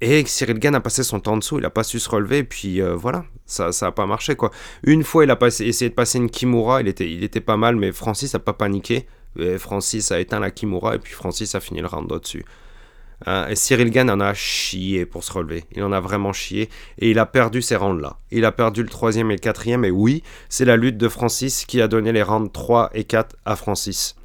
Et 0.00 0.24
Cyril 0.24 0.58
Gann 0.58 0.74
a 0.74 0.80
passé 0.80 1.02
son 1.02 1.20
temps 1.20 1.36
dessous, 1.36 1.58
il 1.58 1.64
a 1.64 1.70
pas 1.70 1.84
su 1.84 1.98
se 1.98 2.08
relever, 2.08 2.38
et 2.38 2.44
puis 2.44 2.80
euh, 2.80 2.94
voilà, 2.94 3.24
ça 3.44 3.70
ça 3.70 3.88
a 3.88 3.92
pas 3.92 4.06
marché 4.06 4.34
quoi. 4.34 4.50
Une 4.82 5.04
fois, 5.04 5.24
il 5.24 5.30
a 5.30 5.36
passé, 5.36 5.66
essayé 5.66 5.90
de 5.90 5.94
passer 5.94 6.18
une 6.18 6.30
Kimura, 6.30 6.80
il 6.80 6.88
était, 6.88 7.10
il 7.10 7.22
était 7.22 7.40
pas 7.40 7.58
mal, 7.58 7.76
mais 7.76 7.92
Francis 7.92 8.34
a 8.34 8.38
pas 8.38 8.54
paniqué. 8.54 9.06
Et 9.38 9.58
Francis 9.58 10.10
a 10.10 10.18
éteint 10.18 10.40
la 10.40 10.50
Kimura, 10.50 10.96
et 10.96 10.98
puis 10.98 11.12
Francis 11.12 11.54
a 11.54 11.60
fini 11.60 11.80
le 11.80 11.86
round 11.86 12.10
au-dessus. 12.10 12.44
Hein, 13.26 13.46
et 13.48 13.54
Cyril 13.54 13.90
Gann 13.90 14.08
en 14.10 14.20
a 14.20 14.32
chié 14.34 15.04
pour 15.04 15.24
se 15.24 15.32
relever. 15.32 15.64
Il 15.72 15.82
en 15.82 15.92
a 15.92 16.00
vraiment 16.00 16.32
chié. 16.32 16.70
Et 16.98 17.10
il 17.10 17.18
a 17.18 17.26
perdu 17.26 17.60
ces 17.62 17.76
rounds-là. 17.76 18.16
Il 18.30 18.44
a 18.44 18.52
perdu 18.52 18.82
le 18.82 18.88
troisième 18.88 19.30
et 19.30 19.34
le 19.34 19.40
quatrième. 19.40 19.84
Et 19.84 19.90
oui, 19.90 20.22
c'est 20.48 20.64
la 20.64 20.76
lutte 20.76 20.96
de 20.96 21.08
Francis 21.08 21.64
qui 21.66 21.82
a 21.82 21.88
donné 21.88 22.12
les 22.12 22.22
rounds 22.22 22.50
3 22.52 22.90
et 22.94 23.04
4 23.04 23.36
à 23.44 23.56
Francis. 23.56 24.16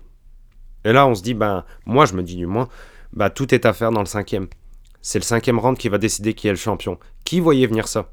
Et 0.85 0.93
là, 0.93 1.07
on 1.07 1.15
se 1.15 1.23
dit, 1.23 1.33
ben, 1.33 1.65
moi, 1.85 2.05
je 2.05 2.13
me 2.13 2.23
dis 2.23 2.35
du 2.35 2.45
moins, 2.45 2.69
ben, 3.13 3.29
tout 3.29 3.53
est 3.53 3.65
à 3.65 3.73
faire 3.73 3.91
dans 3.91 4.01
le 4.01 4.05
cinquième. 4.05 4.47
C'est 5.07 5.19
le 5.19 5.23
cinquième 5.23 5.59
round 5.59 5.77
qui 5.77 5.87
va 5.87 5.99
décider 5.99 6.33
qui 6.33 6.47
est 6.47 6.51
le 6.51 6.57
champion. 6.57 6.97
Qui 7.25 7.39
voyait 7.39 7.67
venir 7.67 7.87
ça? 7.87 8.11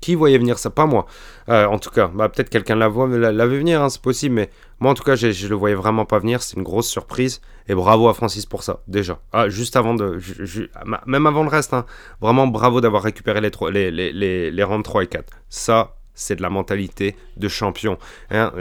Qui 0.00 0.16
voyait 0.16 0.36
venir 0.36 0.58
ça? 0.58 0.68
Pas 0.68 0.84
moi. 0.84 1.06
Euh, 1.48 1.64
en 1.66 1.78
tout 1.78 1.90
cas, 1.90 2.08
bah, 2.12 2.28
peut-être 2.28 2.50
quelqu'un 2.50 2.74
l'avait 2.74 3.56
venir, 3.56 3.80
hein, 3.80 3.88
c'est 3.88 4.02
possible, 4.02 4.34
mais 4.34 4.50
moi 4.80 4.90
en 4.90 4.94
tout 4.94 5.04
cas, 5.04 5.14
je, 5.14 5.30
je 5.30 5.46
le 5.46 5.54
voyais 5.54 5.76
vraiment 5.76 6.04
pas 6.04 6.18
venir. 6.18 6.42
C'est 6.42 6.56
une 6.56 6.64
grosse 6.64 6.88
surprise. 6.88 7.40
Et 7.68 7.74
bravo 7.76 8.08
à 8.08 8.14
Francis 8.14 8.46
pour 8.46 8.64
ça, 8.64 8.80
déjà. 8.88 9.20
Ah, 9.32 9.48
juste 9.48 9.76
avant 9.76 9.94
de. 9.94 10.18
Je, 10.18 10.64
même 11.06 11.28
avant 11.28 11.44
le 11.44 11.48
reste, 11.48 11.72
hein, 11.72 11.86
vraiment 12.20 12.48
bravo 12.48 12.80
d'avoir 12.80 13.04
récupéré 13.04 13.40
les, 13.40 13.52
les, 13.70 13.90
les, 13.92 14.12
les, 14.12 14.50
les 14.50 14.62
rounds 14.64 14.82
3 14.82 15.04
et 15.04 15.06
4. 15.06 15.32
Ça, 15.50 15.94
c'est 16.14 16.34
de 16.34 16.42
la 16.42 16.50
mentalité 16.50 17.14
de 17.36 17.46
champion. 17.46 17.96
Hein, 18.32 18.52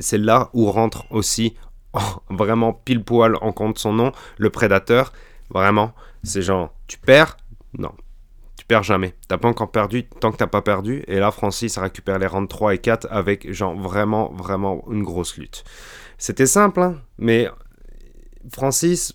c'est 0.00 0.18
là 0.18 0.50
où 0.52 0.70
rentre 0.70 1.06
aussi, 1.10 1.56
oh, 1.94 1.98
vraiment 2.28 2.74
pile 2.74 3.02
poil 3.02 3.36
en 3.40 3.52
compte 3.52 3.78
son 3.78 3.94
nom, 3.94 4.12
le 4.36 4.50
prédateur. 4.50 5.14
Vraiment, 5.48 5.94
c'est 6.22 6.42
genre, 6.42 6.73
tu 6.86 6.98
perds? 6.98 7.36
Non, 7.78 7.92
tu 8.56 8.64
perds 8.66 8.82
jamais. 8.82 9.14
T'as 9.28 9.38
pas 9.38 9.48
encore 9.48 9.70
perdu 9.70 10.04
tant 10.04 10.32
que 10.32 10.36
t'as 10.36 10.46
pas 10.46 10.62
perdu. 10.62 11.04
Et 11.06 11.18
là, 11.18 11.30
Francis 11.30 11.76
récupère 11.78 12.18
les 12.18 12.26
rounds 12.26 12.48
3 12.48 12.74
et 12.74 12.78
4 12.78 13.08
avec 13.10 13.52
genre 13.52 13.74
vraiment, 13.74 14.32
vraiment 14.32 14.84
une 14.90 15.02
grosse 15.02 15.36
lutte. 15.36 15.64
C'était 16.18 16.46
simple, 16.46 16.80
hein, 16.80 16.96
mais 17.18 17.48
Francis, 18.52 19.12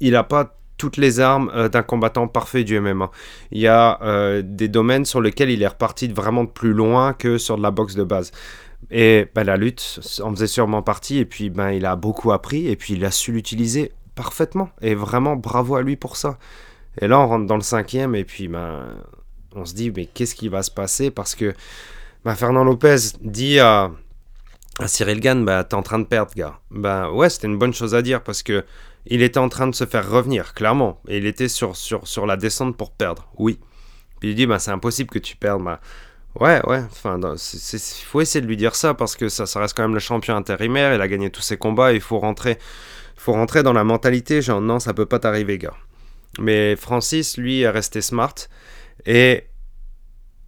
il 0.00 0.12
n'a 0.12 0.22
pas 0.22 0.56
toutes 0.76 0.96
les 0.96 1.20
armes 1.20 1.50
euh, 1.54 1.68
d'un 1.68 1.82
combattant 1.82 2.28
parfait 2.28 2.64
du 2.64 2.78
MMA. 2.80 3.10
Il 3.52 3.60
y 3.60 3.68
a 3.68 4.00
euh, 4.02 4.42
des 4.44 4.68
domaines 4.68 5.04
sur 5.04 5.20
lesquels 5.20 5.50
il 5.50 5.62
est 5.62 5.68
reparti 5.68 6.08
vraiment 6.08 6.44
de 6.44 6.50
plus 6.50 6.72
loin 6.72 7.12
que 7.12 7.38
sur 7.38 7.56
de 7.56 7.62
la 7.62 7.70
boxe 7.70 7.94
de 7.94 8.04
base. 8.04 8.32
Et 8.90 9.26
ben, 9.34 9.44
la 9.44 9.56
lutte 9.56 10.00
en 10.22 10.30
faisait 10.32 10.46
sûrement 10.46 10.82
partie, 10.82 11.18
et 11.18 11.24
puis 11.24 11.50
ben, 11.50 11.70
il 11.70 11.86
a 11.86 11.96
beaucoup 11.96 12.32
appris, 12.32 12.66
et 12.68 12.76
puis 12.76 12.94
il 12.94 13.04
a 13.04 13.10
su 13.10 13.32
l'utiliser 13.32 13.92
parfaitement. 14.14 14.70
Et 14.82 14.94
vraiment, 14.94 15.36
bravo 15.36 15.76
à 15.76 15.82
lui 15.82 15.96
pour 15.96 16.16
ça. 16.16 16.38
Et 17.00 17.08
là, 17.08 17.18
on 17.20 17.26
rentre 17.26 17.46
dans 17.46 17.56
le 17.56 17.62
cinquième, 17.62 18.14
et 18.14 18.24
puis 18.24 18.48
ben, 18.48 18.86
on 19.54 19.64
se 19.64 19.74
dit, 19.74 19.90
mais 19.94 20.06
qu'est-ce 20.06 20.34
qui 20.34 20.48
va 20.48 20.62
se 20.62 20.70
passer? 20.70 21.10
Parce 21.10 21.34
que 21.34 21.54
ben, 22.24 22.34
Fernand 22.34 22.64
Lopez 22.64 22.96
dit 23.20 23.58
à, 23.58 23.90
à 24.78 24.88
Cyril 24.88 25.20
Gann, 25.20 25.44
bah, 25.44 25.64
t'es 25.64 25.74
en 25.74 25.82
train 25.82 25.98
de 25.98 26.04
perdre, 26.04 26.32
gars. 26.34 26.58
Ben 26.70 27.10
ouais, 27.10 27.30
c'était 27.30 27.46
une 27.46 27.58
bonne 27.58 27.74
chose 27.74 27.94
à 27.94 28.02
dire, 28.02 28.22
parce 28.22 28.42
que 28.42 28.64
il 29.06 29.22
était 29.22 29.38
en 29.38 29.48
train 29.48 29.66
de 29.66 29.74
se 29.74 29.84
faire 29.84 30.08
revenir, 30.08 30.54
clairement. 30.54 31.00
Et 31.08 31.18
il 31.18 31.26
était 31.26 31.48
sur, 31.48 31.76
sur, 31.76 32.06
sur 32.08 32.26
la 32.26 32.36
descente 32.36 32.76
pour 32.76 32.90
perdre, 32.92 33.28
oui. 33.38 33.58
Puis 34.20 34.30
il 34.30 34.34
dit, 34.34 34.46
bah, 34.46 34.58
c'est 34.58 34.70
impossible 34.70 35.10
que 35.10 35.18
tu 35.18 35.36
perdes. 35.36 35.62
Bah, 35.62 35.80
ouais, 36.40 36.64
ouais, 36.66 36.82
enfin, 36.90 37.20
il 37.20 37.78
faut 38.06 38.20
essayer 38.20 38.40
de 38.40 38.46
lui 38.46 38.56
dire 38.56 38.74
ça, 38.74 38.94
parce 38.94 39.16
que 39.16 39.28
ça, 39.28 39.46
ça 39.46 39.60
reste 39.60 39.76
quand 39.76 39.82
même 39.82 39.94
le 39.94 40.00
champion 40.00 40.36
intérimaire, 40.36 40.94
il 40.94 41.00
a 41.00 41.08
gagné 41.08 41.30
tous 41.30 41.42
ses 41.42 41.56
combats, 41.58 41.92
il 41.92 42.00
faut 42.00 42.18
rentrer, 42.18 42.58
faut 43.16 43.32
rentrer 43.32 43.62
dans 43.62 43.72
la 43.72 43.84
mentalité, 43.84 44.40
genre, 44.40 44.60
non, 44.60 44.78
ça 44.78 44.94
peut 44.94 45.06
pas 45.06 45.18
t'arriver, 45.18 45.58
gars. 45.58 45.74
Mais 46.38 46.76
Francis, 46.76 47.36
lui, 47.36 47.60
est 47.60 47.70
resté 47.70 48.00
smart. 48.00 48.34
Et 49.06 49.44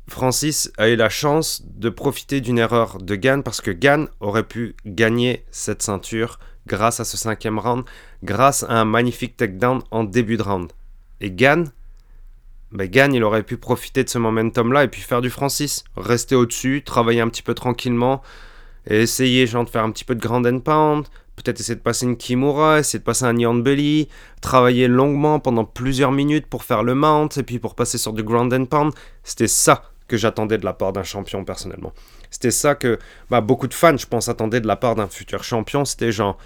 Francis 0.08 0.70
a 0.78 0.88
eu 0.88 0.96
la 0.96 1.08
chance 1.08 1.62
de 1.66 1.88
profiter 1.88 2.40
d'une 2.40 2.58
erreur 2.58 2.98
de 2.98 3.16
Gann 3.16 3.42
parce 3.42 3.60
que 3.60 3.70
Gann 3.70 4.08
aurait 4.20 4.46
pu 4.46 4.76
gagner 4.84 5.44
cette 5.50 5.82
ceinture 5.82 6.38
grâce 6.66 7.00
à 7.00 7.04
ce 7.04 7.16
cinquième 7.16 7.58
round, 7.58 7.84
grâce 8.22 8.62
à 8.64 8.80
un 8.80 8.84
magnifique 8.84 9.36
takedown 9.36 9.82
en 9.90 10.04
début 10.04 10.36
de 10.36 10.42
round. 10.42 10.72
Et 11.20 11.30
Gann, 11.30 11.70
ben 12.72 13.12
il 13.12 13.24
aurait 13.24 13.42
pu 13.42 13.56
profiter 13.56 14.04
de 14.04 14.08
ce 14.08 14.18
momentum-là 14.18 14.84
et 14.84 14.88
puis 14.88 15.00
faire 15.00 15.22
du 15.22 15.30
Francis, 15.30 15.84
rester 15.96 16.34
au-dessus, 16.34 16.82
travailler 16.84 17.20
un 17.20 17.28
petit 17.28 17.42
peu 17.42 17.54
tranquillement 17.54 18.22
et 18.88 19.02
essayer 19.02 19.44
de 19.46 19.68
faire 19.68 19.84
un 19.84 19.90
petit 19.90 20.04
peu 20.04 20.14
de 20.14 20.20
grand 20.20 20.44
and 20.46 20.60
pound, 20.60 21.06
peut-être 21.36 21.60
essayer 21.60 21.76
de 21.76 21.80
passer 21.80 22.06
une 22.06 22.16
Kimura, 22.16 22.80
essayer 22.80 22.98
de 22.98 23.04
passer 23.04 23.24
un 23.24 23.34
Neon 23.34 23.54
Belly, 23.54 24.08
travailler 24.40 24.88
longuement 24.88 25.38
pendant 25.38 25.64
plusieurs 25.64 26.12
minutes 26.12 26.46
pour 26.46 26.64
faire 26.64 26.82
le 26.82 26.94
mount 26.94 27.28
et 27.36 27.42
puis 27.42 27.58
pour 27.58 27.74
passer 27.74 27.98
sur 27.98 28.12
du 28.12 28.22
ground 28.22 28.52
and 28.52 28.66
pound. 28.66 28.92
C'était 29.22 29.46
ça 29.46 29.84
que 30.08 30.16
j'attendais 30.16 30.58
de 30.58 30.64
la 30.64 30.72
part 30.72 30.92
d'un 30.92 31.02
champion 31.02 31.44
personnellement. 31.44 31.92
C'était 32.30 32.50
ça 32.50 32.74
que 32.74 32.98
bah, 33.30 33.40
beaucoup 33.40 33.66
de 33.66 33.74
fans, 33.74 33.96
je 33.96 34.06
pense, 34.06 34.28
attendaient 34.28 34.60
de 34.60 34.66
la 34.66 34.76
part 34.76 34.94
d'un 34.94 35.08
futur 35.08 35.44
champion. 35.44 35.84
C'était 35.84 36.12
genre, 36.12 36.38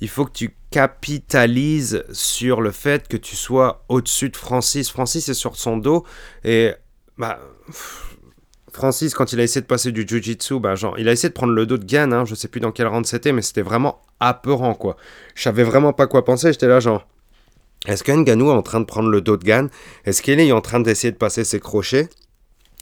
il 0.00 0.08
faut 0.08 0.24
que 0.24 0.32
tu 0.32 0.54
capitalises 0.70 2.04
sur 2.12 2.60
le 2.60 2.70
fait 2.70 3.08
que 3.08 3.16
tu 3.16 3.36
sois 3.36 3.84
au-dessus 3.88 4.30
de 4.30 4.36
Francis. 4.36 4.90
Francis 4.90 5.28
est 5.28 5.34
sur 5.34 5.56
son 5.56 5.76
dos 5.76 6.04
et 6.44 6.72
bah, 7.16 7.40
Francis, 8.78 9.12
quand 9.12 9.32
il 9.32 9.40
a 9.40 9.42
essayé 9.42 9.60
de 9.60 9.66
passer 9.66 9.90
du 9.90 10.06
Jiu-Jitsu, 10.06 10.60
bah, 10.60 10.76
genre, 10.76 10.96
il 11.00 11.08
a 11.08 11.12
essayé 11.12 11.30
de 11.30 11.34
prendre 11.34 11.52
le 11.52 11.66
dos 11.66 11.78
de 11.78 11.84
Gann, 11.84 12.12
hein, 12.12 12.24
je 12.24 12.36
sais 12.36 12.46
plus 12.46 12.60
dans 12.60 12.70
quel 12.70 12.86
round 12.86 13.04
c'était, 13.06 13.32
mais 13.32 13.42
c'était 13.42 13.62
vraiment 13.62 14.00
apeurant, 14.20 14.74
quoi. 14.74 14.96
Je 15.34 15.42
savais 15.42 15.64
vraiment 15.64 15.92
pas 15.92 16.06
quoi 16.06 16.24
penser, 16.24 16.52
j'étais 16.52 16.68
là, 16.68 16.78
genre, 16.78 17.04
est-ce 17.88 18.04
qu'Nganou 18.04 18.50
est 18.50 18.54
en 18.54 18.62
train 18.62 18.78
de 18.78 18.84
prendre 18.84 19.08
le 19.08 19.20
dos 19.20 19.36
de 19.36 19.42
Gann 19.42 19.68
Est-ce 20.04 20.22
qu'il 20.22 20.38
est 20.38 20.52
en 20.52 20.60
train 20.60 20.78
d'essayer 20.78 21.10
de 21.10 21.16
passer 21.16 21.42
ses 21.42 21.58
crochets? 21.58 22.08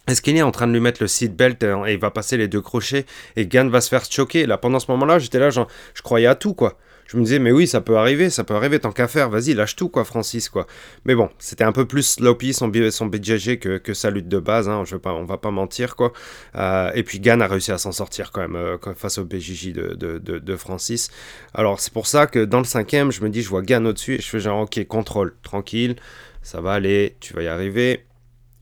Est-ce 0.06 0.20
qu'il 0.20 0.36
est 0.36 0.42
en 0.42 0.50
train 0.50 0.66
de 0.66 0.72
lui 0.72 0.80
mettre 0.80 1.02
le 1.02 1.08
seatbelt 1.08 1.62
et 1.62 1.94
il 1.94 1.98
va 1.98 2.10
passer 2.10 2.36
les 2.36 2.46
deux 2.46 2.60
crochets 2.60 3.06
et 3.36 3.46
Gann 3.46 3.70
va 3.70 3.80
se 3.80 3.88
faire 3.88 4.04
choquer? 4.04 4.44
Là, 4.44 4.58
pendant 4.58 4.80
ce 4.80 4.90
moment-là, 4.90 5.18
j'étais 5.18 5.38
là, 5.38 5.48
genre, 5.48 5.66
je 5.94 6.02
croyais 6.02 6.26
à 6.26 6.34
tout, 6.34 6.52
quoi 6.52 6.76
je 7.06 7.16
me 7.16 7.22
disais, 7.22 7.38
mais 7.38 7.52
oui, 7.52 7.66
ça 7.66 7.80
peut 7.80 7.96
arriver, 7.96 8.30
ça 8.30 8.42
peut 8.42 8.54
arriver, 8.54 8.80
tant 8.80 8.90
qu'à 8.90 9.06
faire, 9.06 9.30
vas-y, 9.30 9.54
lâche 9.54 9.76
tout, 9.76 9.88
quoi, 9.88 10.04
Francis, 10.04 10.48
quoi. 10.48 10.66
Mais 11.04 11.14
bon, 11.14 11.30
c'était 11.38 11.64
un 11.64 11.72
peu 11.72 11.86
plus 11.86 12.02
sloppy 12.02 12.52
son, 12.52 12.70
son 12.90 13.06
BJJ 13.06 13.58
que, 13.58 13.94
sa 13.94 14.10
lutte 14.10 14.28
de 14.28 14.38
base, 14.38 14.68
hein, 14.68 14.82
je 14.84 14.96
on 15.04 15.24
va 15.24 15.38
pas 15.38 15.52
mentir, 15.52 15.94
quoi. 15.94 16.12
Euh, 16.56 16.90
et 16.94 17.04
puis 17.04 17.20
Gann 17.20 17.40
a 17.42 17.46
réussi 17.46 17.70
à 17.70 17.78
s'en 17.78 17.92
sortir 17.92 18.32
quand 18.32 18.40
même 18.40 18.56
euh, 18.56 18.76
face 18.96 19.18
au 19.18 19.24
BJJ 19.24 19.72
de 19.72 20.56
Francis. 20.56 21.10
Alors, 21.54 21.78
c'est 21.78 21.92
pour 21.92 22.08
ça 22.08 22.26
que 22.26 22.44
dans 22.44 22.58
le 22.58 22.64
cinquième, 22.64 23.12
je 23.12 23.22
me 23.22 23.30
dis, 23.30 23.42
je 23.42 23.48
vois 23.48 23.62
Gann 23.62 23.86
au-dessus 23.86 24.14
et 24.14 24.20
je 24.20 24.28
fais 24.28 24.40
genre, 24.40 24.62
ok, 24.62 24.84
contrôle, 24.86 25.36
tranquille, 25.42 25.96
ça 26.42 26.60
va 26.60 26.72
aller, 26.72 27.16
tu 27.20 27.34
vas 27.34 27.42
y 27.42 27.46
arriver. 27.46 28.04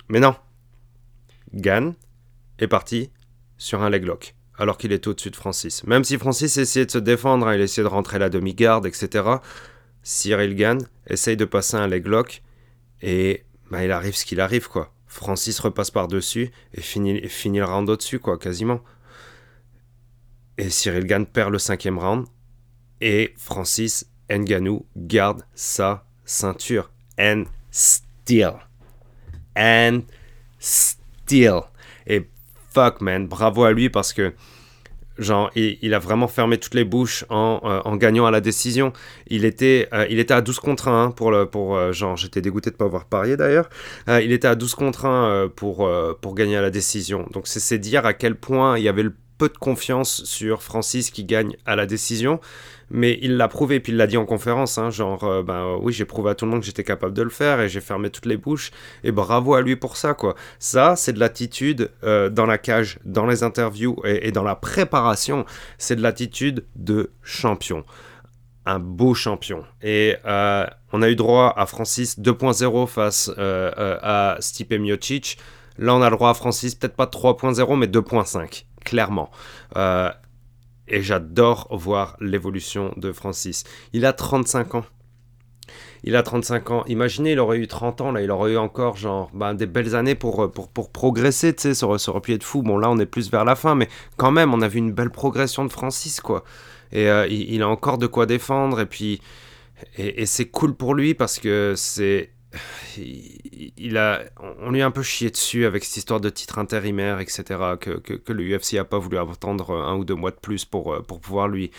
Mais 0.08 0.20
non, 0.20 0.34
Gann 1.54 1.94
est 2.58 2.68
parti 2.68 3.10
sur 3.56 3.82
un 3.82 3.88
leg 3.88 4.04
lock 4.04 4.34
alors 4.58 4.78
qu'il 4.78 4.92
est 4.92 5.06
au-dessus 5.06 5.30
de 5.30 5.36
Francis. 5.36 5.84
Même 5.84 6.04
si 6.04 6.18
Francis 6.18 6.56
essayait 6.56 6.86
de 6.86 6.90
se 6.90 6.98
défendre, 6.98 7.48
hein, 7.48 7.54
il 7.54 7.60
essayait 7.60 7.82
de 7.82 7.92
rentrer 7.92 8.18
la 8.18 8.28
demi-garde, 8.28 8.86
etc. 8.86 9.24
Cyril 10.02 10.54
Gann 10.54 10.78
essaye 11.06 11.36
de 11.36 11.44
passer 11.44 11.76
un 11.76 11.86
leg 11.86 12.06
lock 12.06 12.42
et 13.02 13.44
bah, 13.70 13.84
il 13.84 13.90
arrive 13.90 14.14
ce 14.14 14.24
qu'il 14.24 14.40
arrive, 14.40 14.68
quoi. 14.68 14.92
Francis 15.06 15.58
repasse 15.60 15.90
par-dessus 15.90 16.50
et 16.72 16.80
finit, 16.80 17.20
le 17.20 17.64
round 17.64 17.88
au-dessus, 17.88 18.18
quoi, 18.18 18.38
quasiment. 18.38 18.80
Et 20.58 20.70
Cyril 20.70 21.06
Gann 21.06 21.26
perd 21.26 21.52
le 21.52 21.58
cinquième 21.58 21.98
round. 21.98 22.26
Et 23.00 23.34
Francis 23.36 24.06
Ngannou 24.28 24.86
garde 24.96 25.44
sa 25.54 26.06
ceinture. 26.24 26.90
And 27.18 27.44
still. 27.70 28.54
And 29.56 30.00
still. 30.58 31.60
Et 32.06 32.28
fuck, 32.74 33.00
man, 33.00 33.26
bravo 33.26 33.64
à 33.64 33.72
lui 33.72 33.88
parce 33.88 34.12
que 34.12 34.32
genre 35.16 35.48
il, 35.54 35.94
a 35.94 36.00
vraiment 36.00 36.26
fermé 36.26 36.58
toutes 36.58 36.74
les 36.74 36.82
bouches 36.82 37.24
en, 37.28 37.60
euh, 37.64 37.96
gagnant 37.96 38.26
à 38.26 38.32
la 38.32 38.40
décision. 38.40 38.92
Il 39.28 39.44
était, 39.44 39.88
euh, 39.92 40.24
à 40.30 40.40
12 40.40 40.58
contre 40.58 40.88
1 40.88 41.12
pour 41.12 41.30
le 41.30 41.46
pour 41.46 41.76
euh, 41.76 41.92
genre 41.92 42.16
j'étais 42.16 42.40
dégoûté 42.40 42.70
de 42.70 42.76
pas 42.76 42.86
avoir 42.86 43.04
parié 43.04 43.36
d'ailleurs. 43.36 43.68
il 44.08 44.32
était 44.32 44.48
à 44.48 44.56
12 44.56 44.74
contre 44.74 45.06
1 45.06 45.48
pour 45.54 45.88
pour 46.20 46.34
gagner 46.34 46.56
à 46.56 46.62
la 46.62 46.70
décision. 46.70 47.28
Donc 47.32 47.46
c'est 47.46 47.78
dire 47.78 48.04
à 48.06 48.12
quel 48.12 48.34
point 48.34 48.76
il 48.76 48.84
y 48.84 48.88
avait 48.88 49.04
le 49.04 49.14
peu 49.38 49.48
de 49.48 49.58
confiance 49.58 50.24
sur 50.24 50.62
Francis 50.62 51.10
qui 51.10 51.24
gagne 51.24 51.56
à 51.66 51.76
la 51.76 51.86
décision 51.86 52.40
mais 52.90 53.18
il 53.22 53.36
l'a 53.36 53.48
prouvé, 53.48 53.80
puis 53.80 53.92
il 53.92 53.96
l'a 53.96 54.06
dit 54.06 54.16
en 54.16 54.26
conférence, 54.26 54.78
hein, 54.78 54.90
genre, 54.90 55.42
ben 55.42 55.76
oui, 55.80 55.92
j'ai 55.92 56.04
prouvé 56.04 56.30
à 56.30 56.34
tout 56.34 56.44
le 56.44 56.50
monde 56.50 56.60
que 56.60 56.66
j'étais 56.66 56.84
capable 56.84 57.14
de 57.14 57.22
le 57.22 57.30
faire 57.30 57.60
et 57.60 57.68
j'ai 57.68 57.80
fermé 57.80 58.10
toutes 58.10 58.26
les 58.26 58.36
bouches, 58.36 58.70
et 59.02 59.12
bravo 59.12 59.54
à 59.54 59.62
lui 59.62 59.76
pour 59.76 59.96
ça, 59.96 60.14
quoi. 60.14 60.34
Ça, 60.58 60.96
c'est 60.96 61.12
de 61.12 61.20
l'attitude 61.20 61.90
euh, 62.04 62.28
dans 62.30 62.46
la 62.46 62.58
cage, 62.58 62.98
dans 63.04 63.26
les 63.26 63.42
interviews 63.42 63.96
et, 64.04 64.32
dans 64.32 64.42
la 64.42 64.56
préparation, 64.56 65.44
c'est 65.78 65.96
de 65.96 66.02
l'attitude 66.02 66.64
de 66.76 67.10
champion. 67.22 67.84
Un 68.66 68.78
beau 68.78 69.12
champion. 69.12 69.64
Et 69.82 70.16
euh, 70.24 70.66
on 70.92 71.02
a 71.02 71.10
eu 71.10 71.16
droit 71.16 71.52
à 71.56 71.66
Francis 71.66 72.18
2.0 72.18 72.86
face 72.86 73.30
à 73.36 74.36
Stipe 74.40 74.72
Miocic. 74.72 75.38
Là, 75.76 75.94
on 75.94 76.02
a 76.02 76.08
le 76.08 76.16
droit 76.16 76.30
à 76.30 76.34
Francis, 76.34 76.74
peut-être 76.74 76.96
pas 76.96 77.06
3.0, 77.06 77.78
mais 77.78 77.86
2.5, 77.86 78.64
clairement. 78.84 79.30
Et 80.88 81.02
j'adore 81.02 81.68
voir 81.70 82.16
l'évolution 82.20 82.92
de 82.96 83.12
Francis. 83.12 83.64
Il 83.92 84.04
a 84.04 84.12
35 84.12 84.74
ans. 84.74 84.84
Il 86.02 86.14
a 86.16 86.22
35 86.22 86.70
ans. 86.70 86.84
Imaginez, 86.86 87.32
il 87.32 87.40
aurait 87.40 87.58
eu 87.58 87.66
30 87.66 88.02
ans, 88.02 88.12
là, 88.12 88.20
il 88.20 88.30
aurait 88.30 88.52
eu 88.52 88.56
encore 88.58 88.96
genre 88.96 89.30
ben, 89.32 89.54
des 89.54 89.66
belles 89.66 89.94
années 89.94 90.14
pour, 90.14 90.52
pour, 90.52 90.68
pour 90.68 90.90
progresser, 90.90 91.54
tu 91.54 91.62
sais, 91.62 91.74
sur, 91.74 91.98
sur 91.98 92.20
pied 92.20 92.36
de 92.36 92.44
fou. 92.44 92.62
Bon, 92.62 92.76
là, 92.76 92.90
on 92.90 92.98
est 92.98 93.06
plus 93.06 93.30
vers 93.30 93.46
la 93.46 93.56
fin, 93.56 93.74
mais 93.74 93.88
quand 94.18 94.30
même, 94.30 94.52
on 94.52 94.60
a 94.60 94.68
vu 94.68 94.78
une 94.78 94.92
belle 94.92 95.10
progression 95.10 95.64
de 95.64 95.72
Francis, 95.72 96.20
quoi. 96.20 96.44
Et 96.92 97.08
euh, 97.08 97.26
il, 97.28 97.62
a 97.62 97.68
encore 97.68 97.96
de 97.96 98.06
quoi 98.06 98.26
défendre, 98.26 98.80
et 98.80 98.86
puis. 98.86 99.22
et 99.96 100.26
c'est 100.26 100.46
cool 100.46 100.74
pour 100.74 100.94
lui 100.94 101.14
parce 101.14 101.38
que 101.38 101.72
c'est 101.76 102.33
il 102.96 103.96
a, 103.96 104.22
on 104.60 104.70
lui 104.70 104.82
a 104.82 104.86
un 104.86 104.90
peu 104.90 105.02
chié 105.02 105.30
dessus 105.30 105.64
avec 105.64 105.84
cette 105.84 105.96
histoire 105.96 106.20
de 106.20 106.28
titre 106.30 106.58
intérimaire, 106.58 107.20
etc., 107.20 107.44
que, 107.80 108.00
le 108.32 108.56
UFC 108.56 108.74
a 108.74 108.84
pas 108.84 108.98
voulu 108.98 109.18
attendre 109.18 109.72
un 109.72 109.96
ou 109.96 110.04
deux 110.04 110.14
mois 110.14 110.30
de 110.30 110.36
plus 110.36 110.64
pour, 110.64 110.94
euh, 110.94 111.00
pour 111.00 111.20
pouvoir 111.20 111.48
lui, 111.48 111.70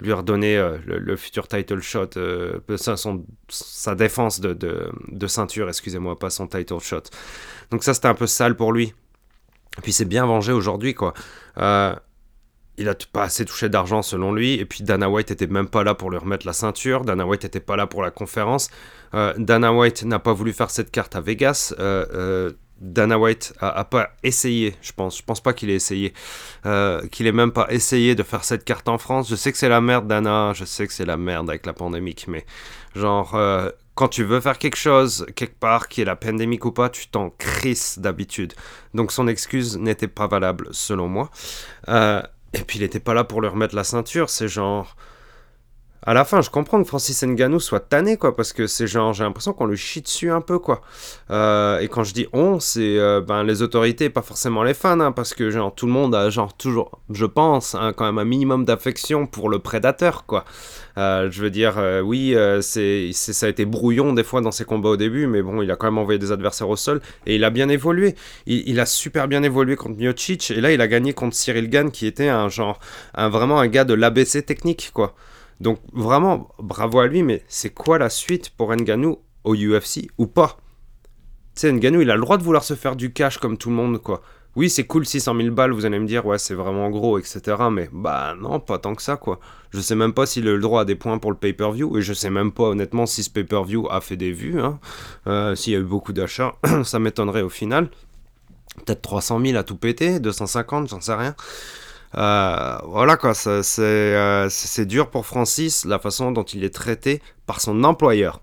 lui 0.00 0.12
redonner 0.12 0.56
euh, 0.56 0.78
le, 0.86 1.16
futur 1.16 1.48
title 1.48 1.80
shot, 1.80 2.10
euh, 2.16 2.60
son, 2.76 3.24
sa 3.48 3.94
défense 3.94 4.40
de, 4.40 4.52
de, 4.52 5.26
ceinture, 5.26 5.68
excusez-moi, 5.68 6.18
pas 6.18 6.30
son 6.30 6.46
title 6.46 6.80
shot. 6.80 7.02
Donc 7.70 7.84
ça, 7.84 7.94
c'était 7.94 8.08
un 8.08 8.14
peu 8.14 8.26
sale 8.26 8.56
pour 8.56 8.72
lui. 8.72 8.94
Et 9.78 9.80
puis 9.80 9.92
c'est 9.92 10.04
bien 10.04 10.26
vengé 10.26 10.52
aujourd'hui, 10.52 10.94
quoi 10.94 11.14
il 12.78 12.88
a 12.88 12.94
pas 13.12 13.24
assez 13.24 13.44
touché 13.44 13.68
d'argent 13.68 14.02
selon 14.02 14.32
lui. 14.32 14.54
Et 14.54 14.64
puis 14.64 14.82
Dana 14.82 15.08
White 15.08 15.30
était 15.30 15.46
même 15.46 15.68
pas 15.68 15.84
là 15.84 15.94
pour 15.94 16.10
lui 16.10 16.18
remettre 16.18 16.46
la 16.46 16.52
ceinture. 16.52 17.04
Dana 17.04 17.26
White 17.26 17.44
n'était 17.44 17.60
pas 17.60 17.76
là 17.76 17.86
pour 17.86 18.02
la 18.02 18.10
conférence. 18.10 18.70
Euh, 19.14 19.34
Dana 19.36 19.72
White 19.72 20.04
n'a 20.04 20.18
pas 20.18 20.32
voulu 20.32 20.52
faire 20.52 20.70
cette 20.70 20.90
carte 20.90 21.14
à 21.16 21.20
Vegas. 21.20 21.74
Euh, 21.78 22.06
euh, 22.14 22.52
Dana 22.80 23.16
White 23.16 23.54
a, 23.60 23.84
pas 23.84 24.10
essayé, 24.24 24.74
je 24.82 24.92
pense. 24.92 25.18
Je 25.18 25.22
pense 25.22 25.40
pas 25.40 25.52
qu'il 25.52 25.70
ait 25.70 25.74
essayé. 25.74 26.12
qu'il 27.12 27.26
ait 27.28 27.32
même 27.32 27.52
pas 27.52 27.68
essayé 27.70 28.16
de 28.16 28.24
faire 28.24 28.42
cette 28.42 28.64
carte 28.64 28.88
en 28.88 28.98
France. 28.98 29.28
Je 29.28 29.36
sais 29.36 29.52
que 29.52 29.58
c'est 29.58 29.68
la 29.68 29.80
merde, 29.80 30.08
Dana. 30.08 30.52
Je 30.52 30.64
sais 30.64 30.86
que 30.86 30.92
c'est 30.92 31.04
la 31.04 31.16
merde 31.16 31.48
avec 31.48 31.64
la 31.64 31.74
pandémie. 31.74 32.16
Mais 32.26 32.44
genre, 32.96 33.38
quand 33.94 34.08
tu 34.08 34.24
veux 34.24 34.40
faire 34.40 34.58
quelque 34.58 34.74
chose, 34.74 35.26
quelque 35.36 35.60
part, 35.60 35.86
qui 35.86 36.00
est 36.00 36.04
la 36.04 36.16
pandémique 36.16 36.64
ou 36.64 36.72
pas, 36.72 36.88
tu 36.88 37.06
t'en 37.06 37.30
crisses 37.30 38.00
d'habitude. 38.00 38.54
Donc 38.94 39.12
son 39.12 39.28
excuse 39.28 39.78
n'était 39.78 40.08
pas 40.08 40.26
valable, 40.26 40.66
selon 40.72 41.06
moi. 41.06 41.30
Et 42.54 42.64
puis 42.64 42.78
il 42.78 42.82
était 42.82 43.00
pas 43.00 43.14
là 43.14 43.24
pour 43.24 43.40
lui 43.40 43.48
remettre 43.48 43.74
la 43.74 43.84
ceinture, 43.84 44.30
c'est 44.30 44.48
genre 44.48 44.96
à 46.04 46.14
la 46.14 46.24
fin, 46.24 46.42
je 46.42 46.50
comprends 46.50 46.82
que 46.82 46.88
Francis 46.88 47.22
Ngannou 47.22 47.60
soit 47.60 47.78
tanné, 47.78 48.16
quoi, 48.16 48.34
parce 48.34 48.52
que 48.52 48.66
c'est 48.66 48.88
genre, 48.88 49.12
j'ai 49.12 49.22
l'impression 49.22 49.52
qu'on 49.52 49.66
lui 49.66 49.76
chie 49.76 50.02
dessus 50.02 50.32
un 50.32 50.40
peu, 50.40 50.58
quoi. 50.58 50.80
Euh, 51.30 51.78
et 51.78 51.86
quand 51.86 52.02
je 52.02 52.12
dis 52.12 52.26
on, 52.32 52.58
c'est 52.58 52.98
euh, 52.98 53.20
ben, 53.20 53.44
les 53.44 53.62
autorités, 53.62 54.10
pas 54.10 54.22
forcément 54.22 54.64
les 54.64 54.74
fans, 54.74 54.98
hein, 54.98 55.12
parce 55.12 55.32
que 55.32 55.50
genre 55.50 55.72
tout 55.72 55.86
le 55.86 55.92
monde 55.92 56.12
a 56.16 56.28
genre 56.28 56.56
toujours, 56.56 57.00
je 57.10 57.24
pense, 57.24 57.76
hein, 57.76 57.92
quand 57.94 58.04
même 58.04 58.18
un 58.18 58.24
minimum 58.24 58.64
d'affection 58.64 59.26
pour 59.28 59.48
le 59.48 59.60
prédateur, 59.60 60.26
quoi. 60.26 60.44
Euh, 60.98 61.30
je 61.30 61.40
veux 61.40 61.50
dire, 61.50 61.80
oui, 62.04 62.36
c'est, 62.62 63.12
ça 63.12 63.46
a 63.46 63.48
été 63.48 63.64
brouillon 63.64 64.12
des 64.12 64.24
fois 64.24 64.40
dans 64.40 64.50
ses 64.50 64.64
combats 64.64 64.90
au 64.90 64.96
début, 64.96 65.28
mais 65.28 65.40
bon, 65.40 65.62
il 65.62 65.70
a 65.70 65.76
quand 65.76 65.86
même 65.86 65.98
envoyé 65.98 66.18
des 66.18 66.32
adversaires 66.32 66.68
au 66.68 66.76
sol 66.76 67.00
et 67.26 67.36
il 67.36 67.44
a 67.44 67.50
bien 67.50 67.68
évolué. 67.68 68.16
Il, 68.46 68.68
il 68.68 68.80
a 68.80 68.86
super 68.86 69.28
bien 69.28 69.44
évolué 69.44 69.76
contre 69.76 69.96
Miocic 69.96 70.50
et 70.50 70.60
là, 70.60 70.72
il 70.72 70.80
a 70.80 70.88
gagné 70.88 71.12
contre 71.12 71.36
Cyril 71.36 71.70
Gann, 71.70 71.92
qui 71.92 72.06
était 72.06 72.28
un 72.28 72.48
genre, 72.48 72.80
un, 73.14 73.28
vraiment 73.28 73.60
un 73.60 73.68
gars 73.68 73.84
de 73.84 73.94
l'ABC 73.94 74.44
technique, 74.44 74.90
quoi. 74.92 75.14
Donc 75.62 75.78
vraiment, 75.92 76.48
bravo 76.58 76.98
à 76.98 77.06
lui, 77.06 77.22
mais 77.22 77.44
c'est 77.46 77.70
quoi 77.70 77.96
la 77.96 78.10
suite 78.10 78.50
pour 78.50 78.74
Nganou 78.74 79.18
au 79.44 79.54
UFC 79.54 80.08
ou 80.18 80.26
pas? 80.26 80.56
Tu 81.54 81.60
sais, 81.60 81.72
Nganou, 81.72 82.00
il 82.00 82.10
a 82.10 82.16
le 82.16 82.20
droit 82.20 82.36
de 82.36 82.42
vouloir 82.42 82.64
se 82.64 82.74
faire 82.74 82.96
du 82.96 83.12
cash 83.12 83.38
comme 83.38 83.56
tout 83.56 83.70
le 83.70 83.76
monde, 83.76 84.02
quoi. 84.02 84.22
Oui, 84.56 84.68
c'est 84.68 84.84
cool, 84.84 85.06
600 85.06 85.36
000 85.36 85.54
balles, 85.54 85.70
vous 85.70 85.86
allez 85.86 86.00
me 86.00 86.06
dire, 86.06 86.26
ouais, 86.26 86.36
c'est 86.36 86.54
vraiment 86.54 86.90
gros, 86.90 87.16
etc. 87.16 87.56
Mais 87.70 87.88
bah 87.92 88.34
non, 88.38 88.58
pas 88.58 88.78
tant 88.78 88.94
que 88.94 89.02
ça, 89.02 89.16
quoi. 89.16 89.38
Je 89.70 89.80
sais 89.80 89.94
même 89.94 90.12
pas 90.12 90.26
s'il 90.26 90.48
a 90.48 90.52
le 90.52 90.58
droit 90.58 90.82
à 90.82 90.84
des 90.84 90.96
points 90.96 91.18
pour 91.18 91.30
le 91.30 91.36
pay-per-view, 91.36 91.96
et 91.96 92.02
je 92.02 92.12
sais 92.12 92.28
même 92.28 92.50
pas, 92.50 92.64
honnêtement, 92.64 93.06
si 93.06 93.22
ce 93.22 93.30
pay-per-view 93.30 93.86
a 93.88 94.00
fait 94.00 94.16
des 94.16 94.32
vues. 94.32 94.60
Hein. 94.60 94.80
Euh, 95.28 95.54
s'il 95.54 95.72
y 95.74 95.76
a 95.76 95.78
eu 95.78 95.84
beaucoup 95.84 96.12
d'achats, 96.12 96.56
ça 96.82 96.98
m'étonnerait 96.98 97.42
au 97.42 97.48
final. 97.48 97.88
Peut-être 98.84 99.02
300 99.02 99.40
000 99.46 99.56
à 99.56 99.62
tout 99.62 99.76
péter, 99.76 100.18
250, 100.18 100.88
j'en 100.88 101.00
sais 101.00 101.14
rien. 101.14 101.36
Euh, 102.16 102.78
voilà 102.84 103.16
quoi, 103.16 103.32
euh, 103.46 104.48
c'est 104.50 104.86
dur 104.86 105.10
pour 105.10 105.24
Francis 105.24 105.84
la 105.84 105.98
façon 105.98 106.30
dont 106.30 106.42
il 106.42 106.62
est 106.64 106.74
traité 106.74 107.22
par 107.46 107.60
son 107.60 107.84
employeur. 107.84 108.42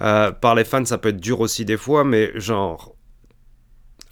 Euh, 0.00 0.30
par 0.30 0.54
les 0.54 0.64
fans, 0.64 0.84
ça 0.84 0.98
peut 0.98 1.08
être 1.08 1.20
dur 1.20 1.40
aussi 1.40 1.64
des 1.64 1.76
fois, 1.76 2.04
mais 2.04 2.38
genre, 2.38 2.94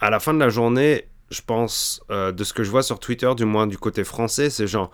à 0.01 0.11
la 0.11 0.19
fin 0.19 0.35
de 0.35 0.41
la 0.41 0.49
journée, 0.49 1.09
je 1.31 1.43
pense, 1.43 2.01
de 2.11 2.45
ce 2.45 2.53
que 2.53 2.64
je 2.64 2.71
vois 2.71 2.83
sur 2.83 2.99
Twitter, 2.99 3.33
du 3.37 3.45
moins 3.45 3.67
du 3.67 3.79
côté 3.79 4.05
français, 4.05 4.51
c'est 4.51 4.67
genre, 4.67 4.91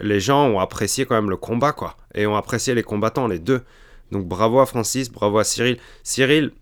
les 0.00 0.20
gens 0.20 0.46
ont 0.46 0.60
apprécié 0.60 1.06
quand 1.06 1.14
même 1.14 1.30
le 1.30 1.36
combat, 1.36 1.72
quoi, 1.72 1.96
et 2.14 2.26
ont 2.26 2.36
apprécié 2.36 2.74
les 2.74 2.82
combattants, 2.82 3.26
les 3.26 3.38
deux. 3.38 3.62
Donc 4.12 4.26
bravo 4.26 4.60
à 4.60 4.66
Francis, 4.66 5.10
bravo 5.10 5.38
à 5.38 5.44
Cyril. 5.44 5.78
Cyril, 6.02 6.52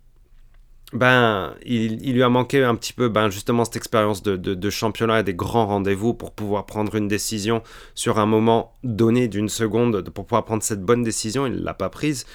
ben, 0.92 1.54
il, 1.64 2.12
lui 2.12 2.22
a 2.22 2.28
manqué 2.28 2.62
un 2.62 2.76
petit 2.76 2.92
peu 2.92 3.08
ben, 3.08 3.28
justement 3.28 3.64
cette 3.64 3.76
expérience 3.76 4.22
de, 4.22 4.70
championnat 4.70 5.20
et 5.20 5.22
des 5.24 5.34
grands 5.34 5.66
rendez-vous 5.66 6.14
pour 6.14 6.32
pouvoir 6.32 6.64
prendre 6.66 6.94
une 6.94 7.08
décision 7.08 7.62
sur 7.94 8.18
un 8.18 8.26
moment 8.26 8.76
donné 8.84 9.26
d'une 9.28 9.48
seconde, 9.48 10.08
pour 10.10 10.26
pouvoir 10.26 10.44
prendre 10.44 10.62
cette 10.62 10.82
bonne 10.82 11.02
décision, 11.02 11.46
il 11.46 11.54
ne 11.54 11.64
l'a 11.64 11.74
pas 11.74 11.88
prise. 11.88 12.26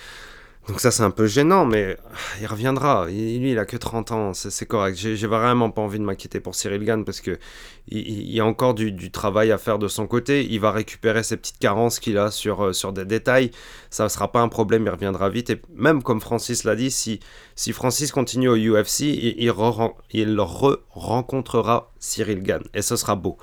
Donc 0.68 0.80
ça 0.80 0.92
c'est 0.92 1.02
un 1.02 1.12
peu 1.12 1.26
gênant, 1.26 1.66
mais 1.66 1.98
il 2.40 2.46
reviendra. 2.46 3.08
lui 3.08 3.52
il 3.52 3.58
a 3.58 3.66
que 3.66 3.78
30 3.78 4.12
ans, 4.12 4.34
c'est 4.34 4.66
correct. 4.68 4.96
J'ai 4.96 5.28
vraiment 5.28 5.72
pas 5.72 5.82
envie 5.82 5.98
de 5.98 6.04
m'inquiéter 6.04 6.40
pour 6.40 6.54
Cyril 6.54 6.84
Gann 6.84 7.04
parce 7.04 7.20
que 7.20 7.40
il, 7.88 8.32
y 8.32 8.40
a 8.40 8.46
encore 8.46 8.76
du, 8.76 9.12
travail 9.12 9.52
à 9.52 9.58
faire 9.58 9.80
de 9.80 9.88
son 9.88 10.06
côté. 10.06 10.46
Il 10.50 10.60
va 10.60 10.72
récupérer 10.72 11.24
ses 11.24 11.36
petites 11.36 11.58
carences 11.58 12.00
qu'il 12.00 12.18
a 12.20 12.30
sur, 12.30 12.66
euh, 12.66 12.74
sur 12.74 12.94
des 12.94 13.06
détails. 13.06 13.50
Ça 13.90 14.04
ne 14.04 14.10
sera 14.10 14.32
pas 14.32 14.42
un 14.42 14.50
problème, 14.50 14.84
il 14.86 14.90
reviendra 14.90 15.30
vite. 15.30 15.50
Et 15.50 15.62
même 15.74 16.04
comme 16.04 16.22
Francis 16.22 16.64
l'a 16.64 16.76
dit, 16.76 16.92
si, 16.92 17.20
si 17.56 17.74
Francis 17.74 18.12
continue 18.12 18.50
au 18.50 18.56
UFC, 18.56 19.02
il, 19.02 19.36
il, 19.40 19.54
il 20.14 20.40
re-rencontrera 20.40 21.92
Cyril 22.00 22.44
Gann. 22.44 22.62
Et 22.76 22.84
ce 22.84 22.96
sera 22.96 23.16
beau. 23.16 23.38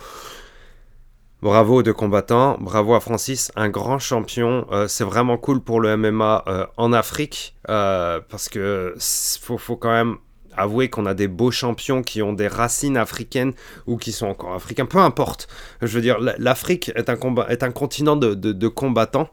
Bravo 1.40 1.76
aux 1.76 1.82
deux 1.84 1.92
combattants, 1.92 2.58
bravo 2.60 2.94
à 2.94 3.00
Francis, 3.00 3.52
un 3.54 3.68
grand 3.68 4.00
champion. 4.00 4.66
Euh, 4.72 4.88
c'est 4.88 5.04
vraiment 5.04 5.38
cool 5.38 5.60
pour 5.60 5.80
le 5.80 5.96
MMA 5.96 6.42
euh, 6.48 6.66
en 6.76 6.92
Afrique 6.92 7.54
euh, 7.68 8.20
parce 8.28 8.48
que 8.48 8.96
faut, 8.98 9.56
faut 9.56 9.76
quand 9.76 9.92
même 9.92 10.16
avouer 10.56 10.90
qu'on 10.90 11.06
a 11.06 11.14
des 11.14 11.28
beaux 11.28 11.52
champions 11.52 12.02
qui 12.02 12.22
ont 12.22 12.32
des 12.32 12.48
racines 12.48 12.96
africaines 12.96 13.52
ou 13.86 13.98
qui 13.98 14.10
sont 14.10 14.26
encore 14.26 14.52
africains, 14.52 14.86
peu 14.86 14.98
importe. 14.98 15.46
Je 15.80 15.86
veux 15.86 16.00
dire, 16.00 16.18
l'Afrique 16.18 16.90
est 16.96 17.08
un, 17.08 17.14
combat, 17.14 17.46
est 17.50 17.62
un 17.62 17.70
continent 17.70 18.16
de, 18.16 18.34
de 18.34 18.68
combattants. 18.68 19.30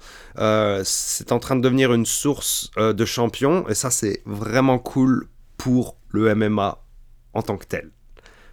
c'est 0.84 1.32
en 1.32 1.40
train 1.40 1.56
de 1.56 1.62
devenir 1.62 1.92
une 1.92 2.06
source 2.06 2.70
de 2.78 3.06
champions 3.06 3.68
et 3.68 3.74
ça, 3.74 3.90
c'est 3.90 4.22
vraiment 4.28 4.78
cool 4.78 5.28
pour 5.58 5.98
le 6.10 6.36
MMA 6.36 6.78
en 7.34 7.42
tant 7.42 7.58
que 7.58 7.66
tel. 7.66 7.95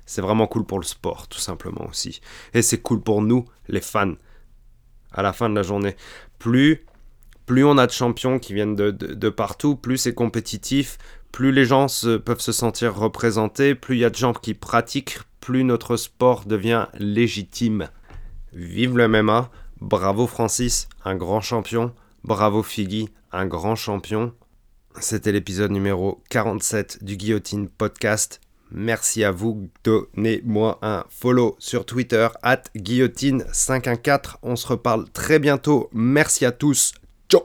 C'est 0.06 0.20
vraiment 0.20 0.46
cool 0.46 0.64
pour 0.64 0.78
le 0.78 0.84
sport, 0.84 1.28
tout 1.28 1.38
simplement 1.38 1.86
aussi. 1.88 2.20
Et 2.54 2.62
c'est 2.62 2.80
cool 2.80 3.00
pour 3.00 3.22
nous, 3.22 3.44
les 3.68 3.80
fans, 3.80 4.14
à 5.12 5.22
la 5.22 5.32
fin 5.32 5.48
de 5.48 5.54
la 5.54 5.62
journée. 5.62 5.96
Plus, 6.38 6.84
plus 7.46 7.64
on 7.64 7.78
a 7.78 7.86
de 7.86 7.92
champions 7.92 8.38
qui 8.38 8.54
viennent 8.54 8.76
de, 8.76 9.28
partout, 9.28 9.76
plus 9.76 9.98
c'est 9.98 10.14
compétitif, 10.14 10.98
plus 11.30 11.52
les 11.52 11.64
gens 11.64 11.86
peuvent 12.24 12.40
se 12.40 12.52
sentir 12.52 12.94
représentés, 12.94 13.74
plus 13.74 13.96
il 13.96 14.00
y 14.00 14.04
a 14.04 14.10
de 14.10 14.16
gens 14.16 14.32
qui 14.32 14.54
pratiquent, 14.54 15.18
plus 15.40 15.64
notre 15.64 15.96
sport 15.96 16.44
devient 16.44 16.86
légitime. 16.98 17.88
Vive 18.52 18.96
le 18.96 19.08
MMA. 19.08 19.50
Bravo 19.80 20.26
Francis, 20.26 20.88
un 21.04 21.16
grand 21.16 21.40
champion. 21.40 21.92
Bravo 22.22 22.62
Figgy, 22.62 23.08
un 23.32 23.46
grand 23.46 23.74
champion. 23.74 24.32
C'était 25.00 25.32
l'épisode 25.32 25.72
numéro 25.72 26.22
47 26.28 27.02
du 27.02 27.16
Guillotine 27.16 27.68
Podcast. 27.68 28.40
Merci 28.72 29.22
à 29.22 29.30
vous. 29.30 29.68
Donnez-moi 29.84 30.78
un 30.82 31.04
follow 31.10 31.56
sur 31.58 31.84
Twitter, 31.84 32.28
at 32.42 32.62
guillotine514. 32.76 34.36
On 34.42 34.56
se 34.56 34.66
reparle 34.66 35.08
très 35.10 35.38
bientôt. 35.38 35.90
Merci 35.92 36.46
à 36.46 36.52
tous. 36.52 36.94
Ciao! 37.28 37.42